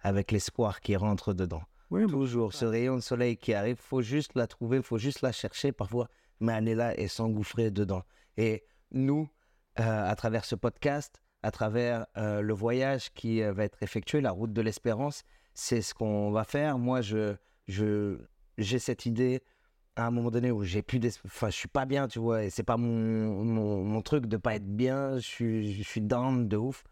avec 0.00 0.32
l'espoir 0.32 0.80
qui 0.80 0.96
rentre 0.96 1.32
dedans. 1.32 1.62
Oui, 1.90 2.06
Toujours. 2.06 2.52
Ce 2.52 2.64
rayon 2.64 2.96
de 2.96 3.00
soleil 3.00 3.36
qui 3.36 3.54
arrive, 3.54 3.76
faut 3.76 4.02
juste 4.02 4.32
la 4.34 4.46
trouver, 4.46 4.82
faut 4.82 4.98
juste 4.98 5.22
la 5.22 5.32
chercher 5.32 5.72
parfois, 5.72 6.08
mais 6.40 6.52
elle 6.52 6.68
est 6.68 6.74
là 6.74 6.98
et 6.98 7.08
s'engouffrer 7.08 7.70
dedans. 7.70 8.02
Et 8.36 8.64
nous, 8.90 9.28
euh, 9.80 10.10
à 10.10 10.14
travers 10.16 10.44
ce 10.44 10.54
podcast, 10.54 11.22
à 11.42 11.50
travers 11.50 12.06
euh, 12.16 12.40
le 12.40 12.54
voyage 12.54 13.12
qui 13.12 13.42
euh, 13.42 13.52
va 13.52 13.64
être 13.64 13.82
effectué, 13.82 14.20
la 14.20 14.30
route 14.30 14.52
de 14.52 14.62
l'espérance, 14.62 15.24
c'est 15.52 15.82
ce 15.82 15.94
qu'on 15.94 16.30
va 16.30 16.44
faire. 16.44 16.78
Moi, 16.78 17.00
je, 17.00 17.36
je, 17.68 18.18
j'ai 18.58 18.78
cette 18.78 19.06
idée 19.06 19.42
à 19.96 20.06
un 20.06 20.10
moment 20.10 20.30
donné 20.30 20.50
où 20.50 20.64
j'ai 20.64 20.82
plus 20.82 21.00
enfin, 21.24 21.50
je 21.50 21.56
suis 21.56 21.68
pas 21.68 21.84
bien, 21.84 22.08
tu 22.08 22.18
vois, 22.18 22.44
et 22.44 22.50
c'est 22.50 22.64
pas 22.64 22.76
mon, 22.76 23.44
mon, 23.44 23.84
mon 23.84 24.02
truc 24.02 24.26
de 24.26 24.36
pas 24.36 24.56
être 24.56 24.66
bien, 24.66 25.16
je 25.18 25.26
suis, 25.26 25.72
je 25.74 25.82
suis 25.82 26.00
down 26.00 26.48
de 26.48 26.56
ouf. 26.56 26.82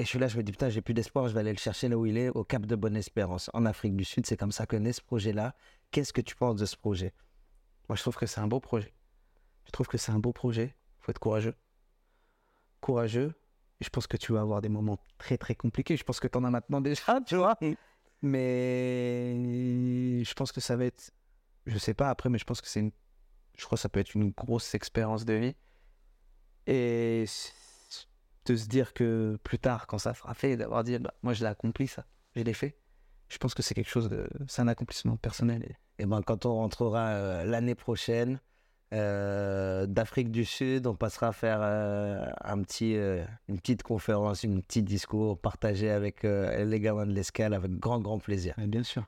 Et 0.00 0.04
je 0.04 0.08
suis 0.08 0.18
là, 0.18 0.28
je 0.28 0.38
me 0.38 0.42
dis, 0.42 0.52
putain, 0.52 0.70
j'ai 0.70 0.80
plus 0.80 0.94
d'espoir, 0.94 1.28
je 1.28 1.34
vais 1.34 1.40
aller 1.40 1.52
le 1.52 1.58
chercher 1.58 1.86
là 1.90 1.98
où 1.98 2.06
il 2.06 2.16
est, 2.16 2.30
au 2.30 2.42
Cap 2.42 2.64
de 2.64 2.74
Bonne-Espérance, 2.74 3.50
en 3.52 3.66
Afrique 3.66 3.94
du 3.94 4.04
Sud. 4.04 4.24
C'est 4.24 4.38
comme 4.38 4.50
ça 4.50 4.64
que 4.64 4.74
naît 4.76 4.94
ce 4.94 5.02
projet-là. 5.02 5.54
Qu'est-ce 5.90 6.14
que 6.14 6.22
tu 6.22 6.34
penses 6.36 6.56
de 6.56 6.64
ce 6.64 6.74
projet? 6.74 7.12
Moi, 7.86 7.96
je 7.96 8.00
trouve 8.00 8.16
que 8.16 8.24
c'est 8.24 8.40
un 8.40 8.46
beau 8.46 8.60
projet. 8.60 8.94
Je 9.66 9.72
trouve 9.72 9.88
que 9.88 9.98
c'est 9.98 10.10
un 10.10 10.18
beau 10.18 10.32
projet. 10.32 10.74
Il 10.74 11.04
faut 11.04 11.10
être 11.10 11.18
courageux. 11.18 11.54
Courageux. 12.80 13.34
Je 13.82 13.90
pense 13.90 14.06
que 14.06 14.16
tu 14.16 14.32
vas 14.32 14.40
avoir 14.40 14.62
des 14.62 14.70
moments 14.70 14.98
très, 15.18 15.36
très 15.36 15.54
compliqués. 15.54 15.98
Je 15.98 16.04
pense 16.04 16.18
que 16.18 16.28
tu 16.28 16.38
en 16.38 16.44
as 16.44 16.50
maintenant 16.50 16.80
déjà, 16.80 17.20
tu 17.26 17.36
vois. 17.36 17.58
Mais 18.22 19.34
je 20.24 20.32
pense 20.32 20.50
que 20.50 20.62
ça 20.62 20.76
va 20.76 20.86
être. 20.86 21.12
Je 21.66 21.76
sais 21.76 21.92
pas 21.92 22.08
après, 22.08 22.30
mais 22.30 22.38
je 22.38 22.44
pense 22.44 22.62
que 22.62 22.68
c'est 22.68 22.80
une. 22.80 22.92
Je 23.54 23.66
crois 23.66 23.76
que 23.76 23.82
ça 23.82 23.90
peut 23.90 24.00
être 24.00 24.14
une 24.14 24.30
grosse 24.30 24.74
expérience 24.74 25.26
de 25.26 25.34
vie. 25.34 25.54
Et 26.66 27.26
de 28.46 28.56
se 28.56 28.66
dire 28.66 28.92
que 28.92 29.38
plus 29.42 29.58
tard, 29.58 29.86
quand 29.86 29.98
ça 29.98 30.14
sera 30.14 30.34
fait, 30.34 30.56
d'avoir 30.56 30.84
dit 30.84 30.98
bah, 30.98 31.14
moi, 31.22 31.32
je 31.32 31.40
l'ai 31.40 31.50
accompli, 31.50 31.86
ça. 31.86 32.04
Je 32.36 32.42
l'ai 32.42 32.54
fait. 32.54 32.76
Je 33.28 33.38
pense 33.38 33.54
que 33.54 33.62
c'est 33.62 33.74
quelque 33.74 33.90
chose 33.90 34.08
de. 34.08 34.28
C'est 34.48 34.62
un 34.62 34.68
accomplissement 34.68 35.16
personnel. 35.16 35.76
Et 35.98 36.02
Et 36.02 36.06
ben, 36.06 36.22
quand 36.22 36.46
on 36.46 36.54
rentrera 36.54 37.08
euh, 37.08 37.44
l'année 37.44 37.76
prochaine 37.76 38.40
euh, 38.92 39.86
d'Afrique 39.86 40.30
du 40.30 40.44
Sud, 40.44 40.86
on 40.86 40.96
passera 40.96 41.32
faire 41.32 41.60
euh, 41.62 42.26
un 42.42 42.60
petit, 42.62 42.94
une 42.94 43.60
petite 43.60 43.82
conférence, 43.82 44.42
une 44.42 44.62
petite 44.62 44.84
discours 44.84 45.38
partagé 45.38 45.90
avec 45.90 46.24
les 46.24 46.80
gamins 46.80 47.06
de 47.06 47.12
l'escale 47.12 47.54
avec 47.54 47.72
grand, 47.72 48.00
grand 48.00 48.18
plaisir. 48.18 48.54
Bien 48.58 48.82
sûr. 48.82 49.04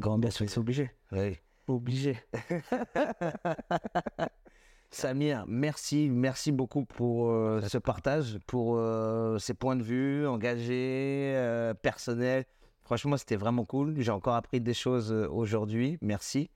Grand, 0.00 0.18
Bien 0.18 0.30
sûr, 0.30 0.48
c'est 0.48 0.58
obligé. 0.58 0.90
Oui. 1.12 1.38
Obligé. 1.66 2.18
Samir, 4.90 5.44
merci, 5.48 6.08
merci 6.08 6.52
beaucoup 6.52 6.84
pour 6.84 7.30
euh, 7.30 7.60
ce 7.62 7.78
partage, 7.78 8.38
pour 8.46 8.76
euh, 8.76 9.38
ces 9.38 9.52
points 9.52 9.76
de 9.76 9.82
vue 9.82 10.26
engagés, 10.26 11.32
euh, 11.34 11.74
personnels. 11.74 12.44
Franchement, 12.82 13.16
c'était 13.16 13.36
vraiment 13.36 13.64
cool. 13.64 13.94
J'ai 13.98 14.12
encore 14.12 14.34
appris 14.34 14.60
des 14.60 14.74
choses 14.74 15.12
aujourd'hui. 15.12 15.98
Merci. 16.00 16.50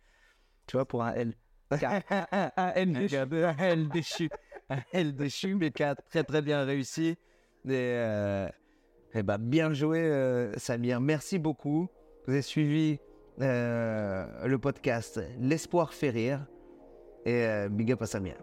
Tu 0.67 0.77
vois, 0.77 0.87
pour 0.87 1.03
un 1.03 1.15
L. 1.15 1.35
un 1.71 2.73
L 2.75 2.93
déchu. 2.93 3.17
Un 3.17 3.57
L 3.59 3.89
déchu. 3.89 4.31
Un 4.71 4.81
L 4.93 5.17
déchu, 5.17 5.55
mais 5.55 5.71
qui 5.71 5.83
a 5.83 5.95
très 5.95 6.23
très 6.23 6.43
bien 6.43 6.65
réussi. 6.65 7.17
Et, 7.69 8.49
eh 9.15 9.23
ben, 9.23 9.39
bien 9.39 9.73
joué, 9.73 10.53
Samir. 10.59 11.01
Merci 11.01 11.39
beaucoup. 11.39 11.89
Vous 12.27 12.35
avez 12.35 12.43
suivi 12.43 13.01
le 13.39 14.57
podcast 14.57 15.21
L'espoir 15.41 15.95
fait 15.95 16.11
rire. 16.11 16.47
Et 17.25 17.45
euh, 17.47 17.69
big 17.69 17.93
up 17.93 18.03
à 18.03 18.07
Samir. 18.07 18.35